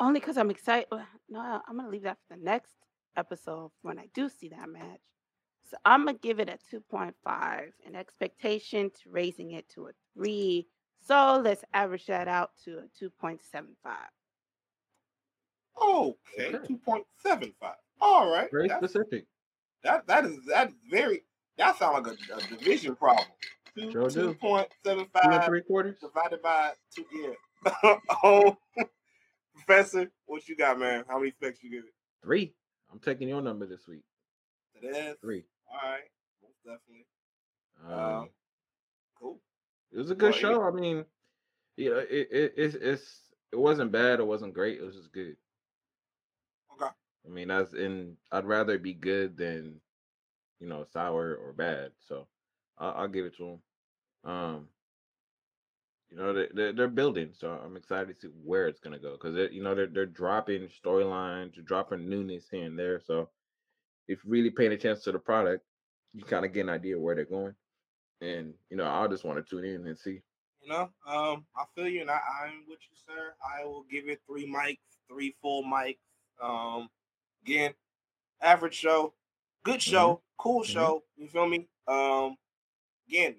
only 0.00 0.20
because 0.20 0.36
I'm 0.36 0.50
excited. 0.50 0.88
No, 1.28 1.40
I'm 1.68 1.76
gonna 1.76 1.88
leave 1.88 2.02
that 2.02 2.18
for 2.28 2.36
the 2.36 2.42
next 2.42 2.72
episode 3.16 3.70
when 3.82 3.98
I 3.98 4.06
do 4.14 4.28
see 4.28 4.48
that 4.48 4.68
match. 4.68 5.00
So 5.70 5.76
I'm 5.84 6.04
gonna 6.04 6.18
give 6.18 6.40
it 6.40 6.48
a 6.48 6.58
2.5, 6.76 7.14
an 7.86 7.94
expectation 7.94 8.90
to 9.02 9.10
raising 9.10 9.52
it 9.52 9.68
to 9.70 9.86
a 9.86 9.90
three. 10.14 10.66
So 11.06 11.40
let's 11.44 11.64
average 11.72 12.06
that 12.06 12.28
out 12.28 12.50
to 12.64 12.78
a 12.78 13.04
2.75. 13.04 13.38
okay, 15.80 16.54
Okay. 16.54 16.66
two 16.66 16.78
point 16.78 17.04
seven 17.18 17.52
five. 17.60 17.76
All 18.00 18.30
right, 18.30 18.50
Very 18.50 18.68
That's- 18.68 18.90
specific. 18.90 19.26
that 19.82 20.06
that 20.06 20.24
is 20.24 20.38
that 20.46 20.68
is 20.68 20.74
very. 20.90 21.24
That 21.56 21.76
sounds 21.78 22.06
like 22.08 22.18
a, 22.18 22.34
a 22.34 22.56
division 22.56 22.96
problem. 22.96 23.26
Two 23.76 23.90
Sure 23.92 24.08
do. 24.08 24.14
two 24.14 24.34
point 24.34 24.68
seven 24.84 25.04
Two 25.04 25.30
and 25.30 25.44
three 25.44 25.62
quarters. 25.62 25.96
divided 26.00 26.42
by 26.42 26.72
two. 26.94 27.04
Yeah. 27.12 27.96
oh, 28.24 28.56
Professor, 29.54 30.10
what 30.26 30.48
you 30.48 30.56
got, 30.56 30.78
man? 30.78 31.04
How 31.08 31.18
many 31.18 31.30
specs 31.30 31.62
you 31.62 31.70
give 31.70 31.84
it? 31.84 31.94
Three. 32.22 32.54
I'm 32.92 32.98
taking 32.98 33.28
your 33.28 33.42
number 33.42 33.66
this 33.66 33.86
week. 33.88 34.02
It 34.80 34.86
is 34.86 35.16
Three. 35.20 35.44
All 35.70 35.90
right, 35.90 36.02
most 36.42 36.56
definitely. 36.64 37.06
Um, 37.86 37.92
Um, 37.92 38.28
cool. 39.20 39.40
it 39.92 39.98
was 39.98 40.10
a 40.10 40.14
good 40.14 40.30
well, 40.30 40.38
show. 40.38 40.62
I 40.62 40.70
mean, 40.70 41.04
yeah, 41.76 41.92
it, 41.92 42.28
it 42.30 42.54
it's 42.56 42.74
it's 42.74 43.20
it 43.52 43.58
wasn't 43.58 43.92
bad. 43.92 44.20
It 44.20 44.26
wasn't 44.26 44.54
great. 44.54 44.78
It 44.78 44.84
was 44.84 44.96
just 44.96 45.12
good. 45.12 45.36
Okay. 46.74 46.90
I 47.26 47.28
mean, 47.28 47.48
that's 47.48 47.72
in. 47.74 48.16
I'd 48.32 48.44
rather 48.44 48.78
be 48.78 48.94
good 48.94 49.36
than 49.36 49.80
you 50.60 50.68
know 50.68 50.84
sour 50.92 51.34
or 51.34 51.52
bad. 51.52 51.92
So 52.08 52.26
I'll, 52.78 52.92
I'll 52.92 53.08
give 53.08 53.26
it 53.26 53.36
to 53.36 53.58
them. 54.24 54.32
Um, 54.32 54.68
you 56.14 56.20
know 56.20 56.32
they 56.32 56.48
they're, 56.54 56.72
they're 56.72 56.88
building, 56.88 57.32
so 57.36 57.50
I'm 57.50 57.76
excited 57.76 58.14
to 58.20 58.28
see 58.28 58.32
where 58.44 58.68
it's 58.68 58.80
gonna 58.80 58.98
go 59.00 59.12
because 59.12 59.52
you 59.52 59.62
know 59.62 59.74
they're 59.74 59.88
they're 59.88 60.06
dropping 60.06 60.68
storylines, 60.68 61.62
dropping 61.64 62.08
newness 62.08 62.48
here 62.48 62.64
and 62.66 62.78
there. 62.78 63.00
So 63.00 63.30
if 64.08 64.24
you're 64.24 64.32
really 64.32 64.50
paying 64.50 64.72
attention 64.72 65.02
to 65.04 65.12
the 65.12 65.18
product, 65.18 65.64
you 66.12 66.24
kind 66.24 66.44
of 66.44 66.52
get 66.52 66.62
an 66.62 66.70
idea 66.70 66.98
where 66.98 67.16
they're 67.16 67.24
going. 67.24 67.54
And 68.20 68.54
you 68.70 68.76
know, 68.76 68.86
I 68.88 69.08
just 69.08 69.24
want 69.24 69.44
to 69.44 69.50
tune 69.50 69.64
in 69.64 69.86
and 69.86 69.98
see. 69.98 70.22
You 70.62 70.68
know, 70.68 70.90
um, 71.06 71.46
I 71.56 71.64
feel 71.74 71.88
you, 71.88 72.02
and 72.02 72.10
I, 72.10 72.20
I'm 72.44 72.64
with 72.68 72.80
you, 72.90 72.96
sir. 73.06 73.34
I 73.44 73.64
will 73.64 73.84
give 73.90 74.08
it 74.08 74.20
three 74.26 74.46
mics, 74.50 74.78
three 75.08 75.36
full 75.42 75.64
mics. 75.64 75.98
Um, 76.40 76.88
again, 77.42 77.74
average 78.40 78.74
show, 78.74 79.14
good 79.64 79.82
show, 79.82 80.22
cool 80.38 80.62
Mhm. 80.62 80.66
show. 80.66 81.04
You 81.16 81.28
feel 81.28 81.48
me? 81.48 81.68
Um, 81.88 82.36
again, 83.08 83.36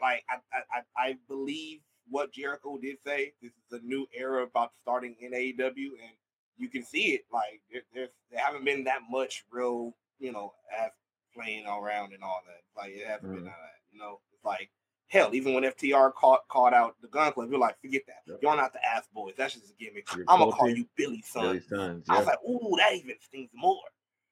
like 0.00 0.24
I, 0.28 0.38
I- 0.74 0.82
I 0.96 1.18
believe 1.28 1.80
what 2.08 2.32
Jericho 2.32 2.78
did 2.78 2.96
say. 3.04 3.32
This 3.42 3.52
is 3.52 3.80
a 3.80 3.84
new 3.84 4.06
era 4.14 4.44
about 4.44 4.72
starting 4.80 5.16
in 5.20 5.32
AEW, 5.32 5.90
and 6.02 6.12
you 6.56 6.68
can 6.68 6.82
see 6.84 7.14
it. 7.14 7.24
Like 7.32 7.60
there, 7.72 7.82
there's, 7.94 8.10
there 8.30 8.40
haven't 8.44 8.64
been 8.64 8.84
that 8.84 9.00
much 9.10 9.44
real, 9.50 9.94
you 10.18 10.32
know, 10.32 10.54
ass 10.76 10.92
playing 11.34 11.66
around 11.66 12.12
and 12.14 12.22
all 12.22 12.40
that. 12.46 12.62
Like 12.80 12.92
it 12.92 13.06
hasn't 13.06 13.32
been 13.32 13.42
Mhm. 13.42 13.44
none 13.44 13.54
of 13.54 13.60
that. 13.60 13.80
You 13.92 13.98
know, 13.98 14.20
it's 14.32 14.44
like 14.44 14.70
hell. 15.08 15.34
Even 15.34 15.54
when 15.54 15.64
FTR 15.64 16.12
caught 16.14 16.46
called 16.48 16.72
out 16.74 16.96
the 17.00 17.08
Gunn 17.08 17.32
Club, 17.32 17.50
you're 17.50 17.58
like, 17.58 17.78
forget 17.80 18.02
that. 18.06 18.22
Yep. 18.26 18.38
Y'all 18.42 18.56
not 18.56 18.72
the 18.72 18.84
ass 18.84 19.06
boys. 19.12 19.34
That's 19.36 19.54
just 19.54 19.70
a 19.70 19.74
gimmick. 19.74 20.06
You're 20.14 20.24
I'm 20.28 20.38
gonna 20.40 20.52
call 20.52 20.68
you 20.70 20.86
Billy 20.96 21.22
Son. 21.22 21.42
Billy 21.42 21.60
Sons. 21.60 22.06
I 22.08 22.18
was 22.18 22.26
like, 22.26 22.38
ooh, 22.48 22.74
that 22.78 22.94
even 22.94 23.16
stings 23.20 23.50
more. 23.54 23.76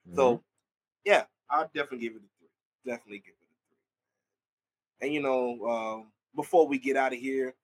Mhm. 0.08 0.16
So, 0.16 0.44
yeah, 1.04 1.24
I'll 1.50 1.66
definitely 1.74 1.98
give 1.98 2.12
it 2.14 2.22
a 2.22 2.28
three. 2.38 2.48
Definitely 2.86 3.18
give 3.18 3.34
it 3.34 3.42
a 3.42 3.54
three. 5.00 5.06
And 5.06 5.14
you 5.14 5.20
know, 5.20 5.66
um, 5.68 6.12
before 6.34 6.66
we 6.66 6.78
get 6.78 6.96
out 6.96 7.12
of 7.12 7.18
here, 7.18 7.54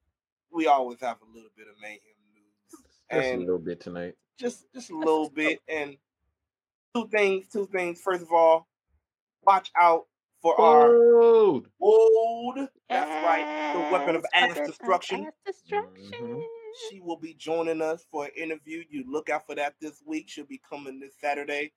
we 0.52 0.66
always 0.66 1.00
have 1.00 1.18
a 1.22 1.34
little 1.34 1.50
bit 1.56 1.66
of 1.68 1.74
mayhem 1.80 2.00
news, 2.34 2.80
just 3.12 3.34
a 3.34 3.36
little 3.38 3.58
bit 3.58 3.80
tonight. 3.80 4.14
just 4.38 4.66
just 4.74 4.90
a 4.90 4.96
little 4.98 5.30
bit. 5.30 5.60
And 5.68 5.96
two 6.94 7.08
things, 7.08 7.48
two 7.48 7.66
things. 7.66 8.00
First 8.00 8.22
of 8.22 8.32
all, 8.32 8.66
watch 9.42 9.70
out 9.80 10.06
for 10.42 10.58
our 10.60 10.90
Food. 10.92 11.66
old. 11.80 12.56
That's 12.88 13.24
right, 13.24 13.72
the 13.74 13.92
weapon 13.92 14.16
of 14.16 14.24
Yes, 14.34 14.58
ass 14.58 14.66
destruction. 14.66 15.26
ass 15.26 15.32
destruction. 15.46 16.18
Mhm. 16.20 16.42
She 16.88 17.00
will 17.00 17.16
be 17.18 17.34
joining 17.34 17.82
us 17.82 18.04
for 18.10 18.24
an 18.26 18.30
interview. 18.36 18.84
You 18.88 19.04
look 19.10 19.28
out 19.28 19.46
for 19.46 19.54
that 19.56 19.74
this 19.80 20.02
week. 20.06 20.28
She'll 20.28 20.46
be 20.46 20.58
coming 20.58 20.98
this 21.00 21.14
Saturday. 21.20 21.72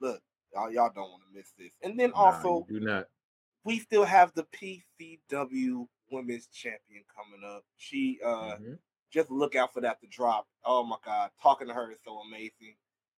Look, 0.00 0.22
y'all, 0.54 0.70
y'all 0.70 0.90
don't 0.94 1.10
want 1.10 1.22
to 1.28 1.34
miss 1.36 1.50
this. 1.58 1.72
And 1.82 1.98
then 1.98 2.10
Nah, 2.10 2.16
also, 2.16 2.66
you 2.68 2.80
do 2.80 2.86
not. 2.86 3.08
We 3.68 3.78
still 3.78 4.04
have 4.04 4.32
the 4.34 4.44
PCW 4.44 5.86
Women's 6.10 6.46
Champion 6.46 7.04
coming 7.14 7.44
up. 7.46 7.64
She 7.76 8.18
uh 8.24 8.56
Mhm. 8.56 8.78
just 9.10 9.30
look 9.30 9.54
out 9.54 9.72
for 9.74 9.82
that 9.82 10.00
to 10.00 10.06
drop. 10.06 10.48
Oh 10.64 10.82
my 10.84 10.96
god, 11.04 11.30
talking 11.42 11.68
to 11.68 11.74
her 11.74 11.90
is 11.90 11.98
so 12.02 12.18
amazing. 12.20 12.76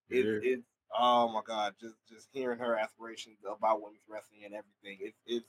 It's 0.09 0.27
Yeah. 0.43 0.51
it's 0.51 0.67
oh 0.97 1.29
my 1.29 1.41
god, 1.45 1.75
just 1.79 1.95
just 2.05 2.27
hearing 2.33 2.59
her 2.59 2.75
aspirations 2.77 3.37
about 3.45 3.81
women's 3.81 4.03
wrestling 4.09 4.43
and 4.43 4.53
everything. 4.53 4.97
It's 4.99 5.17
it's 5.25 5.47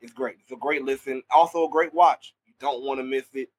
it's 0.00 0.12
great. 0.12 0.36
It's 0.40 0.52
a 0.52 0.56
great 0.56 0.84
listen. 0.84 1.22
Also 1.30 1.64
a 1.66 1.70
great 1.70 1.92
watch. 1.92 2.34
You 2.46 2.54
don't 2.60 2.84
want 2.84 3.00
to 3.00 3.04
miss 3.04 3.26
it. 3.34 3.50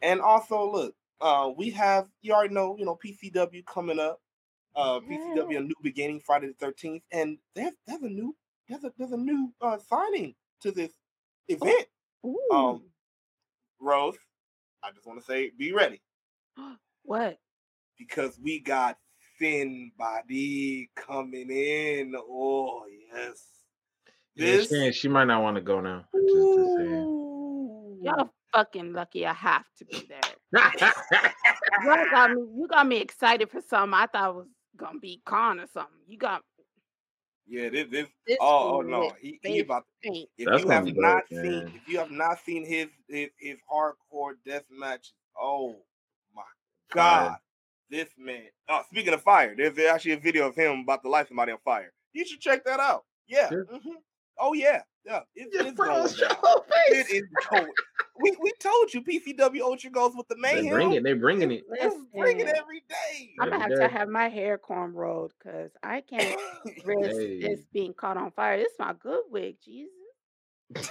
And 0.00 0.20
also 0.22 0.70
look, 0.70 0.96
uh, 1.20 1.52
we 1.54 1.70
have 1.70 2.08
you 2.22 2.32
already 2.32 2.54
know, 2.54 2.76
you 2.78 2.86
know, 2.86 2.96
PCW 2.96 3.64
coming 3.66 3.98
up. 4.00 4.22
Uh, 4.74 5.00
PCW 5.00 5.52
Yeah. 5.52 5.58
a 5.58 5.62
new 5.62 5.74
beginning 5.82 6.20
Friday 6.20 6.46
the 6.46 6.54
thirteenth, 6.54 7.02
and 7.10 7.38
there's 7.54 7.74
there's 7.86 8.02
a 8.02 8.08
new 8.08 8.34
there's 8.68 8.84
a 8.84 8.92
there's 8.98 9.12
a 9.12 9.16
new 9.16 9.52
uh 9.60 9.78
signing 9.78 10.34
to 10.60 10.70
this 10.72 10.92
event. 11.48 11.86
Ooh. 12.24 12.38
Um, 12.52 12.82
Rose, 13.80 14.16
I 14.82 14.90
just 14.92 15.06
want 15.06 15.18
to 15.20 15.24
say, 15.24 15.50
be 15.58 15.72
ready 15.72 16.00
what? 17.02 17.38
because 17.98 18.38
we 18.42 18.60
got 18.60 18.98
Finn 19.38 19.90
Body 19.98 20.90
coming 20.96 21.50
in. 21.50 22.14
Oh 22.16 22.84
yes, 23.12 23.42
Yeah, 24.34 24.56
this. 24.56 24.68
she, 24.68 24.92
she 24.92 25.08
might 25.08 25.24
not 25.26 25.42
want 25.42 25.56
to 25.56 25.62
go 25.62 25.80
now. 25.80 26.04
Just, 26.14 26.34
just. 26.34 26.78
Ooh. 26.78 27.98
Y'all 28.02 28.30
fucking 28.52 28.92
lucky 28.92 29.26
I 29.26 29.32
have 29.32 29.64
to 29.78 29.84
be 29.84 30.08
there. 30.08 30.20
Y'all 31.84 32.04
got 32.10 32.30
me 32.32 32.42
you 32.56 32.66
got 32.68 32.86
me 32.86 32.98
excited 32.98 33.50
for 33.50 33.60
something 33.60 33.94
I 33.94 34.06
thought 34.06 34.34
was 34.34 34.48
gonna 34.76 34.98
be 34.98 35.20
con 35.24 35.60
or 35.60 35.66
something. 35.72 35.98
You 36.06 36.18
got 36.18 36.42
Yeah, 37.46 37.68
this, 37.70 37.86
this 37.90 38.08
this 38.26 38.38
oh, 38.40 38.78
oh 38.78 38.80
no, 38.82 39.12
he, 39.20 39.38
he 39.42 39.60
about 39.60 39.84
paint. 40.02 40.28
if 40.38 40.46
That's 40.46 40.60
you 40.60 40.64
gonna 40.68 40.74
have 40.76 40.84
be 40.84 40.92
not 40.92 41.24
dope, 41.28 41.42
seen 41.42 41.72
if 41.74 41.88
you 41.88 41.98
have 41.98 42.10
not 42.10 42.38
seen 42.44 42.64
his 42.64 42.88
his, 43.08 43.30
his 43.38 43.58
hardcore 43.70 44.34
death 44.46 44.64
matches, 44.70 45.12
oh 45.40 45.76
my 46.34 46.42
god, 46.92 47.28
Fire. 47.30 47.40
this 47.90 48.08
man. 48.16 48.44
Oh, 48.68 48.82
speaking 48.90 49.12
of 49.12 49.22
fire, 49.22 49.54
there's 49.56 49.76
actually 49.78 50.12
a 50.12 50.18
video 50.20 50.46
of 50.48 50.54
him 50.54 50.80
about 50.80 51.02
to 51.02 51.08
light 51.10 51.28
somebody 51.28 51.52
on 51.52 51.58
fire. 51.64 51.92
You 52.12 52.24
should 52.26 52.40
check 52.40 52.64
that 52.64 52.80
out. 52.80 53.04
Yeah. 53.26 53.48
Yeah. 53.50 53.58
mhm. 53.72 53.94
Oh 54.38 54.52
yeah. 54.52 54.82
Yeah. 55.04 55.20
It, 55.34 55.48
Your 55.52 55.66
it's 55.66 55.72
bro, 55.76 55.86
going 55.86 56.14
down. 56.20 56.36
It 56.88 57.10
is 57.10 57.22
going. 57.50 57.66
we 58.20 58.36
we 58.40 58.52
told 58.60 58.94
you 58.94 59.02
PCW 59.02 59.60
Ultra 59.62 59.90
goes 59.90 60.12
with 60.16 60.28
the 60.28 60.36
mayhem. 60.36 60.64
They 60.64 60.70
mayhem. 60.70 60.74
bring 60.76 60.92
it. 60.92 61.02
They 61.04 61.12
bringing 61.14 61.50
it. 61.50 61.64
It's 61.72 61.96
bringing 62.14 62.46
Listen. 62.46 62.58
every 62.60 62.82
day. 62.88 63.30
I'm 63.40 63.50
gonna 63.50 63.64
Every 63.64 63.78
have 63.80 63.90
to 63.90 63.96
have 63.98 64.08
my 64.08 64.28
hair 64.28 64.58
corn 64.58 64.92
rolled 64.94 65.32
because 65.38 65.70
I 65.82 66.00
can't 66.02 66.38
risk 66.84 67.16
Hey. 67.16 67.40
this 67.40 67.60
being 67.72 67.94
caught 67.94 68.16
on 68.16 68.30
fire. 68.32 68.58
This 68.58 68.68
is 68.72 68.78
my 68.78 68.94
good 68.98 69.22
wig, 69.30 69.56
Jesus. 69.64 69.90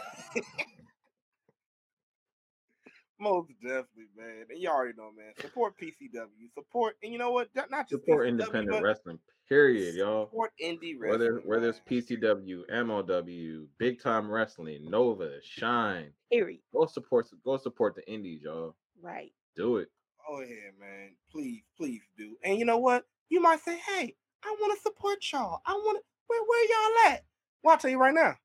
Most 3.21 3.51
definitely, 3.61 4.09
man. 4.17 4.45
And 4.49 4.59
you 4.59 4.67
already 4.67 4.97
know, 4.97 5.11
man. 5.15 5.31
Support 5.39 5.75
PCW. 5.79 6.51
Support, 6.55 6.95
and 7.03 7.13
you 7.13 7.19
know 7.19 7.31
what? 7.31 7.49
Not 7.53 7.69
not 7.69 7.87
just 7.87 8.03
Support 8.03 8.25
PCW, 8.25 8.29
independent 8.29 8.71
but 8.71 8.81
wrestling. 8.83 9.19
Period, 9.47 9.93
y'all. 9.95 10.25
Support 10.25 10.53
indie 10.63 10.95
wrestling. 10.97 11.09
Whether 11.09 11.41
whether 11.45 11.69
it's. 11.69 11.81
PCW, 11.87 12.61
MLW, 12.73 13.67
Big 13.77 14.01
Time 14.01 14.31
Wrestling, 14.31 14.89
Nova, 14.89 15.33
Shine, 15.43 16.11
Period. 16.31 16.61
go 16.73 16.87
support 16.87 17.27
go 17.45 17.57
support 17.57 17.95
the 17.95 18.11
indies, 18.11 18.41
y'all. 18.41 18.75
Right. 18.99 19.31
Do 19.55 19.77
it. 19.77 19.89
Oh 20.27 20.39
yeah, 20.39 20.71
man. 20.79 21.11
Please, 21.31 21.61
please 21.77 22.01
do. 22.17 22.35
And 22.43 22.57
you 22.57 22.65
know 22.65 22.79
what? 22.79 23.05
You 23.29 23.39
might 23.39 23.59
say, 23.59 23.77
"Hey, 23.77 24.15
I 24.43 24.55
want 24.59 24.75
to 24.75 24.81
support 24.81 25.19
y'all. 25.31 25.61
I 25.65 25.73
want 25.73 25.99
to. 25.99 26.03
Where 26.27 26.43
where 26.43 26.65
y'all 26.67 27.13
at?" 27.13 27.23
Well, 27.63 27.73
I'll 27.73 27.77
tell 27.77 27.91
you 27.91 27.99
right 27.99 28.13
now. 28.15 28.35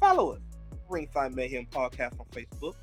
Follow 0.00 0.32
us, 0.32 0.40
Ringside 0.88 1.34
Mayhem 1.34 1.66
Podcast 1.66 2.18
on 2.18 2.26
Facebook. 2.32 2.74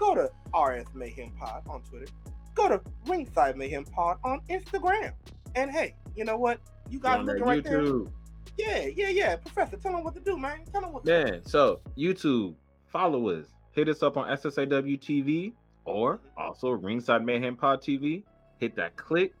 Go 0.00 0.14
to 0.14 0.30
RS 0.58 0.86
Mayhem 0.94 1.30
Pod 1.38 1.62
on 1.68 1.82
Twitter. 1.82 2.06
Go 2.54 2.70
to 2.70 2.80
Ringside 3.06 3.56
Mayhem 3.56 3.84
Pod 3.84 4.16
on 4.24 4.40
Instagram. 4.48 5.12
And 5.54 5.70
hey, 5.70 5.94
you 6.16 6.24
know 6.24 6.38
what? 6.38 6.58
You 6.88 6.98
guys 6.98 7.24
looking 7.24 7.44
right 7.44 7.62
there. 7.62 7.82
YouTube. 7.82 8.10
Yeah, 8.56 8.86
yeah, 8.86 9.08
yeah. 9.10 9.36
Professor, 9.36 9.76
tell 9.76 9.92
them 9.92 10.02
what 10.02 10.14
to 10.14 10.20
do, 10.20 10.38
man. 10.38 10.60
Tell 10.72 10.80
them 10.80 10.94
what. 10.94 11.04
To 11.04 11.10
Man, 11.10 11.44
so 11.44 11.80
YouTube, 11.98 12.54
follow 12.86 13.28
us. 13.28 13.46
Hit 13.72 13.90
us 13.90 14.02
up 14.02 14.16
on 14.16 14.26
SSAW 14.36 14.98
TV 14.98 15.52
or 15.84 16.18
also 16.36 16.70
Ringside 16.70 17.22
Mayhem 17.22 17.54
Pod 17.54 17.82
TV. 17.82 18.22
Hit 18.58 18.74
that 18.76 18.96
click, 18.96 19.34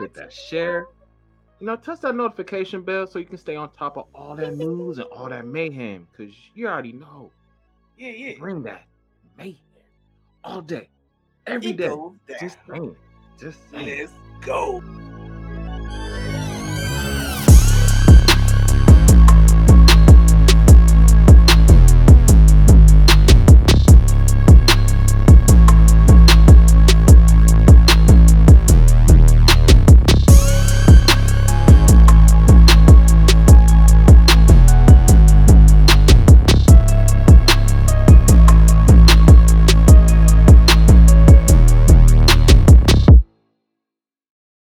hit 0.00 0.14
that 0.14 0.32
share. 0.32 0.86
You 1.60 1.66
know, 1.68 1.76
touch 1.76 2.00
that 2.00 2.16
notification 2.16 2.82
bell 2.82 3.06
so 3.06 3.20
you 3.20 3.24
can 3.24 3.38
stay 3.38 3.54
on 3.54 3.70
top 3.70 3.96
of 3.96 4.06
all 4.12 4.34
that 4.34 4.56
news 4.56 4.98
and 4.98 5.06
all 5.12 5.28
that 5.28 5.46
mayhem. 5.46 6.08
Cause 6.16 6.32
you 6.54 6.66
already 6.66 6.92
know. 6.92 7.30
Yeah, 7.96 8.10
yeah. 8.10 8.38
Bring 8.38 8.64
that 8.64 8.82
mayhem 9.38 9.58
all 10.44 10.62
day, 10.62 10.88
every 11.46 11.70
It 11.70 11.76
day. 11.76 11.90
Just 12.40 12.58
saying. 12.68 12.96
Just 13.38 13.70
saying. 13.70 13.98
Let's 13.98 14.12
go. 14.40 14.82